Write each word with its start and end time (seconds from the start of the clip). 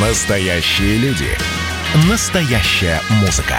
Настоящие 0.00 0.96
люди. 0.98 1.26
Настоящая 2.08 3.00
музыка. 3.20 3.56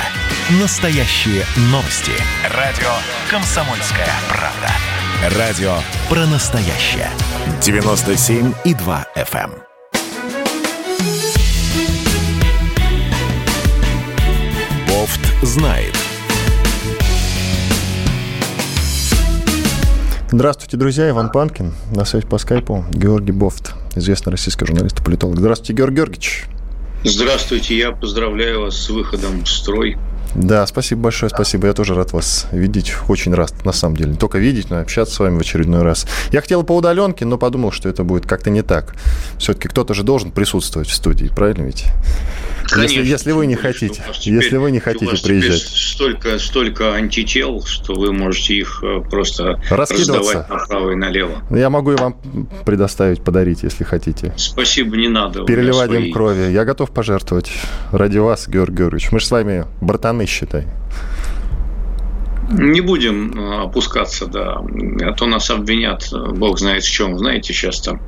Настоящие 0.61 1.43
новости. 1.63 2.13
Радио 2.55 2.87
«Комсомольская 3.29 4.07
правда». 4.29 5.37
Радио 5.37 5.73
про 6.07 6.25
настоящее. 6.27 7.09
97,2 7.59 9.05
FM. 9.17 9.51
эм. 9.51 9.53
Бофт 14.87 15.19
знает. 15.41 15.93
Здравствуйте, 20.31 20.77
друзья. 20.77 21.09
Иван 21.09 21.31
Панкин. 21.31 21.73
На 21.93 22.05
связи 22.05 22.25
по 22.25 22.37
скайпу 22.37 22.85
Георгий 22.91 23.33
Бофт, 23.33 23.73
известный 23.95 24.31
российский 24.31 24.65
журналист 24.65 24.99
и 24.99 25.03
политолог. 25.03 25.37
Здравствуйте, 25.37 25.73
Георгий 25.73 25.97
Георгиевич. 25.97 26.45
Здравствуйте, 27.03 27.77
я 27.77 27.91
поздравляю 27.91 28.61
вас 28.61 28.77
с 28.77 28.89
выходом 28.89 29.43
в 29.43 29.47
строй. 29.47 29.97
Да, 30.35 30.65
спасибо 30.67 31.01
большое, 31.01 31.29
спасибо. 31.29 31.67
Я 31.67 31.73
тоже 31.73 31.95
рад 31.95 32.13
вас 32.13 32.47
видеть. 32.51 32.93
Очень 33.07 33.33
рад, 33.33 33.53
на 33.65 33.71
самом 33.71 33.97
деле. 33.97 34.11
Не 34.11 34.17
только 34.17 34.37
видеть, 34.37 34.69
но 34.69 34.79
и 34.79 34.81
общаться 34.81 35.15
с 35.15 35.19
вами 35.19 35.37
в 35.37 35.41
очередной 35.41 35.81
раз. 35.81 36.05
Я 36.31 36.41
хотел 36.41 36.63
по 36.63 36.75
удаленке, 36.75 37.25
но 37.25 37.37
подумал, 37.37 37.71
что 37.71 37.89
это 37.89 38.03
будет 38.03 38.25
как-то 38.25 38.49
не 38.49 38.61
так. 38.61 38.95
Все-таки 39.37 39.67
кто-то 39.67 39.93
же 39.93 40.03
должен 40.03 40.31
присутствовать 40.31 40.89
в 40.89 40.93
студии, 40.93 41.27
правильно 41.27 41.63
ведь? 41.63 41.85
Конечно, 42.69 42.99
если, 42.99 43.11
если 43.11 43.31
вы 43.31 43.47
не 43.47 43.55
хотите, 43.55 44.03
теперь, 44.13 44.43
если 44.43 44.57
вы 44.57 44.71
не 44.71 44.79
хотите 44.79 45.17
приезжать. 45.23 45.61
Столько, 45.61 46.37
столько 46.37 46.93
антител, 46.93 47.63
что 47.63 47.95
вы 47.95 48.13
можете 48.13 48.55
их 48.55 48.83
э, 48.83 49.01
просто 49.09 49.59
раздавать 49.71 50.47
направо 50.49 50.91
и 50.91 50.95
налево. 50.95 51.41
Я 51.49 51.69
могу 51.69 51.93
и 51.93 51.95
вам 51.95 52.15
предоставить, 52.65 53.23
подарить, 53.23 53.63
если 53.63 53.83
хотите. 53.83 54.33
Спасибо, 54.37 54.97
не 54.97 55.07
надо. 55.07 55.45
Переливать 55.45 55.89
свои... 55.89 56.07
им 56.07 56.13
крови. 56.13 56.51
Я 56.51 56.63
готов 56.63 56.91
пожертвовать 56.91 57.51
ради 57.91 58.19
вас, 58.19 58.47
Георгий 58.47 58.77
Георгиевич. 58.77 59.11
Мы 59.11 59.19
же 59.19 59.25
с 59.25 59.31
вами 59.31 59.65
братаны, 59.81 60.18
считай. 60.25 60.65
Не 62.51 62.81
будем 62.81 63.31
э, 63.39 63.61
опускаться, 63.65 64.25
да. 64.25 64.63
А 65.03 65.13
то 65.13 65.27
нас 65.27 65.51
обвинят, 65.51 66.09
э, 66.11 66.31
бог 66.31 66.57
знает 66.57 66.83
в 66.83 66.89
чем. 66.91 67.15
Знаете, 67.15 67.53
сейчас 67.53 67.79
там 67.79 68.01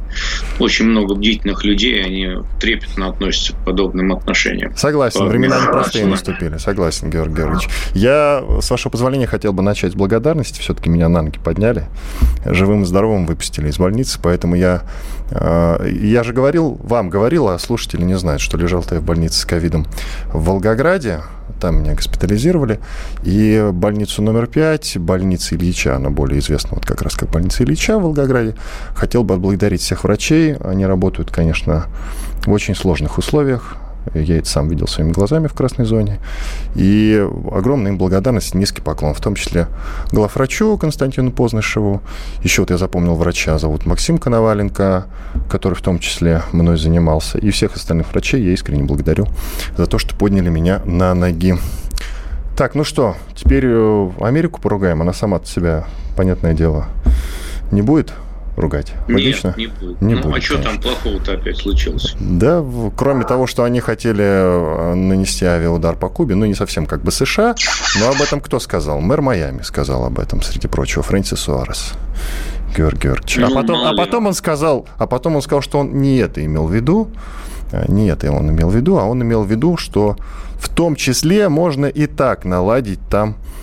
очень 0.57 0.85
много 0.85 1.13
бдительных 1.13 1.63
людей, 1.63 2.03
они 2.03 2.37
трепетно 2.59 3.09
относятся 3.09 3.53
к 3.53 3.57
подобным 3.57 4.11
отношениям. 4.11 4.75
Согласен, 4.75 5.27
времена 5.27 5.61
непростые 5.61 6.07
наступили. 6.07 6.57
Согласен, 6.57 7.11
Георгий 7.11 7.35
Георгиевич. 7.35 7.69
Я, 7.93 8.43
с 8.61 8.71
вашего 8.71 8.91
позволения, 8.91 9.27
хотел 9.27 9.53
бы 9.53 9.61
начать 9.61 9.91
с 9.91 9.95
благодарности. 9.95 10.59
Все-таки 10.59 10.89
меня 10.89 11.07
на 11.07 11.21
ноги 11.21 11.37
подняли. 11.37 11.83
Живым 12.43 12.81
и 12.81 12.85
здоровым 12.85 13.27
выпустили 13.27 13.69
из 13.69 13.77
больницы, 13.77 14.19
поэтому 14.23 14.55
я... 14.55 14.81
э, 15.29 15.87
Я 16.01 16.23
же 16.23 16.33
говорил, 16.33 16.79
вам 16.81 17.11
говорил, 17.11 17.47
а 17.47 17.59
слушатели 17.59 18.01
не 18.01 18.17
знают, 18.17 18.41
что 18.41 18.57
лежал-то 18.57 18.95
я 18.95 19.01
в 19.01 19.03
больнице 19.03 19.39
с 19.39 19.45
ковидом 19.45 19.85
в 20.33 20.45
Волгограде. 20.45 21.19
Там 21.61 21.83
меня 21.83 21.93
госпитализировали. 21.93 22.79
И 23.23 23.69
больницу 23.71 24.23
номер 24.23 24.47
пять, 24.47 24.97
больница 24.97 25.55
Ильича, 25.55 25.95
она 25.95 26.09
более 26.09 26.39
известна 26.39 26.71
вот 26.73 26.85
как 26.85 27.03
раз 27.03 27.15
как 27.15 27.29
больница 27.29 27.63
Ильича 27.63 27.99
в 27.99 28.01
Волгограде. 28.01 28.55
Хотел 28.95 29.23
бы 29.23 29.35
отблагодарить 29.35 29.81
всех 29.81 30.03
врачей. 30.03 30.55
Они 30.55 30.85
работают, 30.87 31.29
конечно, 31.29 31.85
в 32.45 32.51
очень 32.51 32.75
сложных 32.75 33.19
условиях. 33.19 33.77
Я 34.13 34.37
это 34.37 34.49
сам 34.49 34.67
видел 34.67 34.87
своими 34.87 35.11
глазами 35.11 35.47
в 35.47 35.53
красной 35.53 35.85
зоне. 35.85 36.19
И 36.75 37.25
огромная 37.51 37.91
им 37.91 37.97
благодарность, 37.97 38.55
низкий 38.55 38.81
поклон, 38.81 39.13
в 39.13 39.21
том 39.21 39.35
числе 39.35 39.67
главврачу 40.11 40.77
Константину 40.77 41.31
Познышеву. 41.31 42.01
Еще 42.43 42.63
вот 42.63 42.71
я 42.71 42.77
запомнил 42.77 43.15
врача, 43.15 43.57
зовут 43.59 43.85
Максим 43.85 44.17
Коноваленко, 44.17 45.05
который 45.49 45.75
в 45.75 45.81
том 45.81 45.99
числе 45.99 46.41
мной 46.51 46.77
занимался. 46.77 47.37
И 47.37 47.51
всех 47.51 47.75
остальных 47.75 48.11
врачей 48.11 48.43
я 48.43 48.51
искренне 48.51 48.83
благодарю 48.83 49.27
за 49.77 49.85
то, 49.85 49.97
что 49.97 50.15
подняли 50.15 50.49
меня 50.49 50.81
на 50.85 51.13
ноги. 51.13 51.55
Так, 52.57 52.75
ну 52.75 52.83
что, 52.83 53.15
теперь 53.35 53.65
э, 53.65 54.09
Америку 54.19 54.59
поругаем. 54.59 55.01
Она 55.01 55.13
сама 55.13 55.37
от 55.37 55.47
себя, 55.47 55.85
понятное 56.15 56.53
дело, 56.53 56.85
не 57.71 57.81
будет 57.81 58.13
ругать? 58.55 58.93
Нет, 59.07 59.57
не 59.57 59.67
будет. 59.67 60.01
Не 60.01 60.15
ну, 60.15 60.21
будет, 60.23 60.37
а 60.37 60.41
что 60.41 60.57
там 60.57 60.79
плохого-то 60.79 61.33
опять 61.33 61.57
случилось? 61.57 62.15
Да, 62.19 62.63
кроме 62.95 63.25
того, 63.25 63.47
что 63.47 63.63
они 63.63 63.79
хотели 63.79 64.23
э, 64.23 64.93
нанести 64.93 65.45
авиаудар 65.45 65.95
по 65.95 66.09
Кубе, 66.09 66.35
ну, 66.35 66.45
не 66.45 66.55
совсем 66.55 66.85
как 66.85 67.03
бы 67.03 67.11
США, 67.11 67.55
но 67.99 68.09
об 68.09 68.21
этом 68.21 68.41
кто 68.41 68.59
сказал? 68.59 69.01
Мэр 69.01 69.21
Майами 69.21 69.61
сказал 69.61 70.05
об 70.05 70.19
этом, 70.19 70.41
среди 70.41 70.67
прочего, 70.67 71.03
Фрэнсис 71.03 71.39
Суарес. 71.39 71.93
Георгий 72.75 73.07
Георгиевич. 73.07 73.37
А 73.37 73.41
Ну, 73.41 73.55
потом, 73.55 73.77
мало 73.77 73.89
а 73.89 73.97
потом 73.97 74.27
он 74.27 74.33
сказал, 74.33 74.87
а 74.97 75.07
потом 75.07 75.35
он 75.35 75.41
сказал, 75.41 75.61
что 75.61 75.79
он 75.79 76.01
не 76.01 76.17
это 76.17 76.43
имел 76.43 76.67
в 76.67 76.73
виду, 76.73 77.09
а, 77.71 77.89
не 77.91 78.07
это 78.07 78.31
он 78.31 78.49
имел 78.49 78.69
в 78.69 78.75
виду, 78.75 78.97
а 78.97 79.03
он 79.03 79.21
имел 79.21 79.43
в 79.43 79.51
виду, 79.51 79.77
что 79.77 80.15
в 80.59 80.69
том 80.69 80.95
числе 80.95 81.49
можно 81.49 81.85
и 81.85 82.05
так 82.07 82.45
наладить 82.45 82.99
там 83.09 83.31
э, 83.31 83.60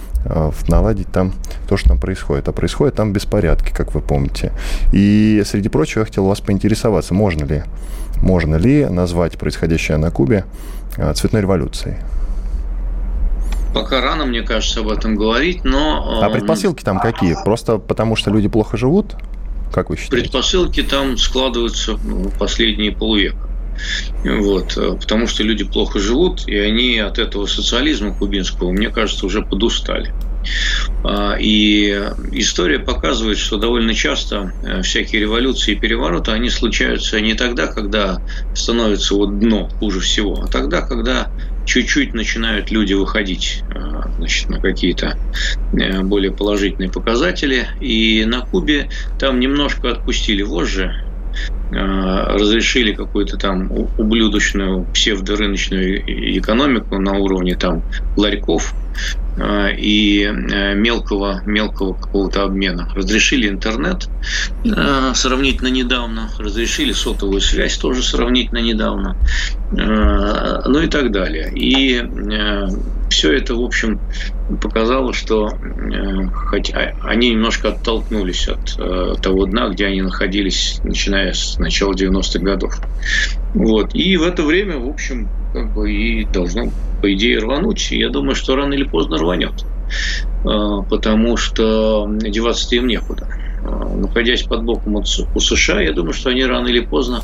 наладить 0.69 1.09
там 1.13 1.33
то, 1.69 1.77
что 1.77 1.91
там 1.91 1.99
происходит. 1.99 2.49
А 2.49 2.53
происходит 2.53 2.95
там 2.95 3.13
беспорядки, 3.13 3.73
как 3.73 3.95
вы 3.95 4.01
помните. 4.01 4.53
И, 4.93 5.43
среди 5.47 5.69
прочего, 5.69 6.01
я 6.01 6.07
хотел 6.07 6.27
вас 6.27 6.41
поинтересоваться, 6.41 7.15
можно 7.15 7.45
ли, 7.45 7.63
можно 8.23 8.57
ли 8.57 8.87
назвать 8.87 9.39
происходящее 9.39 9.97
на 9.97 10.11
Кубе 10.11 10.45
э, 10.97 11.13
цветной 11.15 11.43
революцией? 11.43 11.97
Пока 13.75 14.01
рано, 14.01 14.25
мне 14.25 14.43
кажется, 14.43 14.81
об 14.81 14.89
этом 14.89 15.17
говорить, 15.17 15.65
но... 15.65 16.21
А 16.23 16.29
э, 16.29 16.33
предпосылки 16.33 16.83
там 16.83 16.99
какие? 16.99 17.37
Просто 17.45 17.79
потому, 17.79 18.17
что 18.17 18.31
люди 18.31 18.49
плохо 18.49 18.77
живут? 18.77 19.17
Как 19.73 19.91
вы 19.91 19.97
считаете? 19.97 20.25
Предпосылки 20.25 20.83
там 20.83 21.17
складываются 21.17 21.99
ну, 22.03 22.31
последние 22.39 22.93
полвека. 22.93 23.48
Вот, 24.25 24.77
э, 24.77 24.97
потому 25.01 25.27
что 25.27 25.43
люди 25.43 25.65
плохо 25.65 25.99
живут, 25.99 26.47
и 26.47 26.57
они 26.57 26.99
от 26.99 27.19
этого 27.19 27.47
социализма 27.47 28.15
кубинского, 28.15 28.73
мне 28.73 28.91
кажется, 28.91 29.27
уже 29.27 29.43
подустали. 29.43 30.13
А, 31.05 31.37
И 31.39 31.91
история 32.33 32.79
показывает, 32.79 33.39
что 33.39 33.59
довольно 33.59 33.95
часто 33.95 34.53
э, 34.63 34.83
всякие 34.83 35.23
революции 35.23 35.73
и 35.73 35.79
перевороты, 35.79 36.33
они 36.33 36.51
случаются 36.51 37.21
не 37.21 37.35
тогда, 37.35 37.67
когда 37.67 38.21
становится 38.55 39.15
вот 39.15 39.39
дно 39.39 39.69
хуже 39.69 40.01
всего, 40.01 40.43
а 40.43 40.47
тогда, 40.47 40.81
когда 40.83 41.31
чуть-чуть 41.67 42.15
начинают 42.15 42.71
люди 42.71 42.95
выходить 42.95 43.63
э, 43.75 44.01
значит, 44.17 44.49
на 44.49 44.61
какие-то 44.61 45.19
более 46.03 46.33
положительные 46.33 46.91
показатели. 46.91 47.69
И 47.81 48.25
на 48.25 48.41
Кубе 48.41 48.89
там 49.19 49.39
немножко 49.39 49.91
отпустили 49.91 50.43
вожжи, 50.43 50.95
разрешили 51.71 52.93
какую-то 52.93 53.37
там 53.37 53.71
ублюдочную 53.99 54.87
псевдорыночную 54.95 56.39
экономику 56.39 56.99
на 56.99 57.13
уровне 57.13 57.57
там 57.57 57.83
ларьков 58.17 58.75
э, 59.37 59.75
и 59.77 60.25
э, 60.25 60.75
мелкого, 60.75 61.43
мелкого 61.45 61.93
какого-то 61.93 62.45
обмена. 62.45 62.89
Разрешили 62.95 63.49
интернет 63.49 64.09
э, 64.65 65.13
сравнительно 65.15 65.69
недавно, 65.69 66.31
разрешили 66.39 66.93
сотовую 66.93 67.41
связь 67.41 67.77
тоже 67.77 68.03
сравнительно 68.03 68.59
недавно, 68.59 69.17
э, 69.73 70.63
ну 70.67 70.81
и 70.81 70.87
так 70.87 71.13
далее. 71.13 71.53
И 71.55 72.03
все 73.09 73.33
это, 73.33 73.55
в 73.55 73.63
общем, 73.63 74.01
показало, 74.61 75.13
что 75.13 75.49
э, 75.49 76.27
хотя 76.33 76.95
они 77.03 77.31
немножко 77.31 77.69
оттолкнулись 77.69 78.49
от 78.49 78.77
э, 78.79 79.15
того 79.23 79.47
дна, 79.47 79.69
где 79.69 79.87
они 79.87 80.03
находились, 80.03 80.81
начиная 80.85 81.33
с 81.33 81.59
начала 81.59 81.93
90-х 81.93 82.39
годов. 82.41 82.81
Вот. 83.55 83.95
И 83.95 84.17
в 84.17 84.23
это 84.23 84.43
время, 84.43 84.79
в 84.79 84.89
общем, 84.89 85.29
как 85.53 85.75
бы 85.75 85.93
и 85.93 86.25
должно, 86.25 86.71
по 87.01 87.13
идее, 87.13 87.39
рвануть. 87.39 87.91
Я 87.91 88.11
думаю, 88.11 88.35
что 88.35 88.57
рано 88.57 88.75
или 88.75 88.85
поздно 88.85 89.19
рванет. 89.19 89.65
Э, 90.45 90.83
Потому 90.89 91.37
что 91.37 92.09
деваться-то 92.09 92.77
им 92.77 92.87
некуда. 92.87 93.29
Э, 93.63 93.95
Находясь 93.97 94.43
под 94.43 94.65
боком 94.65 94.97
у 94.97 95.05
США, 95.41 95.81
я 95.81 95.93
думаю, 95.93 96.13
что 96.13 96.31
они 96.31 96.45
рано 96.45 96.69
или 96.69 96.81
поздно 96.81 97.23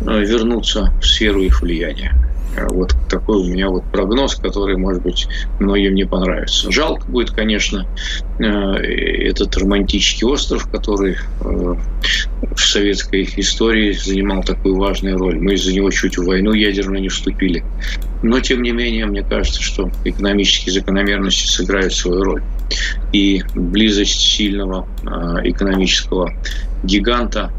э, 0.00 0.24
вернутся 0.24 0.92
в 1.00 1.06
сферу 1.06 1.42
их 1.42 1.62
влияния. 1.62 2.14
Э, 2.56 2.66
Вот 2.68 2.94
такой 3.08 3.38
у 3.38 3.44
меня 3.44 3.68
вот 3.68 3.84
прогноз, 3.92 4.36
который, 4.36 4.76
может 4.76 5.02
быть, 5.02 5.26
многим 5.58 5.94
не 5.94 6.04
понравится. 6.04 6.70
Жалко 6.70 7.06
будет, 7.06 7.30
конечно, 7.30 7.86
э, 8.38 8.44
этот 8.44 9.56
романтический 9.56 10.26
остров, 10.26 10.68
который 10.70 11.14
э, 11.14 11.74
в 12.54 12.60
советской 12.60 13.28
истории 13.36 13.92
занимал 13.92 14.42
такую 14.42 14.76
важную 14.76 15.18
роль. 15.18 15.38
Мы 15.38 15.54
из-за 15.54 15.72
него 15.72 15.90
чуть 15.90 16.18
в 16.18 16.24
войну 16.24 16.52
ядерную 16.52 17.00
не 17.00 17.08
вступили. 17.08 17.64
Но, 18.22 18.40
тем 18.40 18.62
не 18.62 18.72
менее, 18.72 19.06
мне 19.06 19.22
кажется, 19.22 19.62
что 19.62 19.90
экономические 20.04 20.74
закономерности 20.74 21.46
сыграют 21.46 21.94
свою 21.94 22.22
роль. 22.22 22.42
И 23.12 23.42
близость 23.54 24.20
сильного 24.20 24.86
э, 25.02 25.48
экономического 25.48 26.32
гиганта 26.82 27.52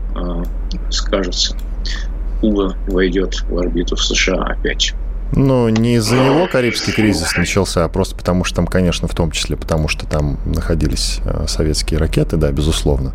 скажется. 0.89 1.55
Куба 2.41 2.75
войдет 2.87 3.45
в 3.49 3.57
орбиту 3.57 3.95
в 3.95 4.03
США 4.03 4.43
опять. 4.43 4.93
Ну, 5.33 5.69
не 5.69 5.95
из-за 5.95 6.15
него 6.15 6.47
Карибский 6.51 6.91
кризис 6.91 7.37
начался, 7.37 7.85
а 7.85 7.89
просто 7.89 8.15
потому, 8.15 8.43
что 8.43 8.57
там, 8.57 8.67
конечно, 8.67 9.07
в 9.07 9.15
том 9.15 9.31
числе 9.31 9.55
потому, 9.55 9.87
что 9.87 10.05
там 10.05 10.37
находились 10.45 11.19
э, 11.23 11.45
советские 11.47 11.99
ракеты, 11.99 12.35
да, 12.35 12.51
безусловно. 12.51 13.13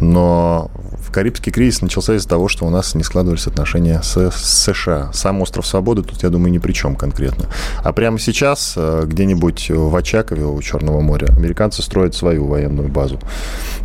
Но 0.00 0.70
Карибский 1.16 1.50
кризис 1.50 1.80
начался 1.80 2.14
из-за 2.14 2.28
того, 2.28 2.48
что 2.48 2.66
у 2.66 2.70
нас 2.70 2.94
не 2.94 3.02
складывались 3.02 3.46
отношения 3.46 4.02
с, 4.02 4.30
с 4.30 4.64
США. 4.64 5.10
Сам 5.14 5.40
остров 5.40 5.66
Свободы 5.66 6.02
тут, 6.02 6.22
я 6.22 6.28
думаю, 6.28 6.52
ни 6.52 6.58
при 6.58 6.72
чем 6.72 6.94
конкретно. 6.94 7.46
А 7.82 7.94
прямо 7.94 8.18
сейчас 8.18 8.74
э, 8.76 9.04
где-нибудь 9.06 9.70
в 9.70 9.96
Очакове 9.96 10.44
у 10.44 10.60
Черного 10.60 11.00
моря 11.00 11.28
американцы 11.34 11.80
строят 11.80 12.14
свою 12.14 12.46
военную 12.46 12.88
базу, 12.88 13.18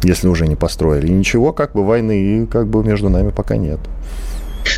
если 0.04 0.28
уже 0.28 0.46
не 0.46 0.58
построили. 0.58 1.08
И 1.08 1.12
ничего, 1.12 1.54
как 1.54 1.72
бы 1.72 1.86
войны 1.86 2.46
как 2.52 2.68
бы 2.68 2.84
между 2.84 3.08
нами 3.08 3.30
пока 3.30 3.56
нет. 3.56 3.80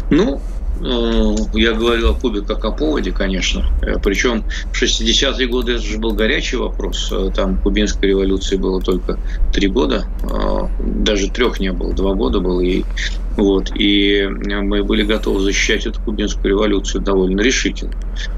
Ну, 0.09 0.41
Э, 0.81 1.35
я 1.53 1.73
говорил 1.73 2.11
о 2.11 2.13
Кубе 2.13 2.41
как 2.41 2.65
о 2.65 2.71
поводе, 2.71 3.11
конечно. 3.11 3.65
Э, 3.81 3.95
Причем 4.03 4.43
в 4.71 4.81
60-е 4.81 5.47
годы 5.47 5.73
это 5.73 5.83
же 5.83 5.97
был 5.97 6.13
горячий 6.13 6.57
вопрос. 6.57 7.09
Э, 7.11 7.29
там 7.33 7.57
кубинской 7.57 8.09
революции 8.09 8.57
было 8.57 8.81
только 8.81 9.17
три 9.53 9.67
года. 9.67 10.05
Даже 10.79 11.29
трех 11.29 11.59
не 11.59 11.71
было, 11.71 11.93
два 11.93 12.13
года 12.13 12.39
было 12.39 12.59
ей. 12.59 12.85
Вот. 13.37 13.71
И 13.75 14.27
мы 14.27 14.83
были 14.83 15.03
готовы 15.03 15.39
защищать 15.41 15.85
эту 15.85 16.01
кубинскую 16.01 16.49
революцию 16.49 17.01
довольно 17.01 17.41
решительно. 17.41 17.93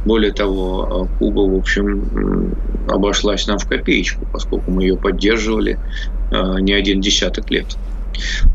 Более 0.05 0.31
того, 0.31 1.09
Куба, 1.19 1.41
в 1.41 1.55
общем, 1.55 2.55
обошлась 2.87 3.47
нам 3.47 3.57
в 3.57 3.67
копеечку, 3.67 4.25
поскольку 4.31 4.71
мы 4.71 4.83
ее 4.83 4.97
поддерживали 4.97 5.79
не 6.31 6.73
один 6.73 7.01
десяток 7.01 7.51
лет. 7.51 7.77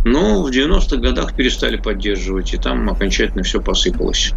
Но 0.05 0.43
в 0.43 0.51
90-х 0.51 0.97
годах 0.97 1.35
перестали 1.35 1.77
поддерживать, 1.77 2.55
и 2.55 2.59
там 2.59 2.89
окончательно 2.89 3.43
все 3.43 3.61
посыпалось. 3.61 4.33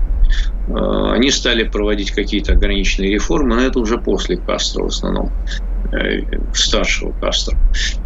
Э, 0.67 1.11
они 1.11 1.31
стали 1.31 1.63
проводить 1.63 2.11
какие-то 2.11 2.53
ограниченные 2.53 3.11
реформы, 3.11 3.55
но 3.55 3.61
это 3.61 3.79
уже 3.79 3.97
после 3.97 4.37
Кастро 4.37 4.83
в 4.83 4.87
основном 4.87 5.31
э, 5.91 6.21
старшего 6.53 7.11
Кастро. 7.19 7.57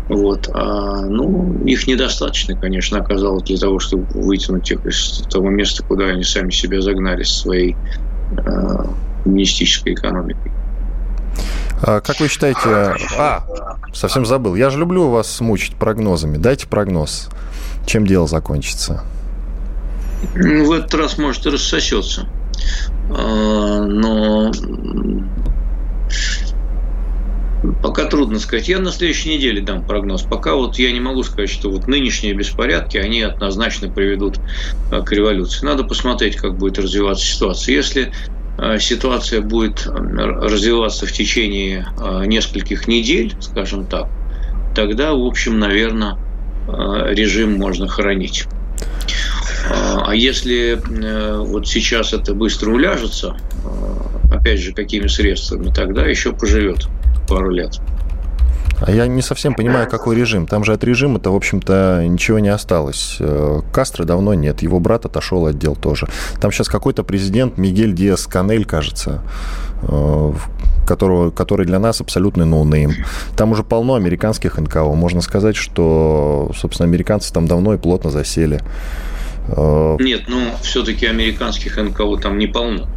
Вот. 0.10 0.50
А, 0.54 1.02
ну, 1.02 1.64
их 1.66 1.88
недостаточно, 1.88 2.56
конечно, 2.56 3.00
оказалось 3.00 3.44
для 3.44 3.58
того, 3.58 3.80
чтобы 3.80 4.06
вытянуть 4.14 4.72
их 4.72 4.86
из 4.86 5.24
того 5.30 5.50
места, 5.50 5.84
куда 5.84 6.06
они 6.06 6.24
сами 6.24 6.52
себя 6.52 6.82
загнали 6.82 7.24
своей 7.24 7.76
э, 8.32 8.84
коммунистической 9.24 9.94
экономикой. 9.94 10.52
А, 11.82 12.02
как 12.02 12.20
вы 12.20 12.28
считаете... 12.28 12.96
А, 13.18 13.44
совсем 13.94 14.26
забыл. 14.26 14.56
Я 14.56 14.70
же 14.70 14.80
люблю 14.80 15.10
вас 15.10 15.40
мучить 15.40 15.76
прогнозами. 15.76 16.38
Дайте 16.38 16.68
прогноз. 16.68 17.30
Чем 17.86 18.06
дело 18.06 18.28
закончится? 18.28 19.04
Ну, 20.36 20.66
в 20.66 20.72
этот 20.72 20.94
раз, 20.96 21.18
может, 21.18 21.46
и 21.46 21.50
рассосется. 21.50 22.28
А, 23.10 23.84
но 23.86 24.52
Пока 27.82 28.06
трудно 28.06 28.40
сказать. 28.40 28.68
Я 28.68 28.80
на 28.80 28.92
следующей 28.92 29.36
неделе 29.36 29.62
дам 29.62 29.84
прогноз. 29.84 30.22
Пока 30.22 30.56
вот 30.56 30.78
я 30.78 30.92
не 30.92 31.00
могу 31.00 31.24
сказать, 31.24 31.50
что 31.50 31.72
вот 31.72 31.88
нынешние 31.88 32.34
беспорядки, 32.34 32.98
они 32.98 33.22
однозначно 33.22 33.90
приведут 33.90 34.40
а, 34.92 35.02
к 35.02 35.12
революции. 35.12 35.66
Надо 35.66 35.84
посмотреть, 35.84 36.36
как 36.36 36.56
будет 36.56 36.78
развиваться 36.78 37.26
ситуация. 37.26 37.76
Если 37.76 38.12
ситуация 38.80 39.42
будет 39.42 39.86
э, 39.86 39.90
развиваться 39.92 41.06
в 41.06 41.12
течение 41.12 41.88
э, 42.00 42.26
нескольких 42.26 42.88
недель, 42.88 43.36
скажем 43.40 43.86
так, 43.86 44.08
тогда, 44.76 45.14
в 45.14 45.24
общем, 45.24 45.60
наверное, 45.60 46.18
режим 46.68 47.58
можно 47.58 47.88
хоронить. 47.88 48.46
А 49.70 50.14
если 50.14 50.82
вот 51.40 51.66
сейчас 51.66 52.14
это 52.14 52.34
быстро 52.34 52.72
уляжется, 52.72 53.38
опять 54.32 54.60
же, 54.60 54.74
какими 54.74 55.08
средствами, 55.08 55.72
тогда 55.74 56.06
еще 56.06 56.34
поживет 56.34 56.88
пару 57.28 57.52
лет. 57.52 57.80
А 58.80 58.92
я 58.92 59.08
не 59.08 59.22
совсем 59.22 59.54
понимаю, 59.54 59.90
какой 59.90 60.16
режим. 60.16 60.46
Там 60.46 60.64
же 60.64 60.74
от 60.74 60.84
режима-то, 60.84 61.32
в 61.32 61.36
общем-то, 61.36 62.04
ничего 62.08 62.40
не 62.40 62.50
осталось. 62.50 63.18
Э, 63.20 63.62
Кастро 63.72 64.04
давно 64.04 64.34
нет, 64.34 64.62
его 64.62 64.80
брат 64.80 65.06
отошел 65.06 65.48
от 65.48 65.58
дел 65.58 65.76
тоже. 65.76 66.08
Там 66.40 66.52
сейчас 66.52 66.68
какой-то 66.68 67.04
президент 67.04 67.58
Мигель 67.58 67.94
Диас 67.94 68.28
Канель, 68.28 68.66
кажется, 68.66 69.22
э, 69.82 70.34
которого, 70.88 71.32
который 71.32 71.66
для 71.66 71.80
нас 71.80 72.02
абсолютный 72.02 72.46
no 72.46 72.59
name. 72.59 72.94
Там 73.36 73.52
уже 73.52 73.64
полно 73.64 73.96
американских 73.96 74.58
НКО. 74.58 74.94
Можно 74.94 75.22
сказать, 75.22 75.56
что, 75.56 76.52
собственно, 76.56 76.88
американцы 76.88 77.34
там 77.34 77.48
давно 77.48 77.74
и 77.74 77.78
плотно 77.78 78.12
засели. 78.12 78.62
Э, 79.48 79.98
нет, 80.00 80.24
ну, 80.28 80.52
все-таки 80.62 81.08
американских 81.08 81.78
НКО 81.78 82.18
там 82.18 82.38
не 82.38 82.48
полно. 82.48 82.88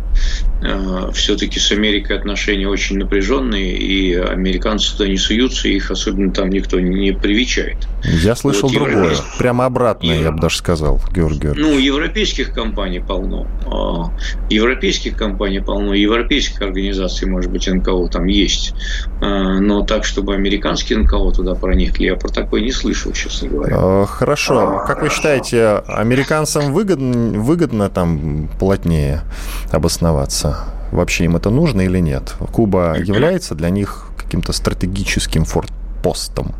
Э, 0.62 1.11
все-таки 1.14 1.58
с 1.58 1.72
Америкой 1.72 2.19
отношения 2.19 2.69
очень 2.69 2.99
напряженные, 2.99 3.76
и 3.76 4.14
американцы 4.14 4.93
туда 4.93 5.08
не 5.08 5.17
суются, 5.17 5.69
их 5.69 5.90
особенно 5.90 6.32
там 6.32 6.50
никто 6.50 6.78
не 6.81 7.12
привечает. 7.12 7.78
Я 8.05 8.37
слышал 8.37 8.69
вот 8.69 8.75
другое, 8.75 8.96
европейск... 8.96 9.38
прямо 9.38 9.64
обратное, 9.64 10.17
Евро... 10.17 10.25
я 10.25 10.32
бы 10.32 10.40
даже 10.40 10.56
сказал, 10.56 11.00
Георгий 11.14 11.40
Георгиевич. 11.40 11.67
Ну, 11.67 11.78
европейских 11.78 12.52
компаний 12.52 13.00
полно. 13.00 13.46
А, 13.67 14.11
европейских 14.50 15.17
компаний 15.17 15.61
полно, 15.61 15.94
европейских 15.94 16.61
организаций, 16.61 17.26
может 17.26 17.50
быть, 17.50 17.67
НКО 17.67 18.08
там 18.08 18.26
есть. 18.26 18.75
А, 19.22 19.61
но 19.61 19.82
так, 19.84 20.05
чтобы 20.05 20.34
американские 20.34 20.99
НКО 20.99 21.31
туда 21.32 21.55
проникли, 21.55 22.05
я 22.05 22.17
про 22.17 22.28
такое 22.28 22.61
не 22.61 22.72
слышал, 22.72 23.12
честно 23.12 23.49
говоря. 23.49 23.76
А, 23.78 24.06
хорошо. 24.06 24.84
Как 24.87 25.00
вы 25.02 25.08
считаете, 25.08 25.82
американцам 25.87 26.75
выгодно, 26.75 27.40
выгодно 27.40 27.88
там 27.88 28.49
плотнее 28.58 29.22
обосноваться? 30.11 30.57
Вообще 30.93 31.25
им 31.25 31.37
это 31.37 31.51
нужно 31.51 31.83
или 31.83 31.99
нет? 32.01 32.35
Куба 32.53 32.97
является 32.99 33.55
для 33.55 33.71
них 33.71 34.09
каким-то 34.17 34.53
стратегическим 34.53 35.45
форпостом? 35.45 36.55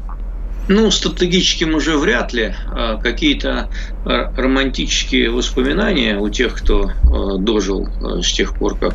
Ну, 0.69 0.89
стратегическим 0.93 1.75
уже 1.75 1.97
вряд 1.97 2.33
ли. 2.33 2.55
А 2.73 2.97
какие-то 2.99 3.69
а, 4.05 4.33
романтические 4.37 5.31
воспоминания 5.31 6.17
у 6.17 6.29
тех, 6.29 6.55
кто 6.55 6.93
а, 7.03 7.39
дожил 7.39 7.89
с 8.23 8.33
тех 8.33 8.55
пор, 8.55 8.79
как 8.79 8.95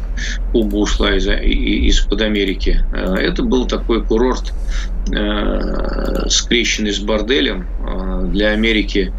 Куба 0.53 0.77
ушла 0.77 1.17
из- 1.17 1.27
из-под 1.27 2.21
Америки. 2.21 2.81
Это 2.93 3.43
был 3.43 3.67
такой 3.67 4.05
курорт, 4.05 4.53
скрещенный 6.29 6.93
с 6.93 6.99
борделем 6.99 7.67
для 8.31 8.51
Америки 8.51 9.11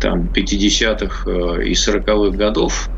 там 0.00 0.28
50-х 0.32 1.28
э, 1.28 1.64
и 1.64 1.72
40-х 1.72 2.36
годов. 2.36 2.88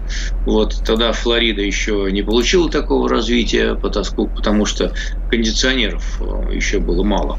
Вот 0.46 0.82
тогда 0.84 1.12
Флорида 1.12 1.62
еще 1.62 2.08
не 2.10 2.22
получила 2.22 2.70
такого 2.70 3.08
развития, 3.08 3.74
потому 3.74 4.66
что 4.66 4.92
кондиционеров 5.30 6.20
э, 6.20 6.54
еще 6.54 6.78
было 6.78 7.02
мало. 7.02 7.38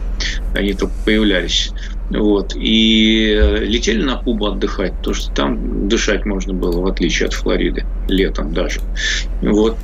Они 0.53 0.73
только 0.73 0.93
появлялись. 1.05 1.71
Вот. 2.09 2.53
И 2.55 3.59
летели 3.61 4.03
на 4.03 4.17
Кубу 4.17 4.47
отдыхать, 4.47 4.93
потому 4.97 5.15
что 5.15 5.31
там 5.33 5.87
дышать 5.87 6.25
можно 6.25 6.53
было, 6.53 6.81
в 6.81 6.85
отличие 6.85 7.27
от 7.27 7.33
Флориды, 7.33 7.85
летом 8.07 8.53
даже. 8.53 8.79
Вот. 9.42 9.77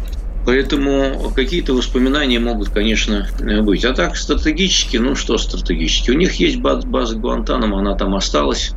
Поэтому 0.46 1.32
какие-то 1.36 1.74
воспоминания 1.74 2.40
могут, 2.40 2.70
конечно, 2.70 3.28
быть. 3.62 3.86
А 3.86 3.94
так, 3.94 4.16
стратегически, 4.16 4.98
ну 4.98 5.16
что 5.16 5.38
стратегически? 5.38 6.12
У 6.12 6.16
них 6.16 6.36
есть 6.36 6.58
база, 6.58 6.88
база 6.88 7.16
Гуантанамо, 7.18 7.80
она 7.80 7.96
там 7.96 8.16
осталась. 8.16 8.72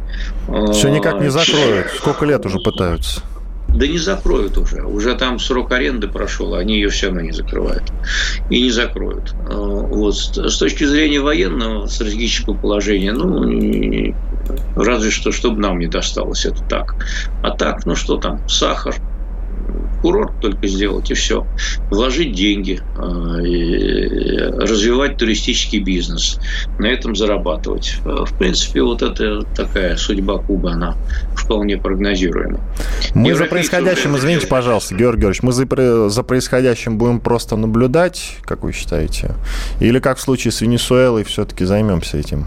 Все 0.73 0.88
никак 0.88 1.21
не 1.21 1.31
закроют. 1.31 1.87
Сколько 1.97 2.26
лет 2.26 2.45
уже 2.45 2.59
пытаются? 2.59 3.23
Да 3.75 3.87
не 3.87 3.99
закроют 3.99 4.59
уже. 4.59 4.83
Уже 4.83 5.14
там 5.14 5.38
срок 5.38 5.73
аренды 5.73 6.09
прошел, 6.09 6.55
а 6.55 6.59
они 6.59 6.75
ее 6.75 6.88
все 6.88 7.07
равно 7.07 7.23
не 7.23 7.33
закрывают. 7.33 7.85
И 8.50 8.62
не 8.62 8.71
закроют. 8.71 9.35
Вот. 9.49 10.14
С 10.14 10.59
точки 10.59 10.85
зрения 10.85 11.21
военного 11.21 11.87
стратегического 11.87 12.55
положения, 12.55 13.12
ну, 13.12 14.14
разве 14.76 15.11
что, 15.11 15.33
чтобы 15.33 15.61
нам 15.61 15.79
не 15.79 15.87
досталось, 15.87 16.45
это 16.45 16.62
так. 16.64 16.95
А 17.43 17.50
так, 17.50 17.87
ну 17.87 17.95
что 17.95 18.17
там, 18.17 18.47
сахар, 18.49 18.95
курорт 20.02 20.33
только 20.40 20.66
сделать 20.66 21.11
и 21.11 21.14
все. 21.14 21.47
Вложить 21.90 22.35
деньги, 22.35 22.81
а, 22.97 23.38
развивать 24.61 25.16
туристический 25.16 25.78
бизнес, 25.78 26.38
на 26.78 26.87
этом 26.87 27.14
зарабатывать. 27.16 27.97
А, 28.04 28.25
в 28.25 28.37
принципе, 28.37 28.83
вот 28.83 29.02
это 29.02 29.42
такая 29.57 29.97
судьба 29.97 30.38
Кубы, 30.38 30.73
она 30.73 30.97
вполне 31.37 31.76
прогнозируема. 31.76 32.61
Мы 33.14 33.35
за 33.35 33.45
происходящим, 33.45 34.16
извините, 34.16 34.47
пожалуйста, 34.47 34.95
Георгий 34.95 35.23
Георгиевич, 35.23 35.42
мы 35.42 35.52
за, 35.52 36.11
за 36.11 36.23
происходящим 36.23 36.99
будем 36.99 37.21
просто 37.21 37.57
наблюдать, 37.57 38.37
как 38.42 38.64
вы 38.64 38.73
считаете? 38.73 39.35
Или 39.81 39.99
как 39.99 40.19
в 40.19 40.21
случае 40.21 40.52
с 40.52 40.61
Венесуэлой 40.61 41.25
все-таки 41.25 41.64
займемся 41.64 42.19
этим? 42.19 42.47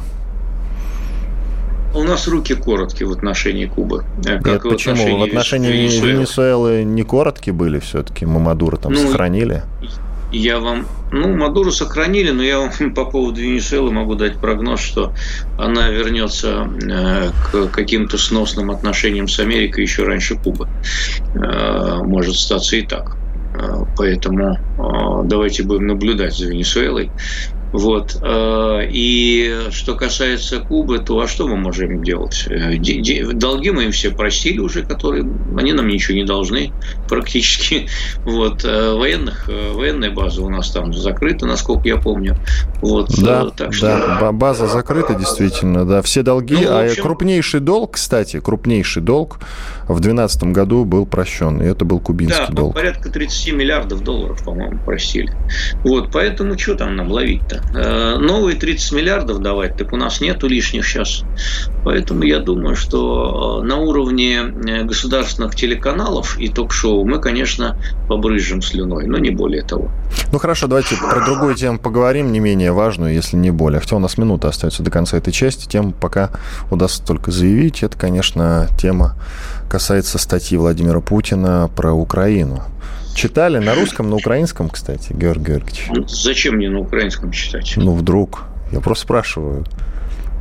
У 1.95 2.03
нас 2.03 2.27
руки 2.27 2.55
короткие 2.55 3.07
в 3.07 3.13
отношении 3.13 3.67
Кубы. 3.67 4.03
Э, 4.25 4.39
как 4.41 4.45
Нет, 4.45 4.65
в 4.65 4.69
почему? 4.69 4.93
Отношении 4.95 5.19
в 5.19 5.23
отношении 5.23 5.71
Венесуэлы. 5.71 6.11
Венесуэлы 6.11 6.83
не 6.83 7.03
короткие 7.03 7.53
были 7.53 7.79
все-таки? 7.79 8.25
Мы 8.25 8.39
Мадуро 8.41 8.75
там 8.75 8.91
ну, 8.91 8.99
сохранили? 8.99 9.63
Я 10.33 10.59
вам... 10.59 10.87
Ну, 11.13 11.33
Мадуру 11.33 11.71
сохранили, 11.71 12.31
но 12.31 12.43
я 12.43 12.59
вам 12.59 12.71
по 12.93 13.05
поводу 13.05 13.39
Венесуэлы 13.39 13.91
могу 13.91 14.15
дать 14.15 14.37
прогноз, 14.39 14.81
что 14.81 15.13
она 15.57 15.87
вернется 15.87 16.69
э, 16.83 17.29
к 17.51 17.71
каким-то 17.71 18.17
сносным 18.17 18.71
отношениям 18.71 19.29
с 19.29 19.39
Америкой 19.39 19.85
еще 19.85 20.03
раньше 20.03 20.35
Кубы. 20.35 20.67
Э, 21.35 21.99
может 22.03 22.35
статься 22.35 22.75
и 22.75 22.81
так. 22.81 23.15
Поэтому 23.95 24.59
давайте 25.23 25.63
будем 25.63 25.87
наблюдать 25.87 26.35
за 26.35 26.49
Венесуэлой. 26.49 27.09
Вот. 27.75 28.17
Э, 28.21 28.87
и 28.89 29.67
что 29.71 29.95
касается 29.95 30.59
Кубы, 30.59 30.99
то 30.99 31.19
а 31.19 31.27
что 31.27 31.45
мы 31.45 31.57
можем 31.57 32.03
делать? 32.03 32.47
Э, 32.47 32.77
долги 33.33 33.71
мы 33.71 33.83
им 33.83 33.91
все 33.91 34.11
простили 34.11 34.59
уже, 34.59 34.83
которые 34.83 35.29
они 35.57 35.73
нам 35.73 35.89
ничего 35.89 36.15
не 36.15 36.23
должны 36.23 36.71
практически. 37.09 37.89
Вот. 38.23 38.63
Э, 38.63 38.93
военных, 38.93 39.49
военная 39.73 40.09
база 40.09 40.41
у 40.41 40.49
нас 40.49 40.71
там 40.71 40.93
закрыта, 40.93 41.45
насколько 41.45 41.87
я 41.89 41.97
помню. 41.97 42.37
Вот. 42.81 43.09
Да, 43.17 43.49
так 43.49 43.73
что... 43.73 43.87
да, 43.87 44.31
база 44.31 44.67
закрыта 44.67 45.13
действительно, 45.13 45.85
да. 45.85 46.01
Все 46.01 46.23
долги, 46.23 46.55
ну, 46.55 46.71
а 46.71 46.85
общем... 46.85 47.01
а 47.01 47.03
крупнейший 47.03 47.59
долг, 47.59 47.95
кстати, 47.95 48.39
крупнейший 48.39 49.01
долг 49.01 49.39
в 49.83 49.99
2012 49.99 50.43
году 50.45 50.85
был 50.85 51.05
прощен, 51.05 51.61
и 51.61 51.65
это 51.65 51.83
был 51.83 51.99
кубинский 51.99 52.45
да, 52.47 52.53
долг. 52.53 52.73
порядка 52.73 53.09
30 53.09 53.53
миллиардов 53.53 54.01
долларов, 54.01 54.43
по-моему, 54.43 54.79
просили. 54.79 55.31
Вот, 55.83 56.11
поэтому 56.11 56.57
что 56.57 56.75
там 56.75 56.95
нам 56.95 57.11
ловить-то? 57.11 57.64
Э, 57.73 58.17
новые 58.17 58.55
30 58.55 58.91
миллиардов 58.93 59.41
давать, 59.41 59.75
так 59.75 59.91
у 59.91 59.97
нас 59.97 60.21
нету 60.21 60.47
лишних 60.47 60.85
сейчас. 60.85 61.23
Поэтому 61.83 62.23
я 62.23 62.39
думаю, 62.39 62.75
что 62.75 63.61
э, 63.61 63.67
на 63.67 63.77
уровне 63.77 64.37
э, 64.37 64.83
государственных 64.83 65.55
телеканалов 65.55 66.37
и 66.39 66.47
ток-шоу 66.47 67.05
мы, 67.05 67.19
конечно, 67.19 67.77
побрызжем 68.07 68.61
слюной, 68.61 69.07
но 69.07 69.17
не 69.17 69.29
более 69.29 69.63
того. 69.63 69.91
Ну 70.31 70.39
хорошо, 70.39 70.67
давайте 70.67 70.95
про 70.95 71.25
другую 71.25 71.55
тему 71.55 71.77
поговорим, 71.77 72.31
не 72.31 72.39
менее 72.39 72.71
важную, 72.71 73.13
если 73.13 73.35
не 73.35 73.51
более. 73.51 73.81
Хотя 73.81 73.97
у 73.97 73.99
нас 73.99 74.17
минута 74.17 74.47
остается 74.47 74.81
до 74.81 74.91
конца 74.91 75.17
этой 75.17 75.33
части. 75.33 75.67
Тему 75.67 75.91
пока 75.91 76.31
удастся 76.71 77.03
только 77.05 77.31
заявить. 77.31 77.83
Это, 77.83 77.97
конечно, 77.97 78.69
тема 78.79 79.15
касается 79.69 80.17
статьи 80.17 80.57
Владимира 80.57 81.01
Путина 81.01 81.69
про 81.75 81.91
Украину. 81.91 82.63
Читали 83.15 83.59
на 83.59 83.73
русском, 83.75 84.09
на 84.09 84.17
украинском, 84.17 84.69
кстати, 84.69 85.13
Георгий 85.13 85.45
Георгиевич? 85.45 85.87
Ну, 85.89 86.05
зачем 86.07 86.55
мне 86.55 86.69
на 86.69 86.79
украинском 86.79 87.31
читать? 87.31 87.73
Ну, 87.77 87.93
вдруг. 87.93 88.43
Я 88.73 88.81
просто 88.81 89.05
спрашиваю. 89.05 89.65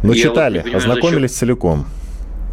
Ну, 0.02 0.12
я 0.12 0.22
читали, 0.22 0.56
вот 0.56 0.64
понимаю, 0.64 0.84
ознакомились 0.84 1.30
зачем... 1.30 1.38
целиком. 1.38 1.86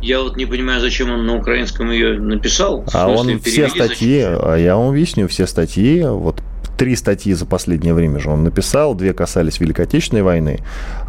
Я 0.01 0.21
вот 0.21 0.37
не 0.37 0.45
понимаю, 0.45 0.79
зачем 0.79 1.11
он 1.11 1.25
на 1.25 1.35
украинском 1.35 1.89
ее 1.91 2.19
написал. 2.19 2.85
А 2.93 3.07
он 3.07 3.39
все 3.39 3.67
статьи, 3.67 4.21
зачем? 4.21 4.55
я 4.57 4.75
вам 4.75 4.89
объясню, 4.89 5.27
все 5.27 5.47
статьи, 5.47 6.03
вот 6.03 6.41
три 6.77 6.95
статьи 6.95 7.33
за 7.33 7.45
последнее 7.45 7.93
время 7.93 8.19
же 8.19 8.29
он 8.29 8.43
написал. 8.43 8.95
Две 8.95 9.13
касались 9.13 9.59
Великой 9.59 9.85
Отечественной 9.85 10.23
войны. 10.23 10.59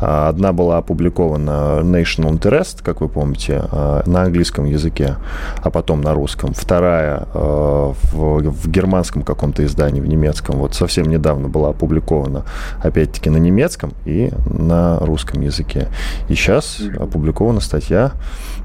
А, 0.02 0.28
одна 0.28 0.52
была 0.52 0.78
опубликована 0.78 1.80
National 1.82 2.32
Interest, 2.32 2.82
как 2.82 3.00
вы 3.00 3.09
помните, 3.09 3.62
а, 3.71 4.02
на 4.04 4.23
английском 4.23 4.64
языке, 4.64 5.16
а 5.62 5.71
потом 5.71 6.00
на 6.00 6.12
русском. 6.12 6.52
Вторая 6.54 7.28
а, 7.32 7.94
в, 8.12 8.42
в 8.42 8.68
германском 8.68 9.23
каком-то 9.23 9.64
издании, 9.64 10.00
в 10.00 10.06
немецком. 10.09 10.59
Вот 10.59 10.75
совсем 10.75 11.06
недавно 11.06 11.49
была 11.49 11.68
опубликована, 11.68 12.44
опять-таки, 12.82 13.30
на 13.30 13.37
немецком 13.37 13.92
и 14.04 14.32
на 14.47 14.99
русском 14.99 15.40
языке. 15.40 15.88
И 16.28 16.35
сейчас 16.35 16.80
опубликована 16.99 17.61
статья 17.61 18.12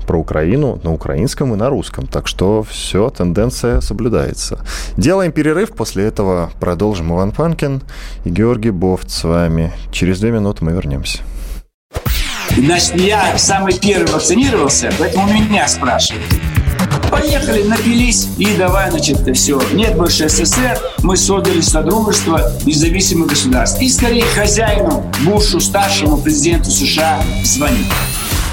про 0.08 0.17
Украину 0.17 0.79
на 0.84 0.94
украинском 0.94 1.53
и 1.53 1.58
на 1.58 1.70
русском. 1.70 2.08
Так 2.08 2.27
что 2.27 2.63
все, 2.63 3.10
тенденция 3.12 3.82
соблюдается. 3.82 4.60
Делаем 4.96 5.32
перерыв, 5.32 5.74
после 5.74 6.06
этого 6.06 6.50
продолжим 6.60 7.13
Иван 7.13 7.32
Панкин 7.32 7.82
и 8.24 8.29
Георгий 8.29 8.72
Бофт 8.72 9.12
с 9.12 9.24
вами. 9.24 9.72
Через 9.91 10.20
две 10.20 10.32
минуты 10.32 10.65
мы 10.65 10.72
вернемся. 10.72 11.27
Значит, 12.58 12.96
я 13.00 13.38
самый 13.38 13.78
первый 13.78 14.12
вакцинировался, 14.12 14.92
поэтому 14.98 15.32
меня 15.32 15.68
спрашивают. 15.68 16.26
Поехали, 17.12 17.64
напились 17.64 18.28
и 18.38 18.56
давай, 18.56 18.90
значит, 18.90 19.20
все. 19.36 19.62
Нет 19.74 19.96
больше 19.96 20.28
СССР, 20.28 20.80
мы 21.04 21.16
создали 21.16 21.62
Содружество 21.62 22.52
независимых 22.66 23.30
государств. 23.30 23.80
И 23.82 23.88
скорее 23.88 24.26
хозяину, 24.26 25.06
Бушу, 25.24 25.60
старшему 25.60 26.18
президенту 26.18 26.72
США 26.72 27.22
звонить. 27.44 27.88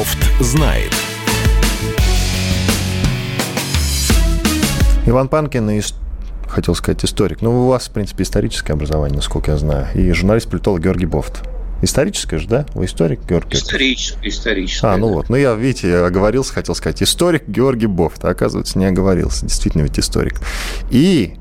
Бофт 0.00 0.18
знает. 0.40 0.90
Иван 5.04 5.28
Панкин 5.28 5.68
и 5.68 5.82
хотел 6.48 6.74
сказать 6.74 7.04
историк. 7.04 7.42
Ну, 7.42 7.66
у 7.66 7.68
вас, 7.68 7.88
в 7.88 7.90
принципе, 7.90 8.22
историческое 8.22 8.72
образование, 8.72 9.16
насколько 9.16 9.50
я 9.50 9.58
знаю. 9.58 9.88
И 9.94 10.10
журналист-политолог 10.12 10.82
Георгий 10.82 11.04
Бофт. 11.04 11.42
Историческое 11.82 12.38
же, 12.38 12.48
да? 12.48 12.64
Вы 12.72 12.86
историк, 12.86 13.20
Георгий? 13.28 13.58
Историческое, 13.58 14.26
историческое. 14.26 14.86
А, 14.86 14.96
ну 14.96 15.08
да. 15.08 15.14
вот. 15.16 15.28
Ну, 15.28 15.36
я, 15.36 15.52
видите, 15.52 15.90
я 15.90 16.06
оговорился, 16.06 16.54
хотел 16.54 16.74
сказать, 16.74 17.02
историк 17.02 17.46
Георгий 17.46 17.86
Бофт. 17.86 18.24
А 18.24 18.30
оказывается, 18.30 18.78
не 18.78 18.86
оговорился. 18.86 19.44
Действительно, 19.44 19.82
ведь 19.82 19.98
историк. 19.98 20.40
И 20.90 21.34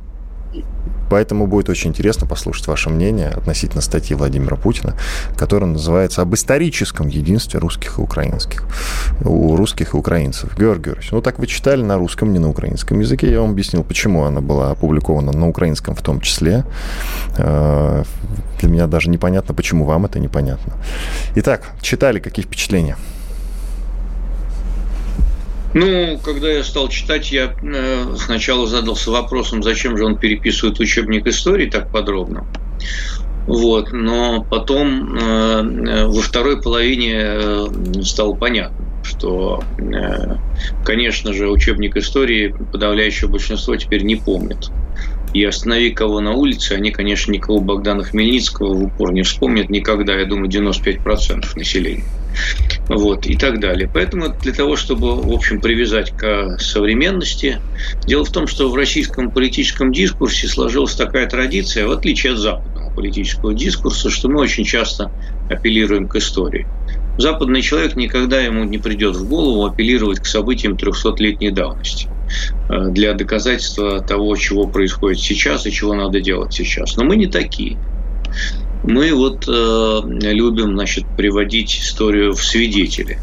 Поэтому 1.09 1.47
будет 1.47 1.69
очень 1.69 1.91
интересно 1.91 2.27
послушать 2.27 2.67
ваше 2.67 2.89
мнение 2.89 3.29
относительно 3.29 3.81
статьи 3.81 4.15
Владимира 4.15 4.55
Путина, 4.55 4.95
которая 5.37 5.69
называется 5.69 6.21
«Об 6.21 6.33
историческом 6.33 7.07
единстве 7.07 7.59
русских 7.59 7.99
и 7.99 8.01
украинских». 8.01 8.65
У 9.23 9.55
русских 9.55 9.93
и 9.93 9.97
украинцев. 9.97 10.57
Георгий 10.57 10.79
Георгиевич, 10.79 11.11
ну 11.11 11.21
так 11.21 11.39
вы 11.39 11.47
читали 11.47 11.81
на 11.81 11.97
русском, 11.97 12.33
не 12.33 12.39
на 12.39 12.49
украинском 12.49 12.99
языке. 12.99 13.31
Я 13.31 13.41
вам 13.41 13.51
объяснил, 13.51 13.83
почему 13.83 14.23
она 14.23 14.41
была 14.41 14.71
опубликована 14.71 15.31
на 15.31 15.47
украинском 15.47 15.95
в 15.95 16.01
том 16.01 16.21
числе. 16.21 16.63
Э, 17.37 18.03
для 18.59 18.69
меня 18.69 18.87
даже 18.87 19.09
непонятно, 19.09 19.53
почему 19.53 19.85
вам 19.85 20.05
это 20.05 20.19
непонятно. 20.19 20.73
Итак, 21.35 21.71
читали, 21.81 22.19
какие 22.19 22.45
впечатления? 22.45 22.97
Ну, 25.73 26.19
когда 26.23 26.49
я 26.49 26.63
стал 26.63 26.89
читать, 26.89 27.31
я 27.31 27.53
э, 27.61 28.15
сначала 28.17 28.65
задался 28.67 29.11
вопросом, 29.11 29.61
зачем 29.61 29.97
же 29.97 30.05
он 30.05 30.17
переписывает 30.17 30.79
учебник 30.79 31.27
истории 31.27 31.69
так 31.69 31.91
подробно. 31.91 32.47
Вот, 33.45 33.91
но 33.91 34.45
потом 34.49 35.17
э, 35.17 35.21
э 35.21 36.05
во 36.07 36.21
второй 36.21 36.61
половине 36.61 37.13
э, 37.15 37.67
стало 38.03 38.33
понятно, 38.33 38.85
что, 39.03 39.63
э, 39.77 40.35
конечно 40.83 41.33
же, 41.33 41.49
учебник 41.49 41.97
истории 41.97 42.55
подавляющее 42.71 43.29
большинство 43.29 43.75
теперь 43.75 44.03
не 44.03 44.15
помнит. 44.15 44.69
И 45.33 45.43
останови 45.43 45.91
кого 45.91 46.19
на 46.19 46.33
улице, 46.33 46.73
они, 46.73 46.89
конечно, 46.89 47.31
никого 47.31 47.59
Богдана 47.59 48.03
Хмельницкого 48.03 48.73
в 48.73 48.83
упор 48.85 49.11
не 49.11 49.21
вспомнят 49.21 49.69
никогда, 49.69 50.15
я 50.15 50.25
думаю, 50.25 50.49
95% 50.49 51.55
населения 51.55 52.05
вот, 52.87 53.25
и 53.25 53.35
так 53.35 53.59
далее. 53.59 53.89
Поэтому 53.91 54.29
для 54.41 54.53
того, 54.53 54.75
чтобы, 54.75 55.15
в 55.15 55.31
общем, 55.31 55.61
привязать 55.61 56.11
к 56.11 56.57
современности, 56.59 57.59
дело 58.05 58.25
в 58.25 58.31
том, 58.31 58.47
что 58.47 58.69
в 58.69 58.75
российском 58.75 59.31
политическом 59.31 59.91
дискурсе 59.91 60.47
сложилась 60.47 60.95
такая 60.95 61.27
традиция, 61.27 61.87
в 61.87 61.91
отличие 61.91 62.33
от 62.33 62.39
западного 62.39 62.93
политического 62.93 63.53
дискурса, 63.53 64.09
что 64.09 64.29
мы 64.29 64.41
очень 64.41 64.63
часто 64.63 65.11
апеллируем 65.49 66.07
к 66.07 66.15
истории. 66.15 66.67
Западный 67.17 67.61
человек 67.61 67.95
никогда 67.95 68.39
ему 68.39 68.63
не 68.63 68.77
придет 68.77 69.15
в 69.15 69.27
голову 69.27 69.65
апеллировать 69.65 70.19
к 70.19 70.25
событиям 70.25 70.75
300-летней 70.75 71.51
давности 71.51 72.07
э, 72.69 72.91
для 72.91 73.13
доказательства 73.13 73.99
того, 73.99 74.35
чего 74.37 74.67
происходит 74.67 75.19
сейчас 75.19 75.65
и 75.65 75.71
чего 75.71 75.93
надо 75.95 76.21
делать 76.21 76.53
сейчас. 76.53 76.95
Но 76.95 77.03
мы 77.03 77.17
не 77.17 77.27
такие. 77.27 77.77
Мы 78.83 79.13
вот 79.13 79.45
э, 79.47 80.01
любим, 80.31 80.75
значит, 80.75 81.05
приводить 81.17 81.79
историю 81.79 82.33
в 82.33 82.43
свидетели 82.43 83.19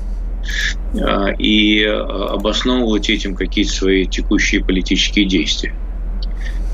э, 0.94 1.34
и 1.38 1.82
обосновывать 1.82 3.08
этим 3.10 3.34
какие-то 3.34 3.72
свои 3.72 4.06
текущие 4.06 4.64
политические 4.64 5.26
действия. 5.26 5.74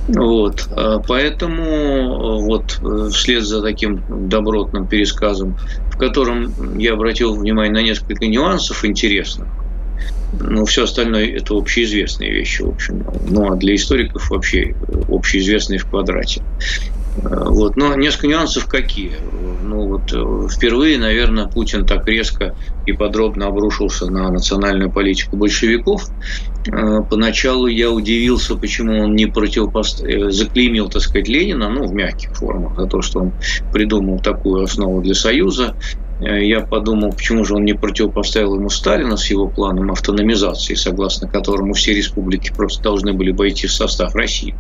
Вот. 0.09 0.69
Э, 0.77 0.99
поэтому 1.07 1.63
э, 1.65 2.45
вот 2.45 2.81
вслед 3.13 3.45
за 3.45 3.63
таким 3.63 4.03
добротным 4.29 4.87
пересказом, 4.87 5.57
в 5.93 5.97
котором 5.97 6.79
я 6.79 6.95
обратил 6.95 7.35
внимание 7.35 7.73
на 7.73 7.83
несколько 7.83 8.27
нюансов 8.27 8.85
интересных, 8.85 9.49
но 10.41 10.65
все 10.65 10.85
остальное– 10.85 11.27
это 11.37 11.55
общеизвестные 11.55 12.33
вещи, 12.33 12.63
в 12.63 12.71
общем. 12.71 13.05
Ну, 13.29 13.53
а 13.53 13.57
для 13.57 13.75
историков 13.75 14.31
вообще 14.31 14.75
общеизвестные 15.09 15.79
в 15.79 15.87
квадрате. 15.87 16.43
Вот. 17.15 17.77
Но 17.77 17.95
несколько 17.95 18.29
нюансов 18.29 18.67
какие? 18.67 19.13
Ну 19.63 19.87
вот 19.87 20.51
впервые, 20.51 20.99
наверное, 20.99 21.47
Путин 21.47 21.87
так 21.87 22.07
резко 22.09 22.55
и 22.87 22.93
подробно 22.93 23.47
обрушился 23.47 24.11
на 24.11 24.31
национальную 24.31 24.91
политику 24.91 25.37
большевиков. 25.37 26.03
Поначалу 27.11 27.67
я 27.67 27.91
удивился, 27.91 28.57
почему 28.57 29.03
он 29.03 29.15
не 29.15 29.27
противопоставил, 29.27 30.31
заклеймил, 30.31 30.89
так 30.89 31.03
сказать, 31.03 31.29
Ленина, 31.29 31.69
ну, 31.69 31.87
в 31.87 31.93
мягких 31.93 32.35
формах, 32.35 32.77
за 32.77 32.87
то, 32.87 33.03
что 33.03 33.21
он 33.21 33.33
придумал 33.73 34.21
такую 34.21 34.63
основу 34.63 35.03
для 35.03 35.15
Союза, 35.15 35.75
Э, 35.75 36.12
я 36.23 36.61
подумал, 36.61 37.13
почему 37.13 37.45
же 37.45 37.55
он 37.55 37.65
не 37.65 37.73
противопоставил 37.73 38.55
ему 38.55 38.71
Сталина 38.71 39.17
с 39.17 39.29
его 39.29 39.49
планом 39.49 39.91
автономизации, 39.91 40.75
согласно 40.75 41.29
которому 41.29 41.73
все 41.73 41.95
республики 41.95 42.53
просто 42.55 42.83
должны 42.83 43.13
были 43.13 43.33
войти 43.33 43.67
в 43.67 43.73
состав 43.73 44.15
России. 44.15 44.55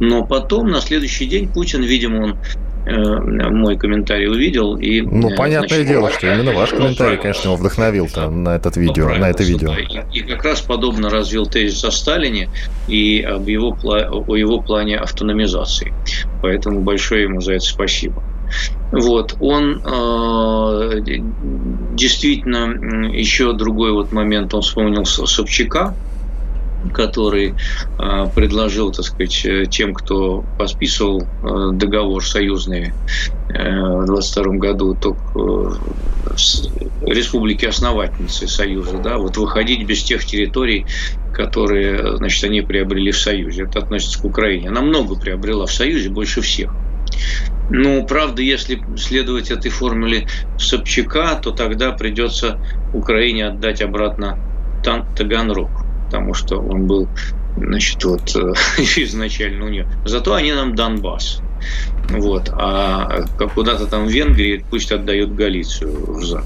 Но 0.00 0.24
потом, 0.24 0.68
на 0.68 0.80
следующий 0.80 1.26
день, 1.26 1.48
Путин, 1.48 1.82
видимо, 1.82 2.22
он 2.22 2.38
э, 2.86 3.50
мой 3.50 3.76
комментарий 3.76 4.28
увидел. 4.28 4.76
И, 4.76 5.00
ну, 5.02 5.30
э, 5.30 5.36
понятное 5.36 5.68
значит, 5.68 5.88
дело, 5.88 6.10
что 6.10 6.32
именно 6.32 6.52
ваш 6.52 6.70
комментарий, 6.70 7.18
конечно, 7.18 7.48
его 7.48 7.56
вдохновил 7.56 8.08
на 8.30 8.56
этот 8.56 8.76
видео, 8.76 9.08
на 9.08 9.28
это 9.28 9.42
видео. 9.42 9.74
И, 9.74 10.18
и 10.18 10.22
как 10.22 10.44
раз 10.44 10.60
подобно 10.60 11.10
развил 11.10 11.46
тезис 11.46 11.84
о 11.84 11.90
Сталине 11.90 12.48
и 12.86 13.20
об 13.20 13.46
его, 13.46 13.76
о 13.82 14.36
его 14.36 14.60
плане 14.60 14.98
автономизации. 14.98 15.92
Поэтому 16.40 16.80
большое 16.80 17.24
ему 17.24 17.40
за 17.40 17.54
это 17.54 17.64
спасибо. 17.64 18.22
Вот, 18.90 19.36
он 19.40 19.82
э, 19.84 21.00
действительно 21.94 23.10
еще 23.12 23.52
другой 23.52 23.92
вот 23.92 24.12
момент, 24.12 24.54
он 24.54 24.62
вспомнил 24.62 25.04
Собчака, 25.04 25.94
который 26.94 27.54
э, 27.98 28.26
предложил, 28.34 28.92
так 28.92 29.04
сказать, 29.04 29.46
тем, 29.70 29.92
кто 29.94 30.44
подписывал 30.58 31.22
э, 31.22 31.70
договор 31.72 32.24
союзный 32.24 32.92
э, 33.48 34.02
в 34.02 34.06
22 34.06 34.54
году, 34.56 34.94
только 34.94 35.38
э, 35.38 35.70
республики 37.02 37.66
основательницы 37.66 38.48
Союза, 38.48 38.98
да, 38.98 39.18
вот 39.18 39.36
выходить 39.36 39.84
без 39.86 40.02
тех 40.02 40.24
территорий, 40.24 40.86
которые, 41.32 42.16
значит, 42.16 42.44
они 42.44 42.62
приобрели 42.62 43.10
в 43.10 43.18
Союзе. 43.18 43.64
Это 43.64 43.80
относится 43.80 44.20
к 44.20 44.24
Украине. 44.24 44.68
Она 44.68 44.80
много 44.80 45.14
приобрела 45.16 45.66
в 45.66 45.72
Союзе, 45.72 46.08
больше 46.10 46.40
всех. 46.40 46.74
Ну, 47.70 48.04
правда, 48.06 48.42
если 48.42 48.82
следовать 48.96 49.50
этой 49.50 49.70
формуле 49.70 50.26
Собчака, 50.58 51.38
то 51.42 51.50
тогда 51.50 51.92
придется 51.92 52.58
Украине 52.94 53.48
отдать 53.48 53.82
обратно 53.82 54.38
Таганрог, 54.82 55.70
потому 56.06 56.32
что 56.34 56.58
он 56.58 56.86
был, 56.86 57.08
значит, 57.56 58.02
вот 58.04 58.34
изначально 58.78 59.66
у 59.66 59.68
нее. 59.68 59.86
Зато 60.04 60.34
они 60.34 60.52
нам 60.52 60.74
Донбасс. 60.74 61.42
Вот. 62.10 62.48
А 62.52 63.24
куда-то 63.54 63.86
там 63.86 64.06
в 64.06 64.10
Венгрии 64.10 64.64
пусть 64.70 64.92
отдают 64.92 65.34
Галицию 65.34 66.14
взад 66.14 66.44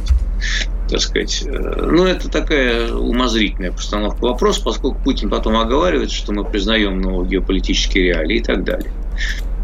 так 0.92 1.00
сказать. 1.00 1.44
Ну, 1.46 2.04
это 2.04 2.28
такая 2.28 2.92
умозрительная 2.92 3.72
постановка 3.72 4.22
вопроса, 4.24 4.62
поскольку 4.62 4.98
Путин 5.02 5.30
потом 5.30 5.56
оговаривает, 5.56 6.10
что 6.10 6.32
мы 6.32 6.44
признаем 6.44 7.00
новые 7.00 7.30
геополитические 7.30 8.08
реалии 8.08 8.36
и 8.36 8.42
так 8.42 8.62
далее. 8.62 8.92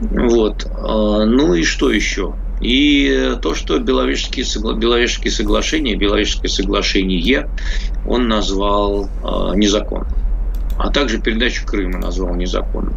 Вот. 0.00 0.66
А, 0.76 1.24
ну 1.24 1.54
и 1.54 1.64
что 1.64 1.90
еще? 1.90 2.34
И 2.60 3.36
то, 3.40 3.54
что 3.54 3.78
Беловежские, 3.78 4.44
Беловежские 4.74 5.30
соглашения, 5.30 5.94
Беловежское 5.94 6.50
соглашение 6.50 7.48
он 8.06 8.28
назвал 8.28 9.08
а, 9.22 9.54
незаконным. 9.54 10.08
А 10.76 10.90
также 10.90 11.20
передачу 11.20 11.66
Крыма 11.66 11.98
назвал 11.98 12.34
незаконным. 12.36 12.94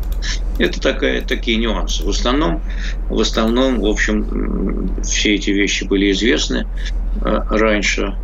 Это 0.60 0.80
такая, 0.80 1.22
такие 1.22 1.58
нюансы. 1.58 2.04
В 2.04 2.10
основном, 2.10 2.62
в 3.10 3.20
основном, 3.20 3.80
в 3.80 3.86
общем, 3.88 5.02
все 5.02 5.34
эти 5.34 5.50
вещи 5.50 5.84
были 5.86 6.12
известны 6.12 6.68
а, 7.22 7.46
раньше. 7.50 8.16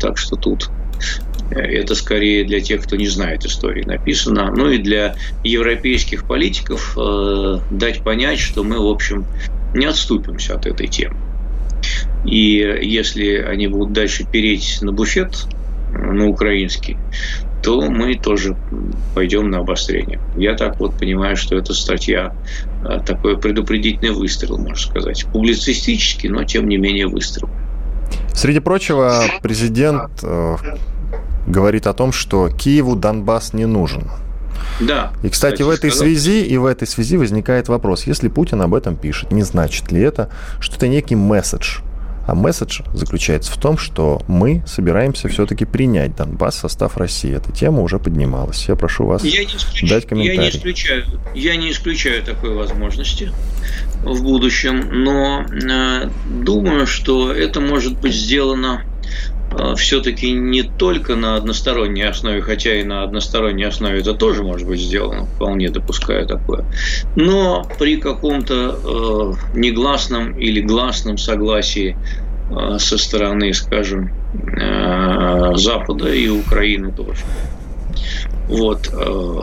Так 0.00 0.18
что 0.18 0.36
тут 0.36 0.70
это 1.50 1.94
скорее 1.94 2.44
для 2.44 2.60
тех, 2.60 2.82
кто 2.82 2.96
не 2.96 3.06
знает 3.06 3.44
истории 3.44 3.84
написано. 3.84 4.52
Ну 4.54 4.70
и 4.70 4.78
для 4.78 5.16
европейских 5.44 6.24
политиков 6.26 6.96
э, 6.96 7.58
дать 7.70 8.02
понять, 8.02 8.38
что 8.38 8.62
мы, 8.62 8.78
в 8.78 8.86
общем, 8.86 9.24
не 9.74 9.86
отступимся 9.86 10.54
от 10.54 10.66
этой 10.66 10.88
темы. 10.88 11.16
И 12.24 12.78
если 12.82 13.36
они 13.36 13.68
будут 13.68 13.92
дальше 13.92 14.26
переть 14.30 14.78
на 14.82 14.92
буфет, 14.92 15.46
на 15.92 16.26
украинский, 16.26 16.96
то 17.62 17.80
мы 17.80 18.14
тоже 18.14 18.56
пойдем 19.14 19.50
на 19.50 19.58
обострение. 19.58 20.20
Я 20.36 20.54
так 20.54 20.78
вот 20.78 20.98
понимаю, 20.98 21.36
что 21.36 21.56
эта 21.56 21.74
статья 21.74 22.34
э, 22.84 23.00
такой 23.04 23.38
предупредительный 23.38 24.12
выстрел, 24.12 24.58
можно 24.58 24.76
сказать. 24.76 25.24
Публицистический, 25.32 26.28
но 26.28 26.44
тем 26.44 26.68
не 26.68 26.76
менее 26.76 27.08
выстрел. 27.08 27.50
Среди 28.38 28.60
прочего, 28.60 29.24
президент 29.42 30.12
э, 30.22 30.56
говорит 31.48 31.88
о 31.88 31.92
том, 31.92 32.12
что 32.12 32.48
Киеву 32.48 32.94
Донбасс 32.94 33.52
не 33.52 33.66
нужен. 33.66 34.04
Да. 34.78 35.10
И, 35.24 35.28
кстати, 35.28 35.54
кстати 35.54 35.62
в 35.62 35.70
этой 35.70 35.90
сказал. 35.90 36.06
связи 36.06 36.44
и 36.44 36.56
в 36.56 36.64
этой 36.64 36.86
связи 36.86 37.16
возникает 37.16 37.66
вопрос: 37.66 38.04
если 38.04 38.28
Путин 38.28 38.62
об 38.62 38.76
этом 38.76 38.94
пишет, 38.94 39.32
не 39.32 39.42
значит 39.42 39.90
ли 39.90 40.00
это, 40.00 40.30
что 40.60 40.76
это 40.76 40.86
некий 40.86 41.16
месседж? 41.16 41.78
А 42.28 42.34
месседж 42.34 42.82
заключается 42.92 43.50
в 43.50 43.56
том, 43.56 43.78
что 43.78 44.20
мы 44.28 44.62
собираемся 44.66 45.28
все-таки 45.28 45.64
принять 45.64 46.14
Донбасс 46.14 46.56
в 46.56 46.58
состав 46.58 46.98
России. 46.98 47.34
Эта 47.34 47.52
тема 47.52 47.80
уже 47.80 47.98
поднималась. 47.98 48.68
Я 48.68 48.76
прошу 48.76 49.06
вас 49.06 49.24
я 49.24 49.44
исключ... 49.44 49.88
дать 49.88 50.06
комментарий. 50.06 50.36
Я 50.36 50.42
не, 50.42 50.50
исключаю, 50.50 51.04
я 51.34 51.56
не 51.56 51.70
исключаю 51.70 52.22
такой 52.22 52.54
возможности 52.54 53.32
в 54.02 54.22
будущем, 54.22 55.04
но 55.04 55.46
э, 55.50 56.10
думаю, 56.28 56.86
что 56.86 57.32
это 57.32 57.60
может 57.62 57.98
быть 57.98 58.14
сделано 58.14 58.84
все-таки 59.76 60.32
не 60.32 60.62
только 60.62 61.16
на 61.16 61.36
односторонней 61.36 62.06
основе, 62.06 62.42
хотя 62.42 62.74
и 62.74 62.84
на 62.84 63.02
односторонней 63.02 63.64
основе 63.64 64.00
это 64.00 64.14
тоже 64.14 64.42
может 64.42 64.66
быть 64.68 64.80
сделано, 64.80 65.26
вполне 65.26 65.70
допускаю 65.70 66.26
такое, 66.26 66.64
но 67.16 67.66
при 67.78 67.96
каком-то 67.96 68.78
э, 69.54 69.58
негласном 69.58 70.38
или 70.38 70.60
гласном 70.60 71.18
согласии 71.18 71.96
э, 72.50 72.78
со 72.78 72.98
стороны, 72.98 73.52
скажем, 73.54 74.10
э, 74.60 75.52
Запада 75.56 76.12
и 76.12 76.28
Украины 76.28 76.92
тоже. 76.92 77.22
Вот. 78.48 78.90
Э, 78.92 79.40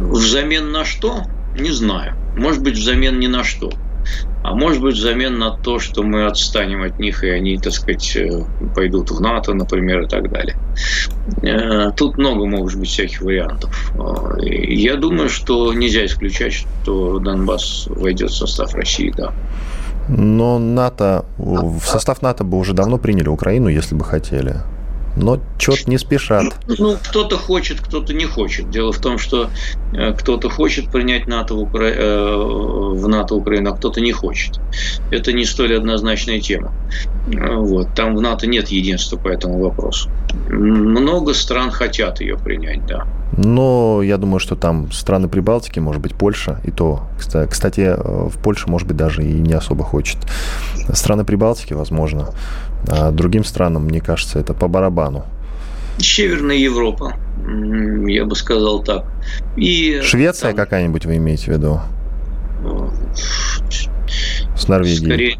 взамен 0.00 0.70
на 0.70 0.84
что? 0.84 1.22
Не 1.58 1.70
знаю. 1.70 2.14
Может 2.36 2.62
быть, 2.62 2.76
взамен 2.76 3.18
ни 3.20 3.26
на 3.26 3.44
что 3.44 3.70
а 4.42 4.54
может 4.54 4.82
быть 4.82 4.96
взамен 4.96 5.38
на 5.38 5.56
то, 5.56 5.78
что 5.78 6.02
мы 6.02 6.26
отстанем 6.26 6.82
от 6.82 6.98
них, 6.98 7.22
и 7.22 7.28
они, 7.28 7.58
так 7.58 7.72
сказать, 7.72 8.16
э, 8.16 8.42
пойдут 8.74 9.10
в 9.10 9.20
НАТО, 9.20 9.54
например, 9.54 10.02
и 10.02 10.08
так 10.08 10.30
далее. 10.30 10.56
Э, 11.42 11.92
тут 11.96 12.18
много 12.18 12.46
может 12.46 12.78
быть 12.80 12.88
всяких 12.88 13.22
вариантов. 13.22 13.92
Э, 13.94 14.44
я 14.44 14.96
думаю, 14.96 15.28
что 15.28 15.72
нельзя 15.72 16.04
исключать, 16.06 16.52
что 16.52 17.18
Донбасс 17.20 17.86
войдет 17.88 18.30
в 18.30 18.36
состав 18.36 18.74
России, 18.74 19.12
да. 19.16 19.32
Но 20.08 20.58
НАТО, 20.58 21.24
в 21.38 21.80
состав 21.84 22.22
НАТО 22.22 22.42
бы 22.42 22.58
уже 22.58 22.72
давно 22.72 22.98
приняли 22.98 23.28
Украину, 23.28 23.68
если 23.68 23.94
бы 23.94 24.04
хотели 24.04 24.56
но 25.16 25.40
что-то 25.58 25.90
не 25.90 25.98
спешат. 25.98 26.54
Ну, 26.66 26.96
кто-то 27.02 27.36
хочет, 27.36 27.80
кто-то 27.80 28.14
не 28.14 28.24
хочет. 28.24 28.70
Дело 28.70 28.92
в 28.92 28.98
том, 28.98 29.18
что 29.18 29.50
э, 29.92 30.12
кто-то 30.12 30.48
хочет 30.48 30.90
принять 30.90 31.26
НАТО 31.26 31.54
в, 31.54 31.60
Укра... 31.60 31.84
Э, 31.84 32.36
в 32.36 33.08
НАТО 33.08 33.34
Украину, 33.34 33.70
а 33.70 33.76
кто-то 33.76 34.00
не 34.00 34.12
хочет. 34.12 34.60
Это 35.10 35.32
не 35.32 35.44
столь 35.44 35.76
однозначная 35.76 36.40
тема. 36.40 36.72
Э, 37.32 37.54
вот. 37.56 37.94
Там 37.94 38.16
в 38.16 38.20
НАТО 38.20 38.46
нет 38.46 38.68
единства 38.68 39.16
по 39.16 39.28
этому 39.28 39.62
вопросу. 39.62 40.10
Много 40.48 41.34
стран 41.34 41.70
хотят 41.70 42.20
ее 42.20 42.38
принять, 42.38 42.86
да. 42.86 43.06
Но 43.36 44.02
я 44.02 44.18
думаю, 44.18 44.40
что 44.40 44.56
там 44.56 44.92
страны 44.92 45.28
Прибалтики, 45.28 45.78
может 45.78 46.02
быть, 46.02 46.14
Польша, 46.14 46.60
и 46.64 46.70
то, 46.70 47.04
кстати, 47.16 47.96
в 47.98 48.36
Польше, 48.42 48.68
может 48.68 48.86
быть, 48.86 48.96
даже 48.96 49.24
и 49.24 49.32
не 49.32 49.54
особо 49.54 49.84
хочет. 49.84 50.18
Страны 50.92 51.24
Прибалтики, 51.24 51.72
возможно. 51.72 52.28
А 52.88 53.10
другим 53.10 53.44
странам, 53.44 53.84
мне 53.84 54.00
кажется, 54.00 54.38
это 54.38 54.54
по 54.54 54.68
барабану. 54.68 55.24
Северная 55.98 56.56
Европа, 56.56 57.14
я 58.06 58.24
бы 58.24 58.34
сказал 58.34 58.82
так. 58.82 59.04
И 59.56 60.00
Швеция 60.02 60.50
там... 60.52 60.56
какая-нибудь 60.56 61.06
вы 61.06 61.16
имеете 61.16 61.44
в 61.44 61.48
виду? 61.48 61.80
С 64.56 64.68
Норвегией. 64.68 65.06
Скорее, 65.06 65.38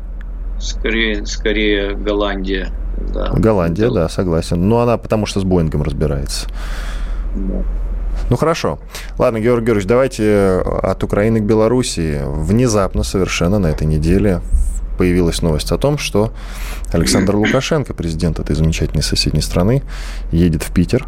скорее, 0.59 1.26
скорее 1.26 1.94
Голландия. 1.94 2.70
Да. 3.12 3.31
Голландия, 3.33 3.90
да, 3.90 4.09
согласен. 4.09 4.68
Но 4.68 4.81
она 4.81 4.96
потому 4.98 5.26
что 5.26 5.40
с 5.40 5.44
Боингом 5.44 5.83
разбирается. 5.83 6.48
Да. 7.35 7.62
Ну 8.31 8.37
хорошо. 8.37 8.78
Ладно, 9.18 9.40
Георгий 9.40 9.66
Георгиевич, 9.66 9.88
давайте 9.88 10.62
от 10.83 11.02
Украины 11.02 11.40
к 11.40 11.44
Белоруссии. 11.44 12.20
Внезапно 12.24 13.02
совершенно 13.02 13.59
на 13.59 13.68
этой 13.68 13.87
неделе 13.87 14.40
появилась 14.96 15.42
новость 15.42 15.72
о 15.72 15.78
том, 15.78 15.98
что 15.98 16.33
Александр 16.92 17.37
Лукашенко, 17.37 17.94
президент 17.94 18.38
этой 18.38 18.55
замечательной 18.57 19.02
соседней 19.02 19.42
страны, 19.42 19.83
едет 20.31 20.62
в 20.62 20.72
Питер 20.72 21.07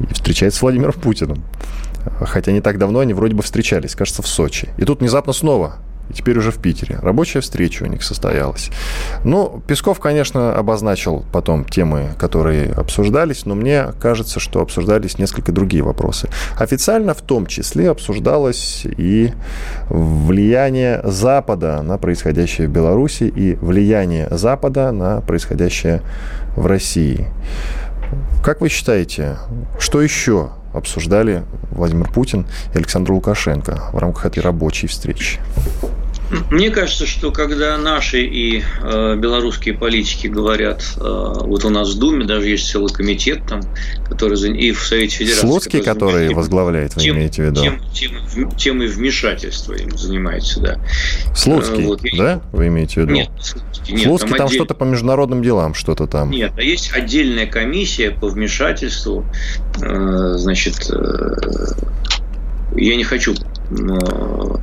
и 0.00 0.14
встречается 0.14 0.58
с 0.58 0.62
Владимиром 0.62 0.92
Путиным. 0.92 1.44
хотя 2.20 2.52
не 2.52 2.60
так 2.60 2.78
давно 2.78 3.00
они 3.00 3.14
вроде 3.14 3.34
бы 3.34 3.42
встречались, 3.42 3.94
кажется, 3.94 4.22
в 4.22 4.26
Сочи. 4.26 4.68
И 4.76 4.84
тут 4.84 5.00
внезапно 5.00 5.32
снова 5.32 5.76
и 6.10 6.12
теперь 6.12 6.38
уже 6.38 6.50
в 6.50 6.58
Питере. 6.58 6.98
Рабочая 7.02 7.40
встреча 7.40 7.84
у 7.84 7.86
них 7.86 8.02
состоялась. 8.02 8.70
Ну, 9.24 9.62
Песков, 9.66 10.00
конечно, 10.00 10.54
обозначил 10.54 11.24
потом 11.32 11.64
темы, 11.64 12.10
которые 12.18 12.72
обсуждались, 12.72 13.46
но 13.46 13.54
мне 13.54 13.92
кажется, 14.00 14.40
что 14.40 14.60
обсуждались 14.60 15.18
несколько 15.18 15.52
другие 15.52 15.82
вопросы. 15.82 16.28
Официально 16.58 17.14
в 17.14 17.22
том 17.22 17.46
числе 17.46 17.90
обсуждалось 17.90 18.82
и 18.84 19.32
влияние 19.88 21.00
Запада 21.04 21.82
на 21.82 21.98
происходящее 21.98 22.68
в 22.68 22.70
Беларуси 22.70 23.24
и 23.24 23.54
влияние 23.54 24.28
Запада 24.30 24.92
на 24.92 25.20
происходящее 25.20 26.02
в 26.56 26.66
России. 26.66 27.28
Как 28.44 28.60
вы 28.60 28.68
считаете, 28.68 29.38
что 29.78 30.02
еще 30.02 30.50
обсуждали 30.74 31.44
Владимир 31.70 32.10
Путин 32.10 32.46
и 32.74 32.76
Александр 32.76 33.12
Лукашенко 33.12 33.90
в 33.92 33.98
рамках 33.98 34.26
этой 34.26 34.40
рабочей 34.40 34.86
встречи? 34.86 35.40
Мне 36.50 36.70
кажется, 36.70 37.06
что 37.06 37.30
когда 37.30 37.76
наши 37.78 38.22
и 38.22 38.62
э, 38.82 39.16
белорусские 39.16 39.74
политики 39.74 40.26
говорят, 40.26 40.82
э, 40.96 41.00
вот 41.00 41.64
у 41.64 41.70
нас 41.70 41.94
в 41.94 41.98
Думе 41.98 42.24
даже 42.24 42.48
есть 42.48 42.68
целый 42.68 42.92
комитет 42.92 43.46
там, 43.46 43.60
который 44.08 44.34
и 44.56 44.72
в 44.72 44.80
Совете 44.86 45.16
Федерации. 45.16 45.46
Слуцкий, 45.46 45.82
который, 45.82 46.12
который 46.12 46.34
возглавляет, 46.34 46.94
вы 46.96 47.02
тем, 47.02 47.16
имеете 47.16 47.42
в 47.42 47.46
виду? 47.46 47.60
Тем, 47.60 47.80
тем, 47.92 48.50
темой 48.56 48.88
вмешательства 48.88 49.74
им 49.74 49.96
занимается, 49.96 50.60
да. 50.60 50.78
Слуцкий, 51.34 51.82
э, 51.82 51.86
вот, 51.86 52.00
да, 52.16 52.42
вы 52.52 52.68
имеете 52.68 52.94
в 52.94 53.04
виду? 53.04 53.12
Нет, 53.12 53.30
Слуцкий, 53.40 53.94
нет, 53.94 54.04
Слуцкий 54.04 54.28
там, 54.30 54.38
там 54.38 54.46
отдель... 54.46 54.58
что-то 54.58 54.74
по 54.74 54.84
международным 54.84 55.42
делам, 55.42 55.74
что-то 55.74 56.06
там. 56.06 56.30
Нет, 56.30 56.52
а 56.56 56.62
есть 56.62 56.92
отдельная 56.92 57.46
комиссия 57.46 58.10
по 58.10 58.28
вмешательству, 58.28 59.24
э, 59.80 60.34
значит, 60.36 60.90
э, 60.90 61.36
я 62.76 62.96
не 62.96 63.04
хочу 63.04 63.34
э, 63.34 64.56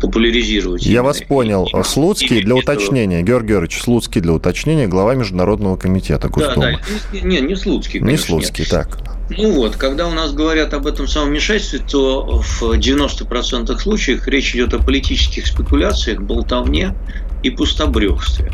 популяризировать. 0.00 0.84
Я 0.84 1.02
вас 1.02 1.20
понял. 1.22 1.66
Именно, 1.66 1.84
Слуцкий 1.84 2.42
для 2.42 2.54
уточнения, 2.54 3.22
Георгий 3.22 3.48
Георгиевич, 3.48 3.82
Слуцкий 3.82 4.20
для 4.20 4.32
уточнения, 4.32 4.86
глава 4.86 5.14
Международного 5.14 5.76
комитета 5.76 6.28
Госдумы. 6.28 6.78
Да, 7.12 7.20
да, 7.20 7.20
не, 7.20 7.40
не 7.40 7.56
Слуцкий, 7.56 8.00
конечно, 8.00 8.10
Не 8.10 8.16
Слуцкий, 8.16 8.62
нет. 8.62 8.70
так. 8.70 8.98
Ну 9.30 9.52
вот, 9.52 9.76
когда 9.76 10.06
у 10.06 10.12
нас 10.12 10.32
говорят 10.32 10.72
об 10.72 10.86
этом 10.86 11.08
самом 11.08 11.30
вмешательстве, 11.30 11.80
то 11.80 12.40
в 12.42 12.62
90% 12.62 13.76
случаев 13.78 14.26
речь 14.28 14.54
идет 14.54 14.74
о 14.74 14.78
политических 14.78 15.46
спекуляциях, 15.46 16.22
болтовне 16.22 16.94
и 17.42 17.50
пустобрехстве. 17.50 18.52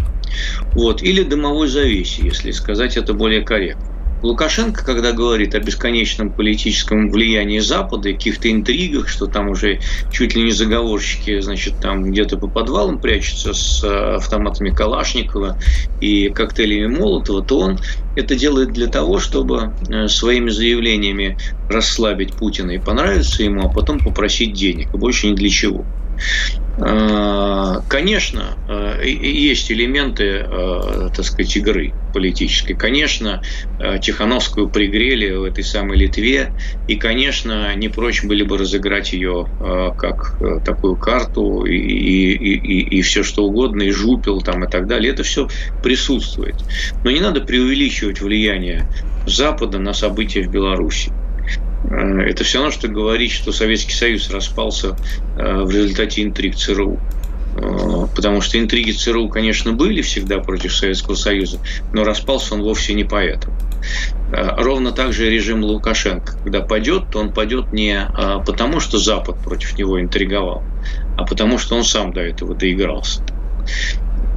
Вот, 0.72 1.02
или 1.02 1.22
дымовой 1.22 1.68
завесе, 1.68 2.22
если 2.24 2.52
сказать 2.52 2.96
это 2.96 3.12
более 3.12 3.42
корректно. 3.42 3.91
Лукашенко, 4.22 4.84
когда 4.84 5.12
говорит 5.12 5.54
о 5.54 5.60
бесконечном 5.60 6.30
политическом 6.30 7.10
влиянии 7.10 7.58
Запада 7.58 8.08
и 8.08 8.14
каких-то 8.14 8.50
интригах, 8.50 9.08
что 9.08 9.26
там 9.26 9.48
уже 9.48 9.80
чуть 10.10 10.34
ли 10.34 10.42
не 10.42 10.52
заговорщики, 10.52 11.40
значит, 11.40 11.74
там 11.80 12.10
где-то 12.10 12.36
по 12.36 12.46
подвалам 12.46 12.98
прячутся 12.98 13.52
с 13.52 13.82
э, 13.82 14.16
автоматами 14.16 14.70
Калашникова 14.70 15.58
и 16.00 16.28
коктейлями 16.28 16.86
Молотова, 16.86 17.42
то 17.42 17.58
он 17.58 17.78
это 18.14 18.34
делает 18.34 18.72
для 18.72 18.86
того, 18.86 19.18
чтобы 19.18 19.72
э, 19.88 20.08
своими 20.08 20.50
заявлениями 20.50 21.36
расслабить 21.68 22.34
Путина 22.34 22.72
и 22.72 22.78
понравиться 22.78 23.42
ему, 23.42 23.66
а 23.66 23.68
потом 23.68 23.98
попросить 23.98 24.52
денег, 24.52 24.90
больше 24.90 25.28
ни 25.28 25.34
для 25.34 25.48
чего. 25.48 25.84
Э, 26.78 27.80
конечно, 27.88 28.56
э, 28.68 29.06
есть 29.06 29.70
элементы, 29.70 30.24
э, 30.24 31.10
так 31.14 31.24
сказать, 31.24 31.54
игры 31.56 31.92
политической. 32.14 32.74
Конечно, 32.74 33.42
Тихановскую 34.02 34.68
пригрели 34.68 35.30
в 35.34 35.44
этой 35.44 35.64
самой 35.64 35.96
Литве, 35.96 36.52
и, 36.86 36.96
конечно, 36.96 37.74
не 37.74 37.88
прочь 37.88 38.22
были 38.22 38.42
бы 38.42 38.58
разыграть 38.58 39.14
ее 39.14 39.46
как 39.96 40.38
такую 40.64 40.96
карту 40.96 41.64
и, 41.64 41.74
и, 41.74 42.34
и, 42.34 42.98
и 42.98 43.02
все 43.02 43.22
что 43.22 43.44
угодно, 43.44 43.82
и 43.82 43.90
жупил 43.90 44.42
там 44.42 44.64
и 44.64 44.70
так 44.70 44.86
далее. 44.86 45.12
Это 45.12 45.22
все 45.22 45.48
присутствует. 45.82 46.56
Но 47.02 47.10
не 47.10 47.20
надо 47.20 47.40
преувеличивать 47.40 48.20
влияние 48.20 48.86
Запада 49.26 49.78
на 49.78 49.94
события 49.94 50.42
в 50.42 50.50
Беларуси. 50.50 51.12
Э, 51.92 52.22
это 52.22 52.44
все 52.44 52.58
равно, 52.58 52.72
что 52.72 52.88
говорить, 52.88 53.32
что 53.32 53.52
Советский 53.52 53.92
Союз 53.92 54.30
распался 54.30 54.96
э, 55.36 55.62
в 55.62 55.70
результате 55.70 56.22
интриг 56.22 56.56
ЦРУ. 56.56 56.98
Э, 57.56 58.06
потому 58.14 58.40
что 58.40 58.58
интриги 58.58 58.92
ЦРУ, 58.92 59.28
конечно, 59.28 59.72
были 59.72 60.00
всегда 60.00 60.38
против 60.38 60.74
Советского 60.74 61.14
Союза, 61.14 61.58
но 61.92 62.04
распался 62.04 62.54
он 62.54 62.62
вовсе 62.62 62.94
не 62.94 63.04
поэтому. 63.04 63.54
Ровно 64.30 64.92
так 64.92 65.12
же 65.12 65.28
режим 65.28 65.62
Лукашенко. 65.62 66.38
Когда 66.44 66.62
падет, 66.62 67.10
то 67.10 67.18
он 67.18 67.32
падет 67.32 67.72
не 67.72 68.08
потому, 68.46 68.80
что 68.80 68.98
Запад 68.98 69.36
против 69.40 69.76
него 69.76 70.00
интриговал, 70.00 70.62
а 71.18 71.24
потому, 71.24 71.58
что 71.58 71.76
он 71.76 71.84
сам 71.84 72.14
до 72.14 72.20
этого 72.20 72.54
доигрался. 72.54 73.20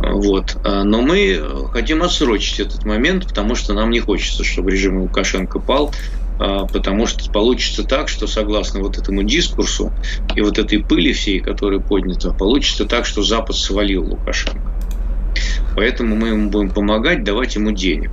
Вот. 0.01 0.57
Но 0.65 1.01
мы 1.01 1.69
хотим 1.71 2.01
отсрочить 2.03 2.59
этот 2.59 2.83
момент, 2.83 3.27
потому 3.27 3.55
что 3.55 3.73
нам 3.73 3.91
не 3.91 4.01
хочется, 4.01 4.43
чтобы 4.43 4.71
режим 4.71 4.99
Лукашенко 4.99 5.59
пал, 5.59 5.93
потому 6.37 7.07
что 7.07 7.31
получится 7.31 7.83
так, 7.83 8.09
что 8.09 8.27
согласно 8.27 8.81
вот 8.81 8.97
этому 8.97 9.23
дискурсу 9.23 9.91
и 10.35 10.41
вот 10.41 10.57
этой 10.57 10.83
пыли 10.83 11.13
всей, 11.13 11.39
которая 11.39 11.79
поднята, 11.79 12.31
получится 12.31 12.85
так, 12.85 13.05
что 13.05 13.23
Запад 13.23 13.55
свалил 13.55 14.03
Лукашенко. 14.03 14.73
Поэтому 15.75 16.15
мы 16.15 16.29
ему 16.29 16.49
будем 16.49 16.69
помогать, 16.69 17.23
давать 17.23 17.55
ему 17.55 17.71
денег. 17.71 18.11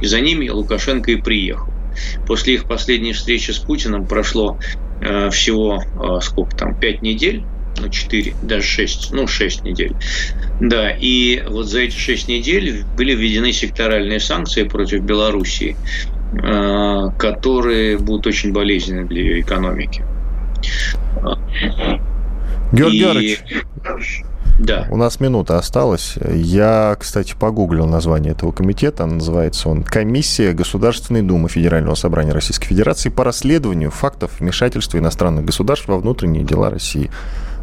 И 0.00 0.06
за 0.06 0.20
ними 0.20 0.48
Лукашенко 0.48 1.12
и 1.12 1.16
приехал. 1.16 1.72
После 2.26 2.54
их 2.54 2.64
последней 2.64 3.12
встречи 3.12 3.50
с 3.50 3.58
Путиным 3.58 4.06
прошло 4.06 4.58
э, 5.00 5.30
всего, 5.30 5.82
э, 5.82 6.20
сколько 6.22 6.56
там, 6.56 6.74
пять 6.78 7.02
недель, 7.02 7.44
ну, 7.80 7.88
4, 7.88 8.34
даже 8.42 8.66
6, 8.66 9.12
ну, 9.12 9.26
6 9.26 9.64
недель. 9.64 9.94
Да, 10.60 10.90
и 10.90 11.42
вот 11.46 11.66
за 11.66 11.80
эти 11.80 11.96
6 11.96 12.28
недель 12.28 12.84
были 12.96 13.14
введены 13.14 13.52
секторальные 13.52 14.20
санкции 14.20 14.64
против 14.64 15.02
Белоруссии. 15.02 15.76
Э, 16.32 17.08
которые 17.18 17.96
будут 17.96 18.26
очень 18.26 18.52
болезненны 18.52 19.06
для 19.06 19.20
ее 19.22 19.40
экономики. 19.40 20.04
Георгий 22.70 22.98
Георгиевич, 22.98 23.44
да. 24.58 24.86
У 24.90 24.96
нас 24.96 25.20
минута 25.20 25.56
осталась. 25.56 26.16
Я, 26.34 26.96
кстати, 26.98 27.34
погуглил 27.38 27.86
название 27.86 28.32
этого 28.32 28.50
комитета. 28.50 29.06
Называется 29.06 29.68
он 29.68 29.84
«Комиссия 29.84 30.52
Государственной 30.52 31.22
Думы 31.22 31.48
Федерального 31.48 31.94
собрания 31.94 32.32
Российской 32.32 32.66
Федерации 32.66 33.08
по 33.08 33.24
расследованию 33.24 33.90
фактов 33.90 34.32
вмешательства 34.40 34.98
иностранных 34.98 35.44
государств 35.44 35.88
во 35.88 35.98
внутренние 35.98 36.44
дела 36.44 36.70
России». 36.70 37.10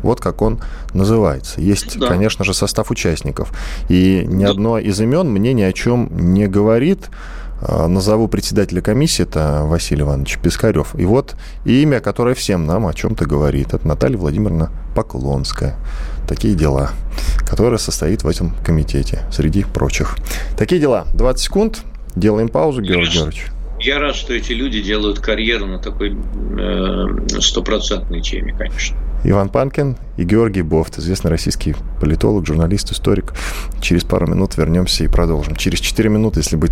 Вот 0.02 0.22
как 0.22 0.42
он 0.42 0.60
называется. 0.94 1.60
Есть, 1.60 2.00
да. 2.00 2.08
конечно 2.08 2.46
же, 2.46 2.54
состав 2.54 2.92
участников. 2.92 3.52
И 3.90 4.24
ни 4.26 4.44
одно 4.44 4.78
из 4.78 5.00
имен 5.02 5.30
мне 5.30 5.54
ни 5.54 5.64
о 5.64 5.74
чем 5.74 6.10
не 6.12 6.48
говорит. 6.48 7.10
А, 7.62 7.88
назову 7.88 8.28
председателя 8.28 8.82
комиссии, 8.82 9.24
это 9.24 9.62
Василий 9.64 10.02
Иванович 10.02 10.40
Пискарев. 10.40 10.96
И 10.96 11.06
вот 11.06 11.36
имя, 11.66 12.00
которое 12.00 12.36
всем 12.36 12.66
нам 12.66 12.88
о 12.88 12.94
чем-то 12.94 13.26
говорит. 13.26 13.74
Это 13.74 13.88
Наталья 13.88 14.18
Владимировна 14.18 14.72
Поклонская. 14.96 15.76
Такие 16.28 16.56
дела, 16.56 16.92
которая 17.48 17.78
состоит 17.78 18.24
в 18.24 18.28
этом 18.28 18.56
комитете, 18.66 19.22
среди 19.32 19.64
прочих. 19.64 20.18
Такие 20.58 20.82
дела. 20.82 21.06
20 21.14 21.44
секунд. 21.44 21.84
Делаем 22.16 22.50
паузу, 22.50 22.82
Георгий 22.82 23.12
Георгиевич. 23.12 23.48
Я 23.80 24.00
рад, 24.00 24.16
что 24.16 24.34
эти 24.34 24.54
люди 24.54 24.82
делают 24.82 25.20
карьеру 25.20 25.66
на 25.66 25.80
такой 25.80 26.16
э, 26.16 27.40
стопроцентной 27.40 28.22
теме, 28.22 28.56
конечно. 28.58 28.98
Иван 29.24 29.50
Панкин 29.50 29.98
и 30.18 30.24
Георгий 30.24 30.62
Бофт, 30.62 30.98
известный 31.00 31.30
российский 31.30 31.76
политолог, 32.00 32.46
журналист, 32.48 32.92
историк. 32.92 33.34
Через 33.82 34.04
пару 34.04 34.28
минут 34.28 34.56
вернемся 34.56 35.04
и 35.04 35.08
продолжим. 35.08 35.56
Через 35.56 35.80
4 35.80 36.10
минуты, 36.10 36.40
если 36.40 36.56
быть 36.56 36.72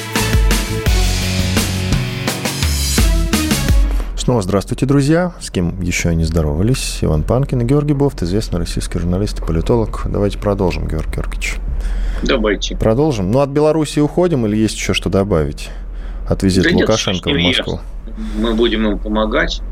Снова 4.21 4.43
здравствуйте, 4.43 4.85
друзья. 4.85 5.33
С 5.41 5.49
кем 5.49 5.81
еще 5.81 6.13
не 6.13 6.25
здоровались? 6.25 6.99
Иван 7.01 7.23
Панкин 7.23 7.61
и 7.61 7.65
Георгий 7.65 7.95
Бофт, 7.95 8.21
известный 8.21 8.59
российский 8.59 8.99
журналист 8.99 9.39
и 9.39 9.43
политолог. 9.43 10.03
Давайте 10.05 10.37
продолжим, 10.37 10.87
Георгий 10.87 11.15
Георгиевич. 11.15 11.55
Давайте. 12.21 12.77
Продолжим. 12.77 13.31
Ну, 13.31 13.39
от 13.39 13.49
Беларуси 13.49 13.99
уходим 13.99 14.45
или 14.45 14.57
есть 14.57 14.75
еще 14.75 14.93
что 14.93 15.09
добавить? 15.09 15.71
От 16.29 16.43
визита 16.43 16.69
да 16.69 16.75
Лукашенко 16.75 17.31
нет, 17.31 17.39
в 17.39 17.47
Москву. 17.47 17.79
Мы 18.37 18.53
будем 18.53 18.85
им 18.85 18.99
помогать, 18.99 19.63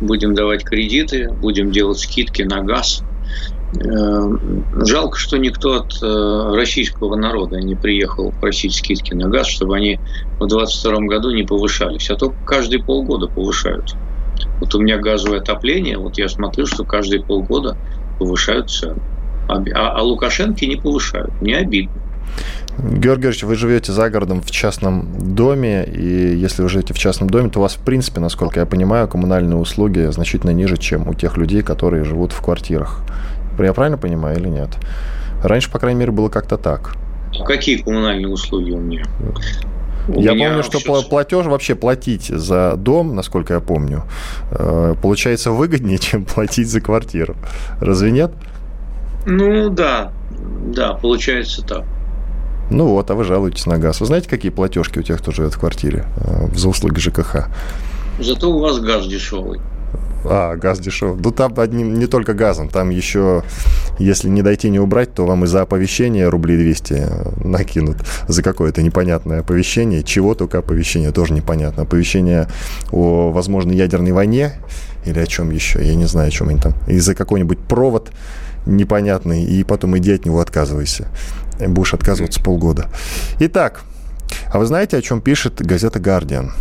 будем 0.00 0.34
давать 0.34 0.64
кредиты, 0.64 1.30
будем 1.30 1.70
делать 1.70 2.00
скидки 2.00 2.42
на 2.42 2.60
газ. 2.60 3.04
Э, 3.80 4.36
жалко, 4.84 5.18
что 5.18 5.38
никто 5.38 5.76
от 5.76 6.02
э, 6.02 6.54
российского 6.54 7.16
народа 7.16 7.56
не 7.56 7.74
приехал 7.74 8.32
просить 8.40 8.74
скидки 8.74 9.14
на 9.14 9.28
газ, 9.28 9.46
чтобы 9.46 9.76
они 9.76 9.98
в 10.38 10.46
2022 10.46 11.06
году 11.06 11.30
не 11.30 11.42
повышались. 11.42 12.10
А 12.10 12.16
то 12.16 12.34
каждые 12.44 12.82
полгода 12.82 13.28
повышают. 13.28 13.94
Вот 14.60 14.74
у 14.74 14.80
меня 14.80 14.98
газовое 14.98 15.40
отопление, 15.40 15.96
вот 15.96 16.18
я 16.18 16.28
смотрю, 16.28 16.66
что 16.66 16.84
каждые 16.84 17.22
полгода 17.22 17.76
повышаются 18.18 18.96
а, 19.48 19.56
а, 19.74 19.98
а 19.98 20.02
Лукашенко 20.02 20.66
не 20.66 20.76
повышают. 20.76 21.32
Мне 21.40 21.56
обидно. 21.56 21.92
Георгий 22.78 23.00
Георгиевич, 23.00 23.42
вы 23.42 23.56
живете 23.56 23.92
за 23.92 24.08
городом 24.08 24.40
в 24.40 24.50
частном 24.50 25.34
доме, 25.34 25.84
и 25.84 26.34
если 26.36 26.62
вы 26.62 26.68
живете 26.68 26.94
в 26.94 26.98
частном 26.98 27.28
доме, 27.28 27.50
то 27.50 27.58
у 27.58 27.62
вас, 27.62 27.74
в 27.74 27.80
принципе, 27.80 28.20
насколько 28.20 28.60
я 28.60 28.66
понимаю, 28.66 29.08
коммунальные 29.08 29.56
услуги 29.56 30.10
значительно 30.10 30.50
ниже, 30.50 30.78
чем 30.78 31.06
у 31.06 31.14
тех 31.14 31.36
людей, 31.36 31.62
которые 31.62 32.04
живут 32.04 32.32
в 32.32 32.40
квартирах. 32.40 33.00
Я 33.58 33.72
правильно 33.72 33.98
понимаю 33.98 34.38
или 34.38 34.48
нет? 34.48 34.70
Раньше, 35.42 35.70
по 35.70 35.78
крайней 35.78 36.00
мере, 36.00 36.12
было 36.12 36.28
как-то 36.28 36.56
так. 36.56 36.94
Какие 37.46 37.78
коммунальные 37.78 38.28
услуги 38.28 38.70
у 38.70 38.78
меня? 38.78 39.04
У 40.08 40.20
я 40.20 40.32
меня 40.32 40.48
помню, 40.48 40.62
что 40.64 40.78
все... 40.78 41.02
платеж 41.08 41.46
вообще 41.46 41.74
платить 41.74 42.26
за 42.26 42.74
дом, 42.76 43.14
насколько 43.14 43.54
я 43.54 43.60
помню, 43.60 44.04
э, 44.50 44.94
получается 45.00 45.52
выгоднее, 45.52 45.98
чем 46.00 46.24
платить 46.24 46.68
за 46.68 46.80
квартиру. 46.80 47.36
Разве 47.80 48.10
нет? 48.10 48.32
Ну 49.26 49.70
да, 49.70 50.12
да, 50.74 50.94
получается 50.94 51.62
так. 51.62 51.84
Ну 52.70 52.88
вот, 52.88 53.10
а 53.10 53.14
вы 53.14 53.24
жалуетесь 53.24 53.66
на 53.66 53.78
газ. 53.78 54.00
Вы 54.00 54.06
знаете, 54.06 54.28
какие 54.28 54.50
платежки 54.50 54.98
у 54.98 55.02
тех, 55.02 55.18
кто 55.18 55.30
живет 55.30 55.54
в 55.54 55.58
квартире 55.58 56.06
э, 56.16 56.48
за 56.54 56.68
услуги 56.68 56.98
ЖКХ? 56.98 57.48
Зато 58.18 58.50
у 58.50 58.58
вас 58.58 58.80
газ 58.80 59.06
дешевый. 59.06 59.60
А, 60.24 60.56
газ 60.56 60.78
дешевый. 60.78 61.20
Ну, 61.22 61.30
там 61.30 61.54
одним, 61.58 61.94
не 61.94 62.06
только 62.06 62.34
газом, 62.34 62.68
там 62.68 62.90
еще, 62.90 63.42
если 63.98 64.28
не 64.28 64.42
дойти, 64.42 64.70
не 64.70 64.78
убрать, 64.78 65.14
то 65.14 65.26
вам 65.26 65.44
и 65.44 65.46
за 65.46 65.62
оповещение 65.62 66.28
рублей 66.28 66.56
200 66.56 67.44
накинут. 67.44 67.98
За 68.28 68.42
какое-то 68.42 68.82
непонятное 68.82 69.40
оповещение. 69.40 70.02
Чего 70.02 70.34
только 70.34 70.58
оповещение, 70.58 71.12
тоже 71.12 71.34
непонятно. 71.34 71.82
Оповещение 71.82 72.48
о 72.90 73.30
возможной 73.30 73.76
ядерной 73.76 74.12
войне 74.12 74.52
или 75.04 75.18
о 75.18 75.26
чем 75.26 75.50
еще, 75.50 75.84
я 75.84 75.94
не 75.94 76.06
знаю, 76.06 76.28
о 76.28 76.30
чем 76.30 76.48
они 76.48 76.60
там. 76.60 76.74
И 76.86 76.98
за 76.98 77.14
какой-нибудь 77.14 77.58
провод 77.58 78.12
непонятный, 78.66 79.44
и 79.44 79.64
потом 79.64 79.98
иди 79.98 80.12
от 80.12 80.24
него 80.24 80.40
отказывайся. 80.40 81.08
Будешь 81.58 81.94
отказываться 81.94 82.42
полгода. 82.42 82.86
Итак, 83.40 83.82
а 84.52 84.58
вы 84.58 84.66
знаете, 84.66 84.96
о 84.96 85.02
чем 85.02 85.20
пишет 85.20 85.64
газета 85.64 85.98
«Гардиан»? 85.98 86.52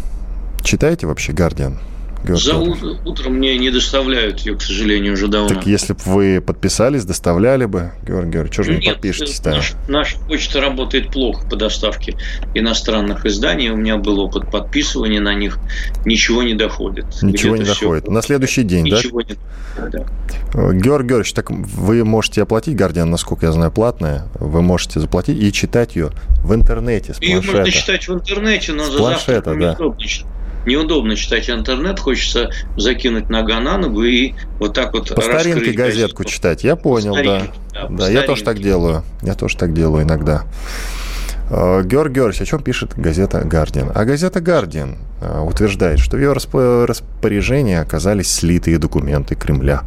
Читаете 0.63 1.07
вообще 1.07 1.33
«Гардиан»? 1.33 1.77
За 2.23 2.57
утром 2.57 3.33
мне 3.33 3.57
не 3.57 3.71
доставляют 3.71 4.39
ее, 4.41 4.55
к 4.55 4.61
сожалению, 4.61 5.13
уже 5.13 5.27
давно. 5.27 5.49
Так 5.49 5.65
если 5.65 5.93
бы 5.93 5.99
вы 6.05 6.41
подписались, 6.41 7.03
доставляли 7.03 7.65
бы, 7.65 7.91
Георгий 8.05 8.31
Георгиевич, 8.31 8.53
что 8.53 8.63
же 8.63 8.77
не 8.77 8.91
подпишетесь 8.91 9.43
наш, 9.43 9.73
наша 9.87 10.19
почта 10.19 10.61
работает 10.61 11.11
плохо 11.11 11.47
по 11.47 11.55
доставке 11.55 12.15
иностранных 12.53 13.25
изданий. 13.25 13.69
У 13.69 13.75
меня 13.75 13.97
был 13.97 14.19
опыт 14.19 14.49
подписывания 14.51 15.19
на 15.19 15.33
них. 15.33 15.57
Ничего 16.05 16.43
не 16.43 16.53
доходит. 16.53 17.05
Ничего 17.21 17.57
не 17.57 17.63
доходит. 17.63 18.07
На 18.07 18.21
следующий 18.21 18.63
день, 18.63 18.85
Ничего 18.85 19.21
да? 19.23 19.35
Не... 19.83 19.89
да. 19.89 20.05
Георгий 20.53 21.07
Георгиевич, 21.07 21.33
так 21.33 21.49
вы 21.49 22.03
можете 22.05 22.43
оплатить 22.43 22.75
«Гардиан», 22.75 23.09
насколько 23.09 23.47
я 23.47 23.51
знаю, 23.51 23.71
платная. 23.71 24.27
Вы 24.35 24.61
можете 24.61 24.99
заплатить 24.99 25.41
и 25.41 25.51
читать 25.51 25.95
ее 25.95 26.11
в 26.43 26.53
интернете 26.53 27.13
с 27.13 27.17
планшета. 27.17 27.47
Ее 27.47 27.55
можно 27.55 27.71
читать 27.71 28.07
в 28.07 28.13
интернете, 28.13 28.73
но 28.73 28.83
с 28.83 28.91
за 28.91 28.97
планшета, 28.97 29.55
да 29.55 29.75
неудобно 29.81 30.05
читать 30.05 30.27
интернет, 31.55 31.99
хочется 31.99 32.51
закинуть 32.77 33.29
нога 33.29 33.59
на 33.59 33.77
ногу 33.77 34.03
и 34.03 34.33
вот 34.59 34.73
так 34.73 34.93
вот 34.93 35.13
По 35.13 35.21
старинке 35.21 35.71
газетку 35.71 36.23
читать, 36.23 36.63
я 36.63 36.75
понял, 36.75 37.15
да. 37.15 37.47
Да, 37.73 37.87
да 37.89 38.09
я 38.09 38.23
тоже 38.23 38.43
так 38.43 38.59
делаю, 38.59 39.03
я 39.21 39.33
тоже 39.33 39.57
так 39.57 39.73
делаю 39.73 40.03
иногда. 40.03 40.43
Э, 41.53 41.83
Георг 41.83 42.13
Георгиевич, 42.13 42.41
о 42.41 42.45
чем 42.45 42.63
пишет 42.63 42.93
газета 42.95 43.41
«Гардиан»? 43.41 43.91
А 43.93 44.05
газета 44.05 44.39
«Гардиан» 44.39 44.95
э, 45.19 45.41
утверждает, 45.41 45.99
что 45.99 46.15
в 46.15 46.19
ее 46.21 46.31
распоряжении 46.85 47.75
оказались 47.75 48.31
слитые 48.31 48.77
документы 48.77 49.35
Кремля. 49.35 49.83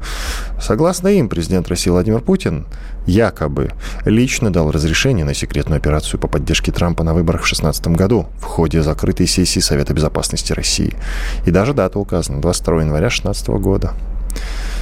Согласно 0.61 1.09
им, 1.09 1.31
президент 1.31 1.69
России 1.69 1.89
Владимир 1.89 2.21
Путин 2.21 2.67
якобы 3.07 3.71
лично 4.05 4.53
дал 4.53 4.71
разрешение 4.71 5.25
на 5.25 5.33
секретную 5.33 5.79
операцию 5.79 6.21
по 6.21 6.29
поддержке 6.29 6.71
Трампа 6.71 7.03
на 7.03 7.15
выборах 7.15 7.41
в 7.41 7.45
2016 7.45 7.89
году 7.89 8.27
в 8.39 8.45
ходе 8.45 8.83
закрытой 8.83 9.27
сессии 9.27 9.61
Совета 9.61 9.95
Безопасности 9.95 10.53
России. 10.53 10.93
И 11.47 11.51
даже 11.51 11.73
дата 11.73 11.99
указана– 11.99 12.41
22 12.43 12.83
января 12.83 13.09
2016 13.09 13.49
года. 13.49 13.93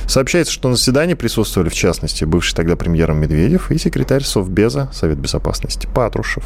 Сообщается, 0.09 0.53
что 0.53 0.69
на 0.69 0.75
заседании 0.75 1.15
присутствовали, 1.15 1.69
в 1.69 1.75
частности, 1.75 2.25
бывший 2.25 2.57
тогда 2.57 2.75
премьером 2.75 3.19
Медведев 3.19 3.71
и 3.71 3.79
секретарь 3.79 4.25
Совбеза 4.25 4.91
Совет 4.93 5.19
Безопасности 5.19 5.87
Патрушев. 5.87 6.45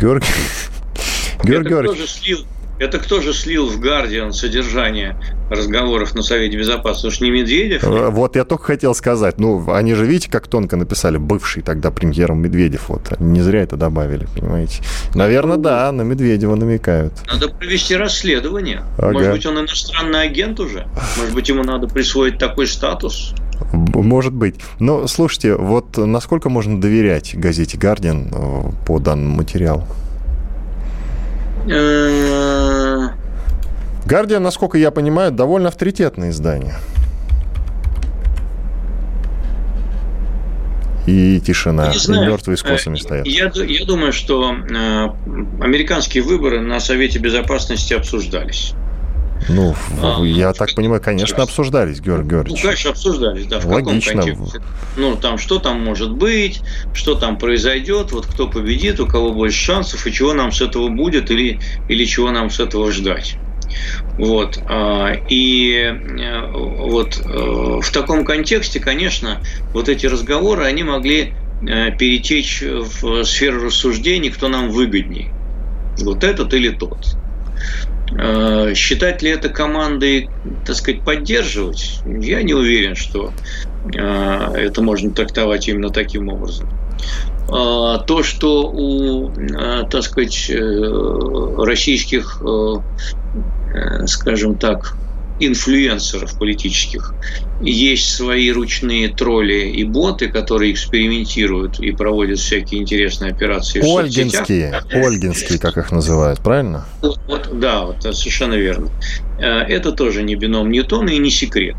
Георгий... 0.00 0.26
Георгий 1.44 1.68
Георгиевич. 1.70 2.46
Это 2.78 2.98
кто 2.98 3.20
же 3.20 3.32
слил 3.32 3.68
в 3.68 3.78
Гардиан 3.78 4.32
содержание 4.32 5.16
разговоров 5.50 6.14
на 6.16 6.22
Совете 6.22 6.56
Безопасности? 6.56 7.06
Уж 7.06 7.20
не 7.20 7.30
Медведев? 7.30 7.84
Ли? 7.84 7.90
Вот 8.10 8.34
я 8.34 8.44
только 8.44 8.64
хотел 8.64 8.92
сказать. 8.94 9.38
Ну, 9.38 9.72
они 9.72 9.94
же, 9.94 10.04
видите, 10.04 10.28
как 10.28 10.48
тонко 10.48 10.76
написали, 10.76 11.16
бывший 11.16 11.62
тогда 11.62 11.92
премьером 11.92 12.40
Медведев. 12.40 12.88
Вот, 12.88 13.20
не 13.20 13.40
зря 13.40 13.62
это 13.62 13.76
добавили, 13.76 14.26
понимаете? 14.34 14.82
Наверное, 15.14 15.58
да, 15.58 15.92
на 15.92 16.02
Медведева 16.02 16.56
намекают. 16.56 17.12
Надо 17.28 17.50
провести 17.50 17.94
расследование. 17.94 18.82
Ага. 18.98 19.12
Может 19.12 19.32
быть, 19.32 19.46
он 19.46 19.60
иностранный 19.60 20.22
агент 20.22 20.58
уже? 20.58 20.88
Может 21.18 21.34
быть, 21.34 21.48
ему 21.48 21.62
надо 21.62 21.86
присвоить 21.86 22.38
такой 22.38 22.66
статус? 22.66 23.34
Может 23.72 24.32
быть. 24.32 24.56
Но 24.78 25.06
слушайте, 25.06 25.54
вот 25.56 25.96
насколько 25.96 26.48
можно 26.48 26.80
доверять 26.80 27.34
газете 27.34 27.78
«Гардиан» 27.78 28.30
э, 28.32 28.62
по 28.86 28.98
данному 28.98 29.36
материалу? 29.36 29.84
Гардиан, 34.04 34.42
насколько 34.42 34.78
я 34.78 34.90
понимаю, 34.90 35.32
довольно 35.32 35.68
авторитетное 35.68 36.30
издание. 36.30 36.74
И 41.06 41.40
тишина, 41.40 41.90
и 41.90 42.10
мертвые 42.10 42.56
с 42.56 42.62
косами 42.62 42.94
э, 42.94 42.98
стоят. 42.98 43.26
Я, 43.26 43.50
я 43.54 43.84
думаю, 43.84 44.12
что 44.12 44.52
э, 44.52 45.08
американские 45.60 46.22
выборы 46.22 46.60
на 46.60 46.78
Совете 46.78 47.18
Безопасности 47.18 47.92
обсуждались. 47.94 48.74
Ну, 49.48 49.74
а, 50.02 50.22
я 50.22 50.52
так 50.52 50.74
понимаю, 50.74 51.00
конечно, 51.00 51.38
раз. 51.38 51.48
обсуждались, 51.48 52.00
Георгий 52.00 52.30
Георгиевич. 52.30 52.62
Ну, 52.62 52.68
конечно, 52.68 52.90
обсуждались, 52.90 53.46
да. 53.46 53.60
В 53.60 53.66
Логично. 53.66 54.22
каком 54.22 54.34
контексте? 54.34 54.62
Ну, 54.96 55.16
там, 55.16 55.38
что 55.38 55.58
там 55.58 55.82
может 55.82 56.12
быть, 56.12 56.60
что 56.94 57.14
там 57.14 57.38
произойдет, 57.38 58.12
вот 58.12 58.26
кто 58.26 58.48
победит, 58.48 59.00
у 59.00 59.06
кого 59.06 59.32
больше 59.32 59.58
шансов, 59.58 60.06
и 60.06 60.12
чего 60.12 60.32
нам 60.32 60.52
с 60.52 60.60
этого 60.60 60.88
будет, 60.88 61.30
или, 61.30 61.60
или 61.88 62.04
чего 62.04 62.30
нам 62.30 62.50
с 62.50 62.60
этого 62.60 62.90
ждать. 62.92 63.36
Вот. 64.18 64.58
А, 64.68 65.12
и 65.28 65.72
э, 65.72 66.50
вот 66.52 67.20
э, 67.24 67.80
в 67.80 67.90
таком 67.92 68.24
контексте, 68.24 68.80
конечно, 68.80 69.40
вот 69.72 69.88
эти 69.88 70.06
разговоры, 70.06 70.64
они 70.64 70.82
могли 70.82 71.32
э, 71.66 71.96
перетечь 71.96 72.62
в 72.62 73.24
сферу 73.24 73.64
рассуждений, 73.64 74.30
кто 74.30 74.48
нам 74.48 74.70
выгодней. 74.70 75.30
Вот 75.98 76.24
этот 76.24 76.52
или 76.54 76.70
тот. 76.70 77.16
Э, 78.18 78.74
считать 78.74 79.22
ли 79.22 79.30
это 79.30 79.48
командой, 79.48 80.28
так 80.64 80.76
сказать, 80.76 81.02
поддерживать, 81.02 82.00
я 82.04 82.42
не 82.42 82.54
уверен, 82.54 82.94
что 82.94 83.32
э, 83.94 83.98
это 83.98 84.82
можно 84.82 85.10
трактовать 85.10 85.68
именно 85.68 85.90
таким 85.90 86.28
образом. 86.28 86.68
А, 87.48 87.98
то, 87.98 88.22
что 88.22 88.70
у, 88.70 89.30
э, 89.30 89.84
так 89.90 90.02
сказать, 90.02 90.50
российских, 91.58 92.40
скажем 94.06 94.56
так, 94.56 94.94
инфлюенсеров 95.46 96.38
политических. 96.38 97.14
Есть 97.60 98.14
свои 98.14 98.50
ручные 98.50 99.08
тролли 99.08 99.70
и 99.70 99.84
боты, 99.84 100.28
которые 100.28 100.72
экспериментируют 100.72 101.80
и 101.80 101.92
проводят 101.92 102.38
всякие 102.38 102.80
интересные 102.80 103.32
операции. 103.32 103.80
Ольгинские, 103.80 104.82
Ольгинские, 104.92 105.58
как 105.58 105.76
их 105.76 105.92
называют, 105.92 106.40
правильно? 106.40 106.86
Вот, 107.02 107.48
да, 107.52 107.84
вот, 107.84 108.02
совершенно 108.02 108.54
верно. 108.54 108.90
Э, 109.38 109.60
это 109.60 109.92
тоже 109.92 110.22
не 110.22 110.34
бином 110.34 110.70
Ньютона 110.70 111.10
и 111.10 111.18
не 111.18 111.30
секрет. 111.30 111.76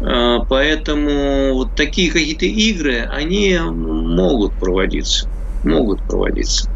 Э, 0.00 0.38
поэтому 0.48 1.54
вот 1.54 1.74
такие 1.74 2.10
какие-то 2.10 2.46
игры, 2.46 3.08
они 3.10 3.58
могут 3.58 4.54
проводиться. 4.54 5.28
Могут 5.64 6.02
проводиться. 6.02 6.70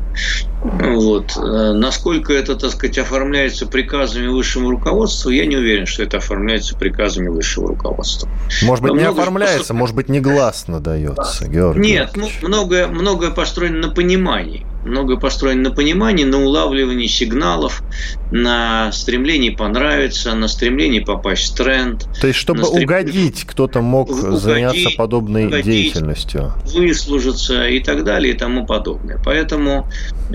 Вот. 0.62 1.36
Э, 1.36 1.72
насколько 1.72 2.32
это, 2.32 2.54
так 2.54 2.70
сказать, 2.70 2.96
оформляется 2.98 3.66
приказами 3.66 4.28
высшего 4.28 4.70
руководства, 4.70 5.30
я 5.30 5.44
не 5.44 5.56
уверен, 5.56 5.86
что 5.86 6.04
это 6.04 6.18
оформляется 6.18 6.76
приказами 6.76 7.28
высшего 7.28 7.68
руководства. 7.68 8.28
Может 8.62 8.82
быть, 8.82 8.90
Там 8.90 8.98
не 8.98 9.04
оформляется, 9.04 9.74
может 9.74 9.96
быть, 9.96 10.08
негласно 10.08 10.80
дается, 10.80 11.48
Георгий 11.48 11.80
Нет, 11.80 12.12
ну, 12.14 12.28
многое, 12.42 12.86
многое 12.86 13.30
построено 13.30 13.88
на 13.88 13.94
понимании 13.94 14.64
многое 14.84 15.16
построено 15.16 15.70
на 15.70 15.74
понимании, 15.74 16.24
на 16.24 16.42
улавливании 16.42 17.06
сигналов, 17.06 17.82
на 18.30 18.90
стремлении 18.92 19.50
понравиться, 19.50 20.34
на 20.34 20.48
стремлении 20.48 21.00
попасть 21.00 21.52
в 21.52 21.56
тренд. 21.56 22.06
То 22.20 22.26
есть, 22.26 22.38
чтобы 22.38 22.64
стремлении... 22.64 22.84
угодить, 22.84 23.44
кто-то 23.44 23.80
мог 23.80 24.10
угодить, 24.10 24.40
заняться 24.40 24.90
подобной 24.96 25.46
угодить, 25.46 25.64
деятельностью. 25.64 26.52
Выслужиться 26.74 27.66
и 27.68 27.80
так 27.80 28.04
далее 28.04 28.34
и 28.34 28.36
тому 28.36 28.66
подобное. 28.66 29.20
Поэтому, 29.24 29.88
э, 30.30 30.34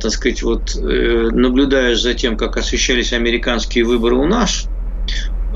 так 0.00 0.10
сказать, 0.10 0.42
вот 0.42 0.76
э, 0.76 1.30
наблюдая 1.32 1.94
за 1.96 2.14
тем, 2.14 2.36
как 2.36 2.56
освещались 2.56 3.12
американские 3.12 3.84
выборы 3.84 4.16
у 4.16 4.26
нас, 4.26 4.68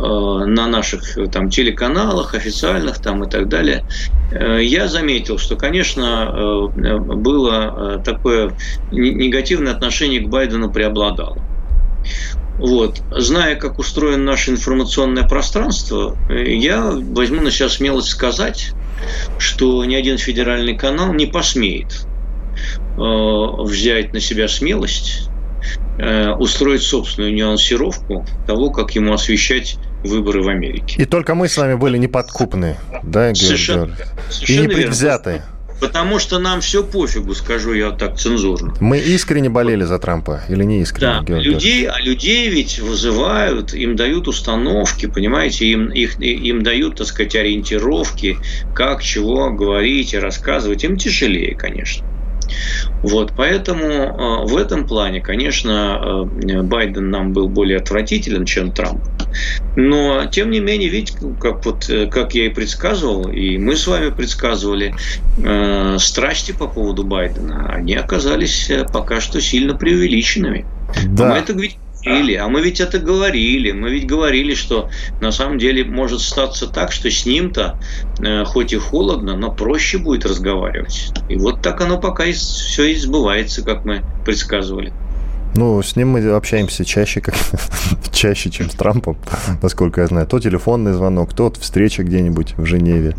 Э, 0.01 0.45
на 0.47 0.67
наших 0.67 1.19
э, 1.19 1.27
там 1.27 1.51
телеканалах 1.51 2.35
официальных 2.35 3.01
там 3.01 3.25
и 3.25 3.29
так 3.29 3.49
далее, 3.49 3.85
я 4.33 4.87
заметил, 4.87 5.39
что, 5.39 5.57
конечно, 5.57 6.71
было 6.77 8.01
такое 8.05 8.57
негативное 8.93 9.73
отношение 9.73 10.21
к 10.21 10.29
Байдену 10.29 10.71
преобладало. 10.71 11.39
Вот. 12.59 13.03
Зная, 13.11 13.57
как 13.57 13.81
устроено 13.81 14.23
наше 14.23 14.53
информационное 14.53 15.25
пространство, 15.25 16.17
я 16.31 16.93
возьму 16.93 17.43
на 17.43 17.51
себя 17.51 17.69
смелость 17.69 18.11
сказать, 18.11 18.71
что 19.39 19.85
ни 19.85 19.97
один 19.97 20.17
федеральный 20.17 20.79
канал 20.79 21.13
не 21.13 21.27
посмеет 21.27 22.07
взять 23.01 24.13
на 24.13 24.21
себя 24.21 24.47
смелость 24.49 25.29
устроить 26.39 26.83
собственную 26.83 27.35
нюансировку 27.35 28.25
того, 28.47 28.71
как 28.71 28.93
ему 28.93 29.13
освещать 29.13 29.77
выборы 30.03 30.43
в 30.43 30.49
Америке. 30.49 31.03
И 31.03 31.05
только 31.05 31.35
мы 31.35 31.49
с 31.49 31.57
вами 31.59 31.75
были 31.75 31.99
неподкупны, 31.99 32.77
да, 33.03 33.35
Совершенно, 33.35 33.97
совершенно 34.31 34.61
И 34.61 34.67
непредвзяты. 34.67 35.43
Потому 35.81 36.19
что 36.19 36.39
нам 36.39 36.61
все 36.61 36.85
пофигу, 36.85 37.35
скажу 37.35 37.73
я 37.73 37.91
так 37.91 38.19
цензурно. 38.19 38.75
Мы 38.81 38.99
искренне 38.99 39.49
болели 39.49 39.85
за 39.85 39.99
Трампа 39.99 40.43
или 40.49 40.63
не 40.63 40.83
искренне? 40.83 41.21
Да, 41.21 41.23
Георгий? 41.23 41.51
людей, 41.51 41.87
а 41.87 41.99
людей 42.01 42.51
ведь 42.51 42.79
вызывают, 42.81 43.73
им 43.73 43.97
дают 43.97 44.29
установки, 44.29 45.07
понимаете, 45.07 45.67
им, 45.67 45.89
их, 45.89 46.21
им 46.21 46.63
дают, 46.63 46.97
так 46.97 47.07
сказать, 47.07 47.35
ориентировки, 47.35 48.37
как, 48.75 49.03
чего 49.03 49.51
говорить 49.51 50.13
и 50.13 50.19
рассказывать. 50.19 50.85
Им 50.85 50.97
тяжелее, 50.99 51.55
конечно. 51.55 52.07
Вот, 53.03 53.33
поэтому 53.37 53.85
э, 53.85 54.47
в 54.47 54.57
этом 54.57 54.87
плане, 54.87 55.21
конечно, 55.21 56.27
э, 56.43 56.63
Байден 56.63 57.11
нам 57.11 57.33
был 57.33 57.49
более 57.49 57.79
отвратителен, 57.79 58.45
чем 58.45 58.73
Трамп. 58.73 59.03
Но, 59.77 60.27
тем 60.27 60.51
не 60.51 60.61
менее, 60.61 60.89
видите, 60.89 61.15
как, 61.41 61.65
вот, 61.65 61.89
э, 61.89 62.07
как 62.07 62.35
я 62.35 62.47
и 62.47 62.49
предсказывал, 62.49 63.31
и 63.31 63.59
мы 63.59 63.77
с 63.77 63.87
вами 63.87 64.11
предсказывали, 64.11 64.95
э, 65.39 65.97
страсти 65.99 66.53
по 66.53 66.67
поводу 66.67 67.05
Байдена, 67.05 67.73
они 67.73 67.95
оказались 67.95 68.71
пока 68.93 69.21
что 69.21 69.41
сильно 69.41 69.75
преувеличенными. 69.75 70.67
Да. 71.07 71.29
мы 71.29 71.37
это 71.37 71.53
ведь 71.53 71.77
говорили, 72.05 72.35
а 72.35 72.49
мы 72.49 72.61
ведь 72.61 72.81
это 72.81 72.99
говорили, 72.99 73.73
мы 73.73 73.91
ведь 73.91 74.07
говорили, 74.07 74.55
что 74.55 74.89
на 75.21 75.33
самом 75.33 75.59
деле 75.59 75.85
может 75.85 76.21
статься 76.21 76.67
так, 76.67 76.93
что 76.93 77.11
с 77.11 77.27
ним-то 77.27 77.79
э, 78.23 78.45
хоть 78.45 78.73
и 78.73 78.77
холодно, 78.77 79.37
но 79.37 79.53
проще 79.53 79.99
будет 79.99 80.25
разговаривать. 80.25 81.13
И 81.29 81.37
вот 81.37 81.63
так 81.63 81.81
оно 81.81 81.99
пока 81.99 82.27
и 82.27 82.33
все 82.33 82.85
и 82.85 82.95
сбывается, 82.95 83.63
как 83.63 83.85
мы 83.85 84.03
предсказывали. 84.25 84.93
Ну, 85.55 85.83
с 85.83 85.97
ним 85.97 86.09
мы 86.11 86.27
общаемся 86.31 86.85
чаще, 86.85 87.21
как 87.21 87.35
чаще, 88.13 88.51
чем 88.51 88.71
с 88.71 88.75
Трампом, 88.75 89.17
насколько 89.63 90.01
я 90.01 90.07
знаю. 90.07 90.27
То 90.27 90.39
телефонный 90.39 90.93
звонок, 90.93 91.35
то 91.35 91.53
встреча 91.59 92.03
где-нибудь 92.03 92.55
в 92.57 92.65
Женеве. 92.65 93.17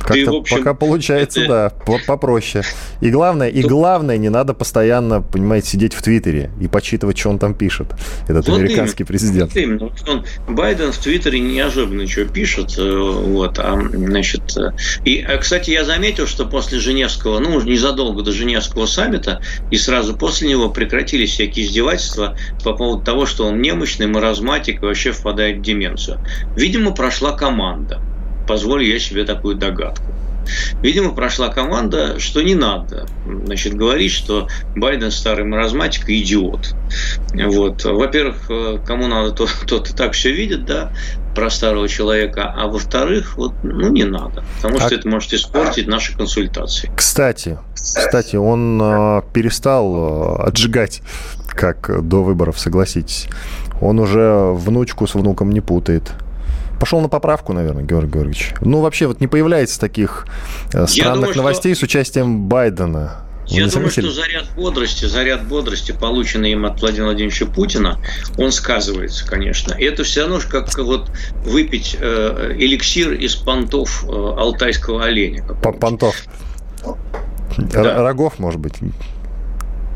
Как-то 0.00 0.38
общем, 0.38 0.58
пока 0.58 0.74
получается, 0.74 1.40
это... 1.40 1.74
да, 1.86 1.98
попроще. 2.06 2.64
И 3.00 3.10
главное, 3.10 3.48
и 3.48 3.62
главное, 3.62 4.16
не 4.16 4.28
надо 4.28 4.54
постоянно, 4.54 5.22
понимаете, 5.22 5.68
сидеть 5.68 5.94
в 5.94 6.02
Твиттере 6.02 6.50
и 6.60 6.68
почитывать, 6.68 7.18
что 7.18 7.30
он 7.30 7.38
там 7.38 7.54
пишет, 7.54 7.88
этот 8.28 8.48
вот 8.48 8.58
американский 8.58 9.02
именно, 9.02 9.08
президент. 9.08 9.54
Вот 9.54 9.60
именно. 9.60 9.90
Он, 10.08 10.24
Байден 10.54 10.92
в 10.92 10.98
Твиттере 10.98 11.40
неожиданно 11.40 12.06
что 12.06 12.24
пишет, 12.24 12.78
э, 12.78 12.98
вот, 12.98 13.58
а, 13.58 13.80
значит, 13.92 14.56
э, 14.56 14.72
и, 15.04 15.20
а, 15.20 15.38
кстати, 15.38 15.70
я 15.70 15.84
заметил, 15.84 16.26
что 16.26 16.46
после 16.46 16.78
Женевского, 16.78 17.38
ну, 17.38 17.60
незадолго 17.60 18.22
до 18.22 18.32
Женевского 18.32 18.86
саммита, 18.86 19.40
и 19.70 19.76
сразу 19.76 20.16
после 20.16 20.48
него 20.48 20.70
прекратились 20.70 21.30
всякие 21.30 21.66
издевательства 21.74 22.36
по 22.62 22.72
поводу 22.74 23.02
того, 23.02 23.26
что 23.26 23.46
он 23.46 23.60
немощный, 23.60 24.06
маразматик 24.06 24.82
и 24.82 24.86
вообще 24.86 25.12
впадает 25.12 25.58
в 25.58 25.62
деменцию. 25.62 26.20
Видимо, 26.56 26.92
прошла 26.92 27.32
команда. 27.32 28.00
Позволю 28.46 28.84
я 28.84 28.98
себе 28.98 29.24
такую 29.24 29.56
догадку. 29.56 30.04
Видимо, 30.82 31.14
прошла 31.14 31.48
команда, 31.48 32.20
что 32.20 32.42
не 32.42 32.54
надо 32.54 33.06
значит, 33.44 33.74
говорить, 33.74 34.12
что 34.12 34.48
Байден 34.76 35.10
старый 35.10 35.46
маразматик 35.46 36.08
и 36.10 36.22
идиот. 36.22 36.74
Вот. 37.32 37.84
Во-первых, 37.84 38.50
кому 38.84 39.06
надо, 39.06 39.32
тот, 39.32 39.50
тот 39.66 39.90
и 39.90 39.94
так 39.94 40.12
все 40.12 40.32
видит, 40.32 40.66
да, 40.66 40.92
про 41.34 41.50
старого 41.50 41.88
человека, 41.88 42.52
а 42.54 42.66
во-вторых, 42.68 43.36
вот, 43.36 43.54
ну, 43.62 43.90
не 43.90 44.04
надо, 44.04 44.44
потому 44.56 44.78
что 44.78 44.88
а... 44.88 44.94
это 44.94 45.08
может 45.08 45.32
испортить 45.32 45.88
наши 45.88 46.16
консультации. 46.16 46.92
Кстати, 46.94 47.58
кстати, 47.74 48.36
он 48.36 48.80
э, 48.80 49.22
перестал 49.32 50.40
э, 50.40 50.42
отжигать 50.44 51.02
как 51.54 52.06
до 52.06 52.22
выборов, 52.22 52.58
согласитесь. 52.58 53.28
Он 53.80 53.98
уже 53.98 54.52
внучку 54.52 55.06
с 55.06 55.14
внуком 55.14 55.50
не 55.52 55.60
путает. 55.60 56.12
Пошел 56.80 57.00
на 57.00 57.08
поправку, 57.08 57.52
наверное, 57.52 57.84
Георгий 57.84 58.12
Георгиевич. 58.12 58.54
Ну, 58.60 58.80
вообще, 58.80 59.06
вот 59.06 59.20
не 59.20 59.26
появляется 59.26 59.80
таких 59.80 60.26
э, 60.72 60.86
странных 60.86 61.20
думаю, 61.20 61.36
новостей 61.36 61.74
что... 61.74 61.80
с 61.80 61.84
участием 61.84 62.48
Байдена. 62.48 63.24
Вы 63.48 63.56
Я 63.56 63.68
думаю, 63.68 63.90
что 63.90 64.10
заряд 64.10 64.46
бодрости, 64.56 65.04
заряд 65.04 65.46
бодрости, 65.46 65.92
полученный 65.92 66.52
им 66.52 66.64
от 66.64 66.80
Владимира 66.80 67.06
Владимировича 67.06 67.46
Путина, 67.46 68.00
он 68.38 68.52
сказывается, 68.52 69.26
конечно. 69.26 69.74
И 69.74 69.84
это 69.84 70.02
все 70.02 70.22
равно, 70.22 70.40
как 70.48 70.76
вот 70.78 71.10
выпить 71.44 71.96
э, 72.00 72.54
эликсир 72.58 73.12
из 73.12 73.34
понтов 73.36 74.04
э, 74.04 74.08
алтайского 74.08 75.04
оленя. 75.04 75.44
Понтов. 75.80 76.16
Да. 77.58 78.02
Рогов, 78.02 78.38
может 78.38 78.60
быть. 78.60 78.74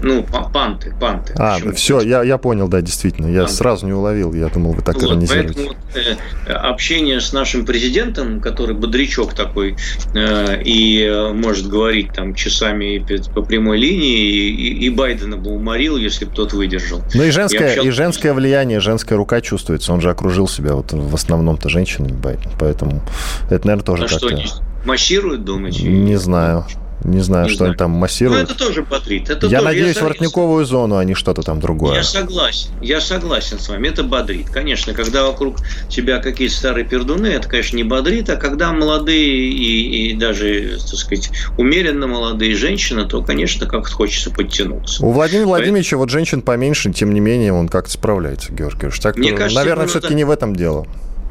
Ну, 0.02 0.24
панты, 0.52 0.94
панты. 1.00 1.34
А, 1.36 1.54
Почему? 1.54 1.72
все, 1.72 2.00
я, 2.00 2.22
я 2.22 2.38
понял, 2.38 2.68
да, 2.68 2.80
действительно. 2.80 3.26
Я 3.26 3.40
панты. 3.40 3.54
сразу 3.54 3.86
не 3.86 3.92
уловил, 3.92 4.32
я 4.32 4.48
думал, 4.48 4.72
вы 4.72 4.82
так 4.82 4.94
вот, 4.96 5.04
иронизируете. 5.04 5.70
Поэтому 5.92 6.16
э, 6.46 6.52
общение 6.52 7.20
с 7.20 7.32
нашим 7.32 7.66
президентом, 7.66 8.40
который 8.40 8.76
бодрячок 8.76 9.34
такой, 9.34 9.76
э, 10.14 10.62
и 10.62 11.02
э, 11.02 11.32
может 11.32 11.68
говорить 11.68 12.12
там 12.12 12.34
часами 12.34 13.04
по 13.34 13.42
прямой 13.42 13.78
линии, 13.78 14.48
и, 14.48 14.86
и 14.86 14.90
Байдена 14.90 15.36
бы 15.36 15.50
уморил, 15.50 15.96
если 15.96 16.26
бы 16.26 16.32
тот 16.32 16.52
выдержал. 16.52 17.02
Ну 17.14 17.24
и 17.24 17.30
женское, 17.30 17.74
и, 17.74 17.88
и 17.88 17.90
женское 17.90 18.32
влияние, 18.32 18.80
женская 18.80 19.16
рука 19.16 19.40
чувствуется. 19.40 19.92
Он 19.92 20.00
же 20.00 20.10
окружил 20.10 20.46
себя 20.46 20.74
вот 20.74 20.92
в 20.92 21.14
основном-то 21.14 21.68
женщинами, 21.68 22.12
Байден. 22.12 22.50
Поэтому 22.58 23.02
это, 23.50 23.66
наверное, 23.66 23.84
тоже 23.84 24.04
а 24.04 24.08
как-то... 24.08 24.36
что, 24.38 24.62
массируют, 24.84 25.44
думаете? 25.44 25.88
Не 25.88 26.16
знаю. 26.16 26.64
Не 27.04 27.20
знаю, 27.20 27.44
не 27.44 27.50
что 27.50 27.58
знаю. 27.58 27.70
они 27.70 27.78
там 27.78 27.90
массируют. 27.92 28.48
Ну, 28.48 28.54
это 28.54 28.58
тоже 28.58 28.82
бодрит. 28.82 29.30
Это 29.30 29.46
я 29.46 29.58
тоже, 29.58 29.64
надеюсь, 29.64 29.96
я 29.96 30.02
воротниковую 30.02 30.64
зону, 30.64 30.96
а 30.96 31.04
не 31.04 31.14
что-то 31.14 31.42
там 31.42 31.60
другое. 31.60 31.96
Я 31.96 32.02
согласен. 32.02 32.70
Я 32.80 33.00
согласен 33.00 33.58
с 33.58 33.68
вами. 33.68 33.88
Это 33.88 34.02
бодрит. 34.02 34.50
Конечно, 34.50 34.94
когда 34.94 35.26
вокруг 35.26 35.58
тебя 35.88 36.18
какие-то 36.18 36.54
старые 36.54 36.84
пердуны, 36.84 37.26
это, 37.26 37.48
конечно, 37.48 37.76
не 37.76 37.84
бодрит. 37.84 38.28
А 38.30 38.36
когда 38.36 38.72
молодые 38.72 39.50
и, 39.50 40.10
и 40.10 40.14
даже, 40.14 40.78
так 40.78 40.98
сказать, 40.98 41.30
умеренно 41.56 42.06
молодые 42.06 42.54
женщины, 42.54 43.06
то, 43.06 43.22
конечно, 43.22 43.66
как-то 43.66 43.92
хочется 43.92 44.30
подтянуться. 44.30 45.04
У 45.04 45.12
Владимира 45.12 45.46
Поэтому... 45.46 45.48
Владимировича 45.48 45.96
вот 45.96 46.10
женщин 46.10 46.42
поменьше, 46.42 46.92
тем 46.92 47.12
не 47.12 47.20
менее, 47.20 47.52
он 47.52 47.68
как-то 47.68 47.92
справляется, 47.92 48.52
Георгий 48.52 48.78
Георгиевич. 48.78 49.00
Так, 49.00 49.16
Мне 49.16 49.32
кажется, 49.32 49.60
наверное, 49.60 49.86
все-таки 49.86 50.14
это... 50.14 50.14
не 50.14 50.24
в 50.24 50.30
этом 50.30 50.54
дело. 50.54 50.86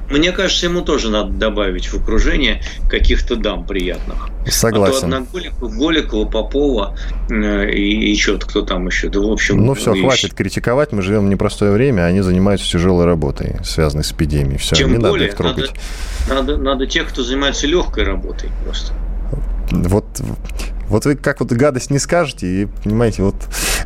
Мне 0.09 0.31
кажется, 0.31 0.67
ему 0.67 0.81
тоже 0.81 1.09
надо 1.09 1.31
добавить 1.31 1.87
в 1.87 1.95
окружение 1.95 2.61
каких-то 2.89 3.35
дам 3.35 3.65
приятных. 3.65 4.29
Согласен. 4.47 5.13
А 5.13 5.19
то 5.19 5.27
Голикова, 5.33 5.69
Голикова 5.69 6.25
Попова 6.25 6.97
э, 7.29 7.71
и, 7.71 8.11
и 8.11 8.17
что-то 8.17 8.47
кто 8.47 8.61
там 8.61 8.87
еще. 8.87 9.09
Да, 9.09 9.19
в 9.19 9.31
общем, 9.31 9.65
ну 9.65 9.73
все, 9.73 9.93
хватит 9.93 10.33
критиковать. 10.33 10.93
Мы 10.93 11.01
живем 11.01 11.25
в 11.25 11.29
непростое 11.29 11.71
время, 11.71 12.03
они 12.03 12.21
занимаются 12.21 12.69
тяжелой 12.69 13.05
работой, 13.05 13.57
связанной 13.63 14.03
с 14.03 14.11
эпидемией. 14.11 14.57
Все, 14.57 14.75
Тем 14.75 14.91
не 14.93 14.97
более, 14.97 15.11
надо 15.11 15.25
их 15.25 15.35
трогать. 15.35 15.71
Надо, 16.29 16.41
надо, 16.41 16.57
надо 16.57 16.87
тех, 16.87 17.09
кто 17.09 17.23
занимается 17.23 17.67
легкой 17.67 18.05
работой 18.05 18.49
просто. 18.63 18.93
Вот 19.71 20.05
вот 20.89 21.05
вы 21.05 21.15
как 21.15 21.41
вот 21.41 21.51
гадость 21.51 21.91
не 21.91 21.99
скажете, 21.99 22.47
и, 22.47 22.65
понимаете, 22.83 23.23
вот 23.23 23.35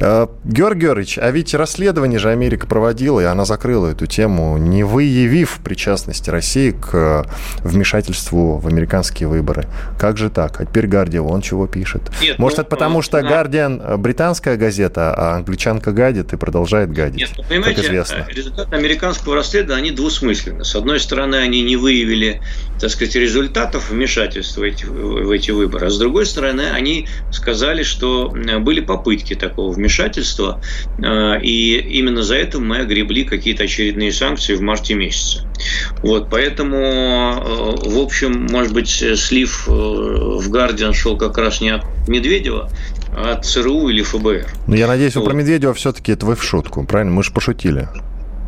Э, 0.01 0.27
Георгий 0.43 0.81
Георгиевич, 0.81 1.19
а 1.19 1.29
ведь 1.29 1.53
расследование 1.53 2.17
же 2.17 2.29
Америка 2.29 2.65
проводила, 2.65 3.19
и 3.19 3.23
она 3.25 3.45
закрыла 3.45 3.87
эту 3.87 4.07
тему, 4.07 4.57
не 4.57 4.83
выявив 4.83 5.59
причастности 5.63 6.31
России 6.31 6.71
к 6.71 7.25
вмешательству 7.59 8.57
в 8.57 8.67
американские 8.67 9.29
выборы. 9.29 9.67
Как 9.99 10.17
же 10.17 10.31
так? 10.31 10.59
А 10.59 10.65
теперь 10.65 10.87
Гардиан, 10.87 11.27
он 11.27 11.41
чего 11.41 11.67
пишет? 11.67 12.01
Нет, 12.19 12.39
Может, 12.39 12.57
ну, 12.57 12.61
это 12.63 12.69
потому, 12.71 12.95
ну, 12.95 13.01
что 13.03 13.21
Гардиан 13.21 14.01
британская 14.01 14.57
газета, 14.57 15.13
а 15.15 15.35
англичанка 15.35 15.91
гадит 15.91 16.33
и 16.33 16.37
продолжает 16.37 16.91
гадить, 16.91 17.19
Нет, 17.19 17.29
ну, 17.37 17.43
понимаете, 17.47 17.75
как 17.75 17.85
известно. 17.85 18.27
результаты 18.27 18.75
американского 18.75 19.35
расследования, 19.35 19.81
они 19.81 19.91
двусмысленны. 19.91 20.65
С 20.65 20.75
одной 20.75 20.99
стороны, 20.99 21.35
они 21.35 21.61
не 21.61 21.75
выявили, 21.75 22.41
так 22.79 22.89
сказать, 22.89 23.15
результатов 23.15 23.91
вмешательства 23.91 24.61
в 24.61 24.63
эти, 24.63 24.85
в 24.85 25.29
эти 25.29 25.51
выборы, 25.51 25.87
а 25.87 25.89
с 25.91 25.99
другой 25.99 26.25
стороны, 26.25 26.71
они 26.71 27.07
сказали, 27.31 27.83
что 27.83 28.33
были 28.59 28.81
попытки 28.81 29.35
такого 29.35 29.71
вмешательства, 29.71 29.90
э, 29.99 31.41
и 31.41 31.77
именно 31.77 32.23
за 32.23 32.35
это 32.35 32.59
мы 32.59 32.77
огребли 32.77 33.23
какие-то 33.23 33.63
очередные 33.63 34.11
санкции 34.11 34.55
в 34.55 34.61
марте 34.61 34.93
месяце. 34.93 35.45
Вот, 36.01 36.29
поэтому, 36.29 36.77
э, 36.77 37.89
в 37.89 37.99
общем, 37.99 38.47
может 38.49 38.73
быть, 38.73 38.89
слив 38.89 39.67
э, 39.67 39.71
в 39.71 40.49
Гардиан 40.49 40.93
шел 40.93 41.17
как 41.17 41.37
раз 41.37 41.61
не 41.61 41.69
от 41.69 41.83
Медведева, 42.07 42.69
а 43.15 43.33
от 43.33 43.45
ЦРУ 43.45 43.89
или 43.89 44.01
ФБР. 44.01 44.47
Но 44.67 44.75
я 44.75 44.87
надеюсь, 44.87 45.15
вот. 45.15 45.25
про 45.25 45.33
Медведева 45.33 45.73
все-таки 45.73 46.13
это 46.13 46.25
вы 46.25 46.35
в 46.35 46.43
шутку, 46.43 46.83
правильно? 46.85 47.13
Мы 47.13 47.23
же 47.23 47.31
пошутили. 47.31 47.87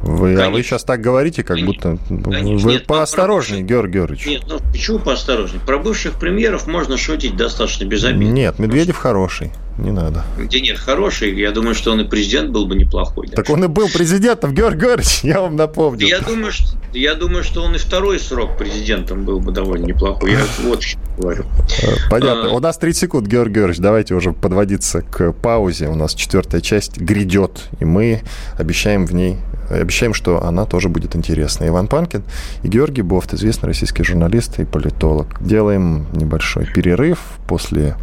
Вы, 0.04 0.36
а 0.36 0.50
вы 0.50 0.64
сейчас 0.64 0.84
так 0.84 1.00
говорите, 1.00 1.44
как 1.44 1.56
Конечно. 1.56 1.92
будто... 1.92 2.30
Конечно. 2.30 2.68
Вы 2.68 2.74
Нет, 2.74 2.86
поосторожнее, 2.88 3.62
про... 3.62 3.70
Георгий 3.70 3.94
Георгиевич. 3.94 4.26
Нет, 4.26 4.44
ну 4.48 4.60
почему 4.72 5.00
поосторожнее? 5.00 5.62
Про 5.66 5.80
бывших 5.80 6.16
премьеров 6.16 6.68
можно 6.68 6.98
шутить 6.98 7.38
достаточно 7.38 7.86
безобидно. 7.86 8.32
Нет, 8.32 8.60
Медведев 8.60 8.98
хороший. 8.98 9.52
Не 9.78 9.92
надо. 9.92 10.24
Где 10.38 10.60
нет, 10.60 10.78
хороший. 10.78 11.34
Я 11.34 11.52
думаю, 11.52 11.74
что 11.74 11.94
он 11.94 12.02
и 12.02 12.04
президент 12.04 12.52
был 12.52 12.68
бы 12.68 12.76
неплохой. 12.76 13.28
Так 13.30 13.50
он 13.50 13.64
и 13.64 13.68
был 13.68 13.88
президентом, 13.88 14.54
Георгий 14.54 14.82
Георгиевич, 14.82 15.22
я 15.24 15.42
вам 15.42 15.56
напомню. 15.56 16.06
Я 16.06 16.20
думаю, 16.20 16.52
что, 16.52 16.78
я 16.94 17.16
думаю, 17.16 17.44
что 17.44 17.64
он 17.64 17.76
и 17.76 17.78
второй 17.80 18.20
срок 18.20 18.58
президентом 18.58 19.24
был 19.24 19.40
бы 19.40 19.52
довольно 19.52 19.86
неплохой. 19.86 20.34
Я 20.34 20.46
вот 20.64 20.84
что 20.84 21.00
говорю. 21.18 21.46
Э, 21.82 21.88
понятно. 22.10 22.52
А... 22.52 22.54
У 22.54 22.60
нас 22.60 22.78
30 22.78 23.00
секунд, 23.00 23.28
Георгий 23.28 23.56
Георгиевич. 23.56 23.80
Давайте 23.80 24.14
уже 24.14 24.34
подводиться 24.34 25.02
к 25.02 25.32
паузе. 25.32 25.88
У 25.88 25.96
нас 25.96 26.14
четвертая 26.14 26.62
часть 26.62 26.98
грядет, 26.98 27.70
и 27.80 27.86
мы 27.86 28.22
обещаем 28.58 29.06
в 29.08 29.14
ней 29.14 29.38
обещаем, 29.82 30.14
что 30.14 30.44
она 30.44 30.66
тоже 30.66 30.90
будет 30.90 31.16
интересна. 31.16 31.68
Иван 31.68 31.88
Панкин 31.88 32.24
и 32.64 32.68
Георгий 32.68 33.02
Бофт, 33.02 33.34
известный 33.34 33.68
российский 33.68 34.04
журналист 34.04 34.60
и 34.60 34.66
политолог. 34.66 35.28
Делаем 35.42 36.08
небольшой 36.14 36.66
перерыв 36.66 37.20
после 37.48 37.96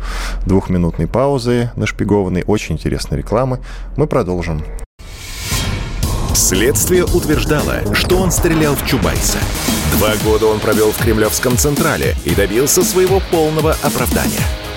двухминутной 0.47 1.07
паузы 1.07 1.71
нашпигованной 1.77 2.45
очень 2.47 2.75
интересной 2.75 3.19
рекламы. 3.19 3.61
Мы 3.97 4.07
продолжим. 4.07 4.63
Следствие 6.35 7.05
утверждало, 7.05 7.95
что 7.95 8.17
он 8.17 8.31
стрелял 8.31 8.75
в 8.75 8.87
Чубайса. 8.87 9.39
Два 9.99 10.13
года 10.25 10.47
он 10.47 10.61
провел 10.61 10.91
в 10.93 10.99
Кремлевском 10.99 11.57
Централе 11.57 12.15
и 12.25 12.35
добился 12.35 12.83
своего 12.83 13.21
полного 13.31 13.77
оправдания– 13.83 14.45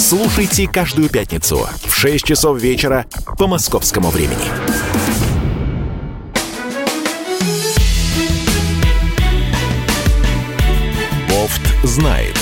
Слушайте 0.00 0.66
каждую 0.66 1.10
пятницу 1.10 1.68
в 1.84 1.94
6 1.94 2.24
часов 2.24 2.58
вечера 2.58 3.04
по 3.38 3.46
московскому 3.46 4.08
времени. 4.08 4.46
Бофт 11.28 11.60
знает. 11.84 12.34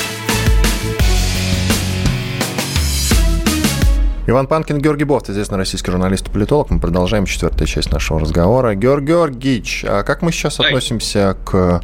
Иван 4.28 4.46
Панкин, 4.46 4.78
Георгий 4.78 5.04
Бофт, 5.04 5.28
известный 5.28 5.59
российский 5.59 5.90
журналист 5.90 6.28
и 6.28 6.30
политолог. 6.30 6.70
Мы 6.70 6.78
продолжаем 6.78 7.26
четвертую 7.26 7.66
часть 7.66 7.90
нашего 7.90 8.20
разговора. 8.20 8.76
Георгий 8.76 9.09
Георгиевич, 9.09 9.84
а 9.84 10.04
как 10.04 10.22
мы 10.22 10.30
сейчас 10.30 10.61
относимся 10.61 11.36
к 11.44 11.80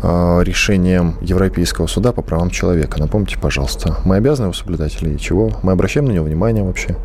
решением 0.00 1.16
Европейского 1.20 1.86
суда 1.86 2.12
по 2.12 2.22
правам 2.22 2.50
человека. 2.50 3.00
Напомните, 3.00 3.38
пожалуйста, 3.38 3.98
мы 4.04 4.16
обязаны 4.16 4.46
его 4.46 4.52
соблюдать 4.52 4.96
или 5.02 5.16
чего? 5.16 5.52
Мы 5.62 5.72
обращаем 5.72 6.06
на 6.06 6.12
него 6.12 6.24
внимание 6.24 6.62
вообще? 6.62 6.96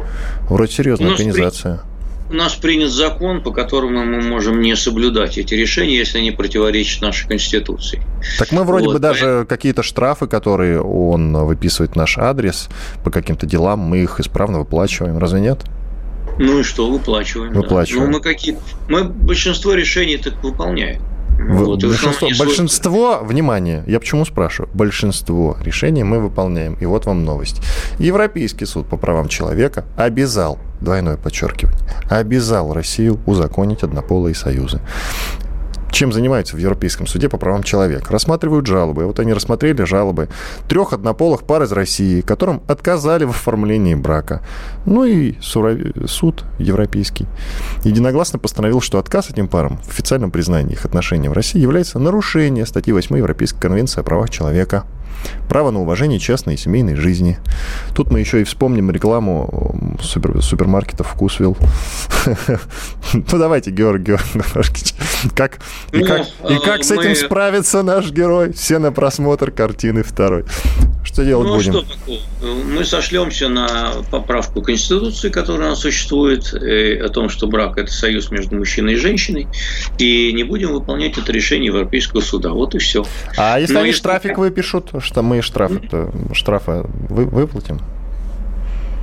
Вроде 0.50 0.72
серьезная 0.72 1.12
организация. 1.12 1.82
У 2.30 2.36
нас 2.36 2.54
принят 2.56 2.90
закон, 2.90 3.44
по 3.44 3.52
которому 3.52 4.06
мы 4.06 4.22
можем 4.22 4.62
не 4.62 4.76
соблюдать 4.76 5.38
эти 5.38 5.54
решения, 5.54 5.98
если 5.98 6.18
они 6.18 6.32
противоречат 6.32 7.02
нашей 7.02 7.28
Конституции. 7.28 8.02
Так 8.40 8.52
мы 8.52 8.64
вроде 8.64 8.88
вот, 8.88 8.94
бы 8.94 9.00
даже 9.00 9.26
поэтому... 9.26 9.46
какие-то 9.46 9.84
штрафы, 9.84 10.26
которые 10.26 10.82
он 10.82 11.36
выписывает 11.46 11.96
наш 11.96 12.18
адрес 12.18 12.70
по 13.04 13.12
каким-то 13.12 13.46
делам, 13.46 13.82
мы 13.82 14.00
их 14.00 14.20
исправно 14.20 14.60
выплачиваем. 14.60 15.18
Разве 15.20 15.42
нет? 15.42 15.60
Ну 16.40 16.60
и 16.60 16.64
что, 16.64 16.90
выплачиваем. 16.90 17.54
Выплачиваем. 17.54 18.06
Да. 18.06 18.12
Ну, 18.12 18.18
мы, 18.18 18.24
какие... 18.24 18.58
мы 18.88 19.04
большинство 19.04 19.74
решений 19.74 20.18
так 20.18 20.42
выполняем. 20.44 21.02
Вот, 21.40 21.82
большинство, 21.84 22.28
большинство, 22.40 23.20
внимание, 23.24 23.84
я 23.88 24.00
почему 24.00 24.26
спрашиваю? 24.26 24.70
Большинство 24.74 25.58
решений 25.62 26.04
мы 26.04 26.20
выполняем. 26.20 26.76
И 26.76 26.86
вот 26.86 27.06
вам 27.06 27.26
новость. 27.26 27.62
Европейский 28.00 28.66
суд 28.66 28.88
по 28.88 28.98
правам 28.98 29.28
человека 29.28 29.86
обязал, 29.98 30.60
двойное 30.82 31.18
подчеркивание, 31.18 31.80
обязал 32.10 32.74
Россию 32.74 33.20
узаконить 33.26 33.84
однополые 33.84 34.36
союзы 34.36 34.80
чем 35.94 36.12
занимаются 36.12 36.56
в 36.56 36.60
Европейском 36.60 37.08
суде 37.08 37.30
по 37.30 37.38
правам 37.38 37.64
человека. 37.64 38.12
Рассматривают 38.12 38.66
жалобы. 38.66 39.06
Вот 39.06 39.20
они 39.20 39.32
рассмотрели 39.32 39.84
жалобы 39.84 40.28
трех 40.68 40.92
однополых 40.92 41.44
пар 41.44 41.64
из 41.64 41.72
России, 41.72 42.22
которым 42.22 42.62
отказали 42.68 43.24
в 43.24 43.30
оформлении 43.30 43.96
брака. 43.96 44.42
Ну 44.86 45.06
и 45.06 45.36
суд 45.42 46.44
европейский 46.58 47.28
единогласно 47.84 48.40
постановил, 48.40 48.82
что 48.82 48.98
отказ 48.98 49.30
этим 49.30 49.48
парам 49.48 49.78
в 49.78 49.90
официальном 49.90 50.32
признании 50.32 50.74
их 50.74 50.86
отношений 50.86 51.30
в 51.30 51.34
России 51.34 51.60
является 51.60 52.00
нарушением 52.00 52.66
статьи 52.66 52.92
8 52.92 53.16
Европейской 53.16 53.60
конвенции 53.60 54.02
о 54.02 54.04
правах 54.04 54.30
человека 54.32 54.86
право 55.50 55.72
на 55.72 55.82
уважение 55.82 56.20
частной 56.20 56.56
и 56.56 56.58
семейной 56.58 56.96
жизни. 56.96 57.38
Тут 57.96 58.12
мы 58.12 58.20
еще 58.20 58.42
и 58.42 58.44
вспомним 58.44 58.92
рекламу 58.92 59.76
супер, 60.02 60.42
супермаркета 60.42 61.04
«Вкусвилл». 61.04 61.58
Ну, 63.14 63.38
давайте, 63.38 63.72
Георгий 63.72 64.04
Георгиевич, 64.34 64.94
как, 65.36 65.60
и 65.92 66.00
ну, 66.00 66.06
как, 66.06 66.28
и 66.50 66.58
как 66.60 66.84
с 66.84 66.92
этим 66.92 67.16
справится 67.16 67.84
наш 67.84 68.12
герой? 68.12 68.54
Все 68.54 68.80
на 68.80 68.92
просмотр 68.92 69.52
картины 69.52 70.04
второй. 70.04 70.46
Что 71.04 71.24
делать 71.24 71.48
ну, 71.48 71.56
будем? 71.56 71.74
Что 71.74 71.82
такое? 71.82 72.20
Мы 72.42 72.84
сошлемся 72.86 73.50
на 73.50 73.92
поправку 74.10 74.62
Конституции, 74.62 75.30
которая 75.30 75.68
у 75.68 75.70
нас 75.72 75.82
существует, 75.82 76.54
э, 76.54 77.00
о 77.04 77.10
том, 77.10 77.30
что 77.30 77.48
брак– 77.48 77.78
это 77.78 77.92
союз 77.92 78.32
между 78.32 78.56
мужчиной 78.56 78.94
и 78.94 78.96
женщиной, 78.96 79.48
и 79.98 80.32
не 80.34 80.44
будем 80.44 80.74
выполнять 80.74 81.18
это 81.18 81.32
решение 81.32 81.68
Европейского 81.68 82.22
суда. 82.22 82.52
Вот 82.52 82.76
и 82.76 82.80
все. 82.80 83.06
А 83.38 83.60
если 83.60 83.74
Но 83.74 83.80
они 83.82 83.90
если... 83.90 84.00
штрафик 84.00 84.38
выпишут, 84.38 84.90
что 85.04 85.22
мы 85.22 85.42
штрафы, 85.42 85.82
штрафы 86.34 86.84
вы, 87.10 87.26
выплатим? 87.26 87.80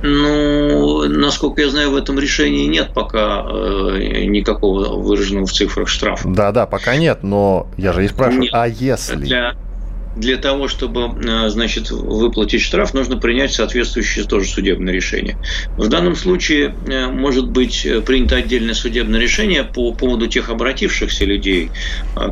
Ну, 0.03 1.07
насколько 1.07 1.61
я 1.61 1.69
знаю, 1.69 1.91
в 1.91 1.95
этом 1.95 2.17
решении 2.17 2.65
нет 2.65 2.91
пока 2.93 3.45
э, 3.47 4.25
никакого 4.25 4.97
выраженного 4.99 5.45
в 5.45 5.51
цифрах 5.51 5.87
штрафа. 5.87 6.27
Да, 6.27 6.51
да, 6.51 6.65
пока 6.65 6.95
нет, 6.95 7.21
но 7.21 7.67
я 7.77 7.93
же 7.93 8.03
и 8.03 8.07
спрашиваю, 8.07 8.41
нет. 8.41 8.51
а 8.53 8.67
если? 8.67 9.15
Для, 9.17 9.55
для 10.15 10.37
того, 10.37 10.67
чтобы 10.67 11.13
э, 11.23 11.49
значит, 11.49 11.89
выплатить 11.89 12.61
штраф, 12.61 12.93
нужно 12.93 13.17
принять 13.17 13.53
соответствующее 13.53 14.25
тоже 14.25 14.47
судебное 14.47 14.93
решение. 14.93 15.37
В 15.77 15.87
данном 15.87 16.15
случае 16.15 16.75
э, 16.87 17.07
может 17.07 17.49
быть 17.49 17.85
э, 17.85 18.01
принято 18.01 18.35
отдельное 18.35 18.73
судебное 18.73 19.19
решение 19.19 19.63
по 19.63 19.93
поводу 19.93 20.27
тех 20.27 20.49
обратившихся 20.49 21.25
людей, 21.25 21.71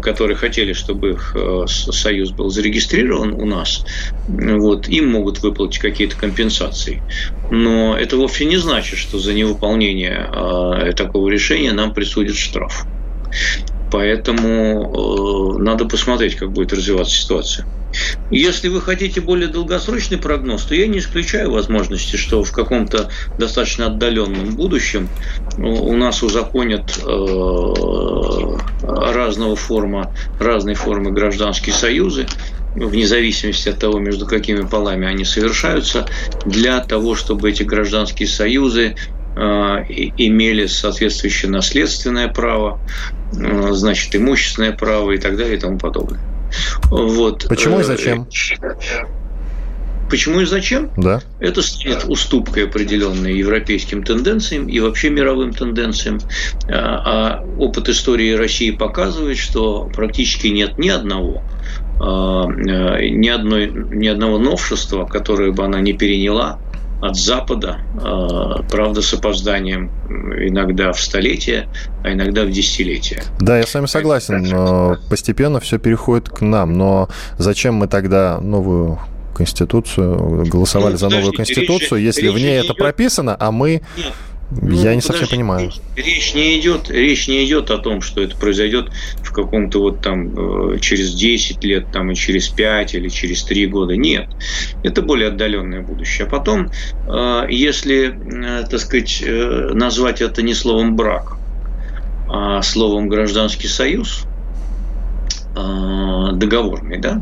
которые 0.01 0.35
хотели, 0.35 0.73
чтобы 0.73 1.11
их 1.11 1.35
союз 1.67 2.31
был 2.31 2.49
зарегистрирован 2.49 3.33
у 3.33 3.45
нас. 3.45 3.85
Вот, 4.27 4.87
им 4.87 5.09
могут 5.09 5.41
выплатить 5.41 5.79
какие-то 5.79 6.15
компенсации. 6.15 7.01
Но 7.51 7.97
это 7.97 8.17
вовсе 8.17 8.45
не 8.45 8.57
значит, 8.57 8.99
что 8.99 9.19
за 9.19 9.33
невыполнение 9.33 10.93
такого 10.95 11.29
решения 11.29 11.71
нам 11.71 11.93
присудят 11.93 12.35
штраф. 12.35 12.85
Поэтому 13.91 15.57
э, 15.57 15.63
надо 15.63 15.85
посмотреть, 15.85 16.35
как 16.35 16.51
будет 16.51 16.73
развиваться 16.73 17.15
ситуация. 17.15 17.65
Если 18.29 18.67
вы 18.67 18.81
хотите 18.81 19.19
более 19.19 19.47
долгосрочный 19.47 20.17
прогноз, 20.17 20.63
то 20.63 20.75
я 20.75 20.85
не 20.87 20.99
исключаю 20.99 21.51
возможности, 21.51 22.17
что 22.17 22.43
в 22.43 22.51
каком-то 22.51 23.09
достаточно 23.39 23.87
отдаленном 23.87 24.55
будущем 24.55 25.09
у 25.57 25.95
нас 25.95 26.21
узаконят 26.21 26.99
э, 27.03 28.57
разного 28.83 29.55
форма, 29.55 30.13
разной 30.39 30.75
формы 30.75 31.11
гражданские 31.11 31.73
союзы, 31.73 32.27
вне 32.75 33.07
зависимости 33.07 33.69
от 33.69 33.79
того, 33.79 33.97
между 33.99 34.25
какими 34.27 34.61
полами 34.61 35.07
они 35.07 35.25
совершаются, 35.25 36.07
для 36.45 36.79
того, 36.81 37.15
чтобы 37.15 37.49
эти 37.49 37.63
гражданские 37.63 38.27
союзы 38.27 38.95
имели 39.39 40.65
соответствующее 40.65 41.49
наследственное 41.49 42.27
право, 42.27 42.79
значит, 43.31 44.15
имущественное 44.15 44.73
право 44.73 45.11
и 45.11 45.17
так 45.17 45.37
далее 45.37 45.57
и 45.57 45.59
тому 45.59 45.77
подобное. 45.77 46.19
Вот. 46.89 47.47
Почему 47.47 47.79
и 47.79 47.83
зачем? 47.83 48.27
Почему 50.09 50.39
и 50.41 50.45
зачем? 50.45 50.89
Да. 50.97 51.21
Это 51.39 51.61
станет 51.61 52.03
уступкой 52.05 52.65
определенной 52.65 53.37
европейским 53.37 54.01
тенденциям 54.01 54.67
и 54.67 54.79
вообще 54.79 55.11
мировым 55.11 55.53
тенденциям. 55.53 56.17
А, 56.67 57.45
опыт 57.59 57.89
истории 57.89 58.33
России 58.33 58.71
показывает, 58.71 59.37
что 59.37 59.89
практически 59.93 60.47
нет 60.47 60.79
ни 60.79 60.89
одного 60.89 61.43
ни, 61.99 63.27
одной, 63.27 63.69
ни 63.69 64.07
одного 64.07 64.37
новшества, 64.37 65.05
которое 65.05 65.51
бы 65.51 65.65
она 65.65 65.81
не 65.81 65.93
переняла 65.93 66.59
от 67.01 67.15
Запада, 67.15 67.79
а, 68.03 68.63
правда, 68.63 69.01
с 69.01 69.13
опозданием 69.13 69.91
иногда 70.09 70.91
в 70.91 70.99
столетия, 70.99 71.69
а 72.03 72.11
иногда 72.11 72.43
в 72.43 72.51
десятилетия. 72.51 73.23
Да, 73.39 73.57
я 73.57 73.65
с 73.65 73.73
вами 73.73 73.85
согласен. 73.85 74.97
Постепенно 75.09 75.59
все 75.59 75.79
переходит 75.79 76.29
к 76.29 76.41
нам. 76.41 76.77
Но 76.77 77.09
зачем 77.37 77.75
мы 77.75 77.87
тогда 77.87 78.39
новую 78.39 78.99
Конституцию, 79.39 80.45
голосовали 80.47 80.93
ну, 80.93 80.97
за 80.97 81.09
новую 81.09 81.31
Конституцию, 81.31 81.99
речь, 81.99 82.07
если 82.07 82.27
речь 82.27 82.35
в 82.35 82.37
ней 82.37 82.57
это 82.57 82.67
идет... 82.67 82.77
прописано, 82.77 83.37
а 83.39 83.51
мы... 83.51 83.81
Нет. 83.95 84.13
Ну, 84.51 84.71
Я 84.71 84.95
не 84.95 85.01
совсем 85.01 85.27
понимаю. 85.27 85.71
Речь 85.95 86.33
не 86.33 86.59
идет, 86.59 86.89
речь 86.89 87.27
не 87.27 87.45
идет 87.45 87.69
о 87.69 87.77
том, 87.77 88.01
что 88.01 88.21
это 88.21 88.35
произойдет 88.35 88.89
в 89.21 89.31
каком-то 89.31 89.79
вот 89.79 90.01
там 90.01 90.73
э, 90.73 90.79
через 90.79 91.13
10 91.13 91.63
лет, 91.63 91.91
там 91.91 92.09
и 92.09 92.15
через 92.15 92.49
5 92.49 92.95
или 92.95 93.09
через 93.09 93.43
3 93.43 93.67
года. 93.67 93.95
Нет. 93.95 94.27
Это 94.83 95.03
более 95.03 95.27
отдаленное 95.27 95.81
будущее. 95.81 96.25
А 96.25 96.29
потом, 96.29 96.71
э, 97.07 97.45
если, 97.49 98.07
э, 98.07 98.65
так 98.67 98.79
сказать, 98.79 99.23
назвать 99.73 100.21
это 100.21 100.41
не 100.41 100.55
словом 100.55 100.95
брак, 100.95 101.37
а 102.27 102.61
словом 102.63 103.07
гражданский 103.07 103.67
союз, 103.67 104.25
договорный, 105.55 106.99
да, 106.99 107.21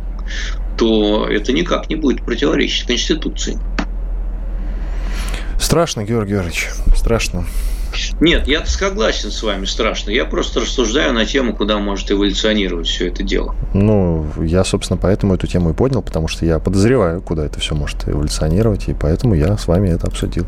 то 0.78 1.28
это 1.28 1.54
никак 1.54 1.90
не 1.90 1.96
будет 1.96 2.24
противоречить 2.24 2.86
Конституции. 2.86 3.58
Страшно, 5.60 6.04
Георгий 6.04 6.34
Георгиевич, 6.34 6.70
страшно. 6.96 7.46
Нет, 8.20 8.48
я 8.48 8.66
согласен 8.66 9.32
с 9.32 9.42
вами, 9.42 9.66
страшно. 9.66 10.12
Я 10.12 10.26
просто 10.26 10.62
рассуждаю 10.62 11.14
на 11.14 11.26
тему, 11.26 11.56
куда 11.56 11.80
может 11.80 12.12
эволюционировать 12.12 12.88
все 12.88 13.08
это 13.08 13.24
дело. 13.24 13.56
Ну, 13.74 14.28
я, 14.38 14.64
собственно, 14.64 14.98
поэтому 14.98 15.34
эту 15.34 15.48
тему 15.48 15.72
и 15.72 15.74
поднял, 15.74 16.02
потому 16.02 16.28
что 16.28 16.46
я 16.46 16.60
подозреваю, 16.60 17.22
куда 17.22 17.46
это 17.46 17.60
все 17.60 17.76
может 17.76 18.08
эволюционировать, 18.08 18.88
и 18.88 18.94
поэтому 18.94 19.36
я 19.36 19.58
с 19.58 19.68
вами 19.68 19.90
это 19.90 20.08
обсудил. 20.08 20.46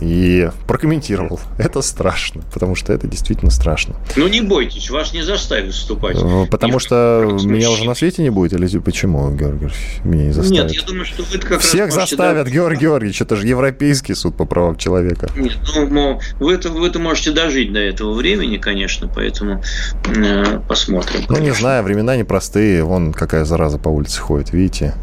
И 0.00 0.50
прокомментировал. 0.66 1.40
Это 1.58 1.80
страшно, 1.82 2.42
потому 2.52 2.74
что 2.74 2.92
это 2.92 3.06
действительно 3.06 3.50
страшно. 3.50 3.94
Ну, 4.16 4.26
не 4.26 4.40
бойтесь, 4.40 4.90
вас 4.90 5.12
не 5.12 5.22
заставят 5.22 5.72
вступать. 5.72 6.16
Ну, 6.16 6.46
потому 6.46 6.74
Нет, 6.74 6.82
что 6.82 7.38
меня 7.44 7.70
уже 7.70 7.84
на 7.84 7.94
свете 7.94 8.22
не 8.22 8.30
будет? 8.30 8.52
Или 8.52 8.66
почему, 8.78 9.30
Георгий 9.30 9.52
Георгиевич, 9.62 10.00
меня 10.04 10.24
не 10.24 10.32
заставят? 10.32 10.70
Нет, 10.70 10.80
я 10.80 10.86
думаю, 10.86 11.04
что 11.04 11.22
вы 11.22 11.38
как 11.38 11.60
Всех 11.60 11.86
раз 11.86 11.94
заставят, 11.94 12.46
да... 12.46 12.50
Георгий 12.50 12.82
Георгиевич, 12.82 13.22
это 13.22 13.36
же 13.36 13.46
Европейский 13.46 14.14
суд 14.14 14.36
по 14.36 14.44
правам 14.44 14.76
человека. 14.76 15.30
Нет, 15.36 15.58
ну, 15.74 16.20
вы 16.40 16.54
это 16.54 16.70
вы-то 16.82 16.98
можете 16.98 17.30
дожить 17.30 17.72
до 17.72 17.78
этого 17.78 18.12
времени, 18.12 18.56
конечно, 18.56 19.08
поэтому 19.08 19.62
э, 20.04 20.60
посмотрим. 20.68 21.20
Ну, 21.28 21.38
не 21.38 21.52
знаю, 21.52 21.84
времена 21.84 22.16
непростые. 22.16 22.82
Вон 22.82 23.12
какая 23.12 23.44
зараза 23.44 23.78
по 23.78 23.88
улице 23.88 24.20
ходит, 24.20 24.52
видите. 24.52 24.94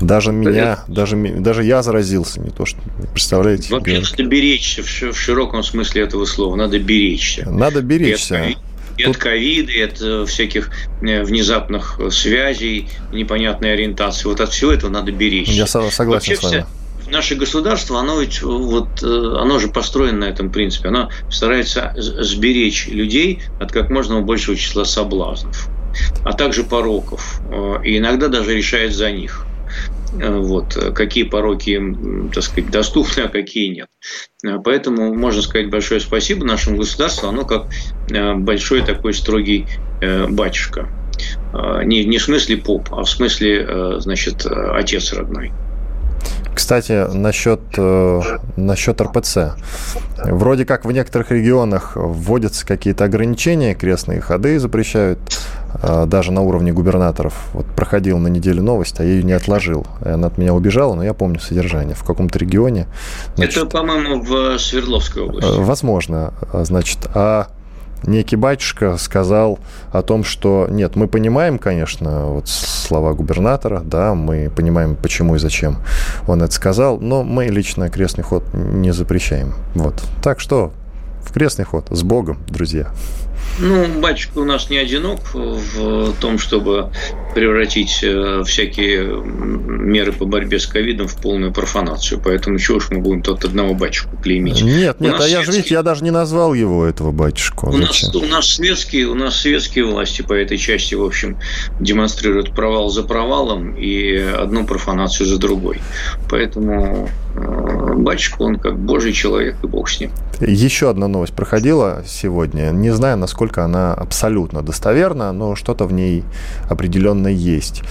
Даже 0.00 0.32
меня, 0.32 0.72
это... 0.72 0.84
даже, 0.88 1.16
даже 1.16 1.62
я 1.62 1.82
заразился, 1.82 2.40
не 2.40 2.50
то 2.50 2.66
что, 2.66 2.80
представляете? 3.12 3.72
Вообще, 3.72 4.00
надо 4.00 4.24
беречься 4.24 4.82
в, 4.82 4.86
в 4.86 5.16
широком 5.16 5.62
смысле 5.62 6.02
этого 6.02 6.24
слова, 6.24 6.56
надо 6.56 6.80
беречься. 6.80 7.48
Надо 7.48 7.82
беречься. 7.82 8.56
И 8.98 9.04
от 9.04 9.16
ковида, 9.16 9.72
и 9.72 9.80
от 9.80 10.02
э, 10.02 10.26
всяких 10.26 10.70
э, 11.02 11.22
внезапных 11.22 12.00
связей, 12.10 12.88
непонятной 13.12 13.72
ориентации. 13.72 14.28
Вот 14.28 14.40
от 14.40 14.50
всего 14.50 14.72
этого 14.72 14.90
надо 14.90 15.12
беречься. 15.12 15.52
Я 15.52 15.66
согласен 15.66 16.06
Вообще 16.08 16.36
с 16.36 16.42
вами. 16.42 16.52
Вся, 16.52 16.66
наше 17.12 17.36
государство, 17.36 18.00
оно 18.00 18.20
ведь 18.20 18.42
вот, 18.42 19.02
э, 19.02 19.06
оно 19.06 19.58
же 19.58 19.68
построено 19.68 20.18
на 20.18 20.24
этом 20.24 20.50
принципе. 20.50 20.88
Оно 20.88 21.10
старается 21.30 21.92
сберечь 21.96 22.88
людей 22.88 23.42
от 23.60 23.70
как 23.70 23.90
можно 23.90 24.20
большего 24.22 24.56
числа 24.56 24.84
соблазнов, 24.84 25.68
а 26.24 26.32
также 26.32 26.64
пороков. 26.64 27.40
Э, 27.50 27.76
и 27.84 27.98
иногда 27.98 28.28
даже 28.28 28.56
решает 28.56 28.94
за 28.94 29.12
них. 29.12 29.46
Э, 30.20 30.36
вот, 30.38 30.74
какие 30.94 31.24
пороки 31.24 31.80
так 32.34 32.42
сказать, 32.42 32.70
доступны, 32.70 33.20
а 33.20 33.28
какие 33.28 33.68
нет. 33.68 33.88
Поэтому 34.64 35.14
можно 35.14 35.42
сказать 35.42 35.70
большое 35.70 36.00
спасибо 36.00 36.44
нашему 36.44 36.78
государству. 36.78 37.28
Оно 37.28 37.44
как 37.44 37.66
большой 38.42 38.82
такой 38.82 39.14
строгий 39.14 39.68
батюшка. 40.30 40.88
Не, 41.84 42.04
не 42.04 42.18
в 42.18 42.22
смысле 42.22 42.56
поп, 42.56 42.88
а 42.90 43.04
в 43.04 43.08
смысле, 43.08 44.00
значит, 44.00 44.44
отец 44.44 45.12
родной. 45.12 45.52
Кстати, 46.54 47.06
насчет, 47.12 47.60
э, 47.76 48.20
насчет 48.56 49.00
РПЦ. 49.00 49.56
Вроде 50.24 50.64
как 50.64 50.84
в 50.84 50.92
некоторых 50.92 51.30
регионах 51.30 51.92
вводятся 51.96 52.66
какие-то 52.66 53.04
ограничения, 53.04 53.74
крестные 53.74 54.20
ходы 54.20 54.58
запрещают, 54.60 55.18
э, 55.82 56.04
даже 56.06 56.30
на 56.30 56.42
уровне 56.42 56.72
губернаторов. 56.72 57.34
Вот 57.54 57.66
проходил 57.66 58.18
на 58.18 58.28
неделю 58.28 58.62
новость, 58.62 59.00
а 59.00 59.04
я 59.04 59.10
ее 59.10 59.22
не 59.22 59.32
отложил. 59.32 59.86
Она 60.04 60.28
от 60.28 60.38
меня 60.38 60.54
убежала, 60.54 60.94
но 60.94 61.02
я 61.02 61.14
помню 61.14 61.40
содержание. 61.40 61.94
В 61.94 62.04
каком-то 62.04 62.38
регионе. 62.38 62.86
Значит, 63.36 63.56
Это, 63.56 63.66
по-моему, 63.66 64.22
в 64.22 64.58
Свердловской 64.58 65.22
области. 65.22 65.48
Э, 65.48 65.62
возможно. 65.62 66.34
Значит, 66.52 66.98
а 67.14 67.48
некий 68.04 68.36
батюшка 68.36 68.96
сказал 68.96 69.58
о 69.90 70.02
том, 70.02 70.24
что 70.24 70.66
нет, 70.70 70.96
мы 70.96 71.08
понимаем, 71.08 71.58
конечно, 71.58 72.26
вот 72.26 72.48
слова 72.48 73.12
губернатора, 73.14 73.80
да, 73.80 74.14
мы 74.14 74.50
понимаем, 74.54 74.96
почему 74.96 75.36
и 75.36 75.38
зачем 75.38 75.78
он 76.26 76.42
это 76.42 76.52
сказал, 76.52 76.98
но 76.98 77.22
мы 77.22 77.46
лично 77.46 77.88
крестный 77.90 78.24
ход 78.24 78.44
не 78.52 78.92
запрещаем. 78.92 79.54
Вот. 79.74 80.02
Так 80.22 80.40
что 80.40 80.72
в 81.22 81.32
крестный 81.32 81.64
ход. 81.64 81.86
С 81.90 82.02
Богом, 82.02 82.38
друзья. 82.48 82.88
Ну, 83.58 84.00
батюшка 84.00 84.38
у 84.38 84.44
нас 84.44 84.70
не 84.70 84.78
одинок 84.78 85.20
в 85.34 86.14
том, 86.20 86.38
чтобы 86.38 86.90
превратить 87.34 88.00
э, 88.02 88.42
всякие 88.44 89.22
меры 89.24 90.12
по 90.12 90.24
борьбе 90.24 90.58
с 90.58 90.66
ковидом 90.66 91.08
в 91.08 91.16
полную 91.16 91.52
профанацию. 91.52 92.20
Поэтому 92.22 92.58
чего 92.58 92.78
уж 92.78 92.90
мы 92.90 93.00
будем 93.00 93.22
тот 93.22 93.44
одного 93.44 93.74
батюшку 93.74 94.16
клеймить? 94.16 94.62
Нет, 94.62 95.00
нет, 95.00 95.16
а 95.18 95.26
я 95.26 95.42
же, 95.42 95.52
видите, 95.52 95.74
я 95.74 95.82
даже 95.82 96.04
не 96.04 96.10
назвал 96.10 96.54
его, 96.54 96.84
этого 96.84 97.10
батюшку. 97.12 97.70
У 97.70 97.76
нас, 97.76 98.14
у 98.14 98.24
нас 98.26 98.48
светские, 98.48 99.06
у 99.06 99.14
нас 99.14 99.40
светские 99.40 99.84
власти 99.84 100.22
по 100.22 100.32
этой 100.32 100.58
части, 100.58 100.94
в 100.94 101.02
общем, 101.02 101.38
демонстрируют 101.80 102.54
провал 102.54 102.90
за 102.90 103.02
провалом 103.02 103.74
и 103.74 104.16
одну 104.16 104.66
профанацию 104.66 105.26
за 105.26 105.38
другой. 105.38 105.80
Поэтому 106.28 107.08
э, 107.34 107.94
батюшка, 107.96 108.42
он 108.42 108.58
как 108.58 108.78
божий 108.78 109.12
человек, 109.12 109.56
и 109.62 109.66
бог 109.66 109.88
с 109.88 110.00
ним. 110.00 110.10
Еще 110.40 110.90
одна 110.90 111.08
новость 111.08 111.34
проходила 111.34 112.02
сегодня. 112.06 112.70
Не 112.70 112.90
знаю, 112.90 113.18
насколько 113.18 113.31
она 113.64 113.94
абсолютно 113.94 114.62
достоверна, 114.62 115.32
но 115.32 115.54
что-то 115.54 115.86
в 115.86 115.92
ней 115.92 116.24
определенно 116.68 117.28
есть 117.28 117.82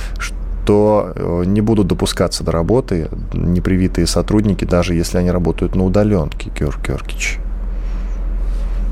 что 0.71 1.11
э, 1.15 1.43
не 1.47 1.59
будут 1.59 1.87
допускаться 1.87 2.43
до 2.43 2.51
работы 2.51 3.09
непривитые 3.33 4.05
сотрудники, 4.05 4.63
даже 4.63 4.93
если 4.93 5.17
они 5.17 5.31
работают 5.31 5.75
на 5.75 5.83
удаленке, 5.83 6.51
Георг 6.57 6.87
Георгиевич. 6.87 7.39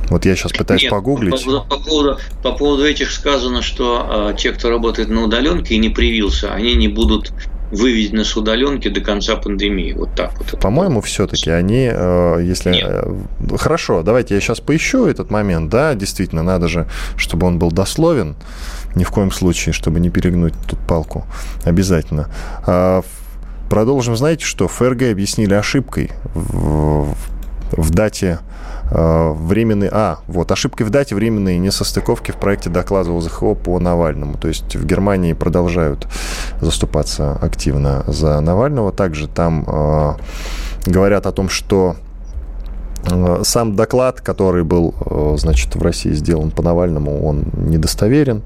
Вот 0.09 0.25
я 0.25 0.35
сейчас 0.35 0.51
пытаюсь 0.51 0.81
Нет, 0.81 0.91
погуглить. 0.91 1.45
По, 1.45 1.61
по, 1.61 1.77
поводу, 1.77 2.17
по 2.41 2.51
поводу 2.53 2.85
этих 2.85 3.11
сказано, 3.11 3.61
что 3.61 4.31
э, 4.31 4.37
те, 4.37 4.51
кто 4.51 4.69
работает 4.69 5.09
на 5.09 5.23
удаленке 5.23 5.75
и 5.75 5.77
не 5.77 5.89
привился, 5.89 6.51
они 6.51 6.73
не 6.73 6.87
будут 6.87 7.31
выведены 7.71 8.23
с 8.23 8.35
удаленки 8.35 8.87
до 8.89 9.01
конца 9.01 9.35
пандемии. 9.35 9.93
Вот 9.93 10.13
так 10.15 10.33
вот. 10.37 10.59
По-моему, 10.59 11.01
все-таки 11.01 11.49
они, 11.49 11.89
э, 11.91 12.39
если... 12.43 12.71
Нет. 12.71 12.85
Э, 12.87 13.57
хорошо, 13.57 14.01
давайте 14.01 14.35
я 14.35 14.41
сейчас 14.41 14.59
поищу 14.59 15.05
этот 15.05 15.29
момент. 15.31 15.69
Да, 15.69 15.93
действительно, 15.95 16.43
надо 16.43 16.67
же, 16.67 16.87
чтобы 17.15 17.47
он 17.47 17.59
был 17.59 17.71
дословен. 17.71 18.35
Ни 18.95 19.03
в 19.03 19.11
коем 19.11 19.31
случае, 19.31 19.73
чтобы 19.73 19.99
не 19.99 20.09
перегнуть 20.09 20.53
тут 20.67 20.79
палку. 20.79 21.25
Обязательно. 21.63 22.29
А, 22.65 23.03
продолжим. 23.69 24.15
Знаете 24.15 24.45
что? 24.45 24.67
ФРГ 24.67 25.03
объяснили 25.11 25.53
ошибкой 25.53 26.11
в, 26.33 27.15
в 27.71 27.89
дате 27.91 28.39
Э, 28.91 29.33
временные... 29.33 29.89
А, 29.93 30.19
вот, 30.27 30.51
ошибки 30.51 30.83
в 30.83 30.89
дате, 30.89 31.15
временные 31.15 31.59
несостыковки 31.59 32.31
в 32.31 32.37
проекте 32.37 32.69
доклада 32.69 33.15
ОЗХО 33.15 33.53
по 33.53 33.79
Навальному. 33.79 34.37
То 34.37 34.47
есть 34.47 34.75
в 34.75 34.85
Германии 34.85 35.33
продолжают 35.33 36.07
заступаться 36.61 37.33
активно 37.41 38.03
за 38.07 38.39
Навального. 38.41 38.91
Также 38.91 39.27
там 39.27 39.65
э, 39.67 40.13
говорят 40.85 41.25
о 41.25 41.31
том, 41.31 41.49
что 41.49 41.95
Э, 43.05 43.41
сам 43.43 43.75
доклад, 43.75 44.21
который 44.21 44.63
был, 44.63 44.93
э, 45.05 45.35
значит, 45.37 45.75
в 45.75 45.81
России 45.81 46.11
сделан 46.11 46.51
по 46.51 46.61
Навальному, 46.61 47.25
он 47.25 47.45
недостоверен 47.53 48.41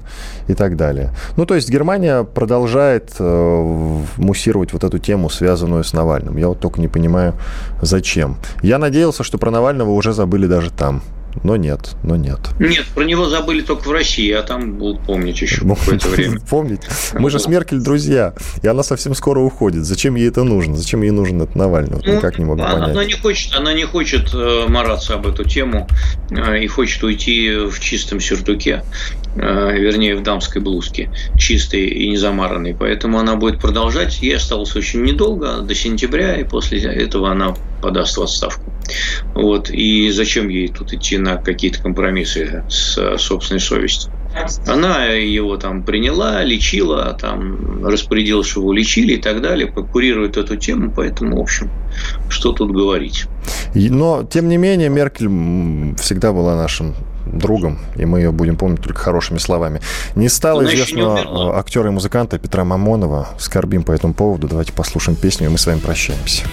и 0.48 0.54
так 0.54 0.76
далее. 0.76 1.10
Ну, 1.36 1.44
то 1.46 1.54
есть 1.54 1.68
Германия 1.68 2.24
продолжает 2.24 3.14
муссировать 3.18 4.72
вот 4.72 4.84
эту 4.84 4.98
тему, 4.98 5.28
связанную 5.28 5.84
с 5.84 5.92
Навальным. 5.92 6.36
Я 6.36 6.48
вот 6.48 6.60
только 6.60 6.80
не 6.80 6.88
понимаю, 6.88 7.34
зачем. 7.82 8.36
Я 8.62 8.78
надеялся, 8.78 9.24
что 9.24 9.38
про 9.38 9.50
Навального 9.50 9.90
уже 9.90 10.12
забыли 10.12 10.46
даже 10.46 10.70
там. 10.70 11.02
Но 11.42 11.56
нет, 11.56 11.96
но 12.02 12.16
нет. 12.16 12.38
Нет, 12.58 12.84
про 12.94 13.04
него 13.04 13.28
забыли 13.28 13.62
только 13.62 13.88
в 13.88 13.92
России, 13.92 14.30
а 14.30 14.42
там 14.42 14.74
будут 14.74 15.02
помнить 15.02 15.40
еще 15.40 15.66
какое-то 15.66 16.08
время. 16.08 16.40
Помнить? 16.48 16.82
Мы 17.14 17.30
же 17.30 17.38
с 17.38 17.46
Меркель 17.46 17.80
друзья, 17.80 18.34
и 18.62 18.68
она 18.68 18.82
совсем 18.82 19.14
скоро 19.14 19.40
уходит. 19.40 19.84
Зачем 19.84 20.14
ей 20.14 20.28
это 20.28 20.44
нужно? 20.44 20.76
Зачем 20.76 21.02
ей 21.02 21.10
нужен 21.10 21.42
этот 21.42 21.56
Навальный? 21.56 21.96
Вот 21.96 22.06
ну, 22.06 22.16
никак 22.16 22.38
не 22.38 22.44
могу 22.44 22.62
понять. 22.62 22.90
Она 22.90 23.04
не 23.04 23.12
хочет, 23.12 23.54
она 23.54 23.72
не 23.74 23.84
хочет 23.84 24.30
э, 24.32 24.66
мараться 24.68 25.14
об 25.14 25.26
эту 25.26 25.44
тему 25.44 25.88
э, 26.30 26.62
и 26.62 26.66
хочет 26.66 27.02
уйти 27.02 27.50
в 27.50 27.80
чистом 27.80 28.20
сюртуке, 28.20 28.84
э, 29.36 29.76
вернее, 29.76 30.16
в 30.16 30.22
дамской 30.22 30.62
блузке, 30.62 31.10
чистой 31.36 31.86
и 31.86 32.08
не 32.08 32.16
замаранной. 32.16 32.74
Поэтому 32.78 33.18
она 33.18 33.36
будет 33.36 33.60
продолжать. 33.60 34.22
Ей 34.22 34.36
осталось 34.36 34.74
очень 34.76 35.02
недолго, 35.02 35.58
до 35.58 35.74
сентября, 35.74 36.36
и 36.36 36.44
после 36.44 36.80
этого 36.80 37.30
она 37.30 37.54
подаст 37.84 38.16
в 38.16 38.22
отставку. 38.22 38.72
Вот. 39.34 39.70
И 39.70 40.10
зачем 40.10 40.48
ей 40.48 40.68
тут 40.68 40.92
идти 40.94 41.18
на 41.18 41.36
какие-то 41.36 41.82
компромиссы 41.82 42.64
с 42.68 43.18
собственной 43.18 43.60
совестью? 43.60 44.10
Она 44.66 45.04
его 45.04 45.56
там 45.58 45.84
приняла, 45.84 46.42
лечила, 46.42 47.16
там 47.20 47.86
распорядилась, 47.86 48.48
чтобы 48.48 48.64
его 48.64 48.72
лечили 48.72 49.12
и 49.12 49.16
так 49.18 49.42
далее, 49.42 49.68
курирует 49.68 50.36
эту 50.36 50.56
тему, 50.56 50.92
поэтому, 50.96 51.36
в 51.36 51.40
общем, 51.40 51.70
что 52.28 52.52
тут 52.52 52.72
говорить. 52.72 53.26
Но, 53.74 54.24
тем 54.24 54.48
не 54.48 54.56
менее, 54.56 54.88
Меркель 54.88 55.28
всегда 55.98 56.32
была 56.32 56.56
нашим 56.56 56.94
другом, 57.26 57.78
и 57.96 58.06
мы 58.06 58.20
ее 58.20 58.32
будем 58.32 58.56
помнить 58.56 58.80
только 58.80 59.00
хорошими 59.00 59.38
словами. 59.38 59.80
Не 60.16 60.28
стало 60.28 60.62
Она 60.62 60.74
известного 60.74 61.18
не 61.18 61.58
актера 61.58 61.88
и 61.88 61.92
музыканта 61.92 62.38
Петра 62.38 62.64
Мамонова. 62.64 63.28
Скорбим 63.38 63.82
по 63.82 63.92
этому 63.92 64.14
поводу. 64.14 64.48
Давайте 64.48 64.72
послушаем 64.72 65.16
песню, 65.16 65.46
и 65.46 65.50
мы 65.50 65.58
с 65.58 65.66
вами 65.66 65.78
прощаемся. 65.78 66.44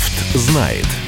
Бофт 0.00 0.34
знает. 0.34 0.99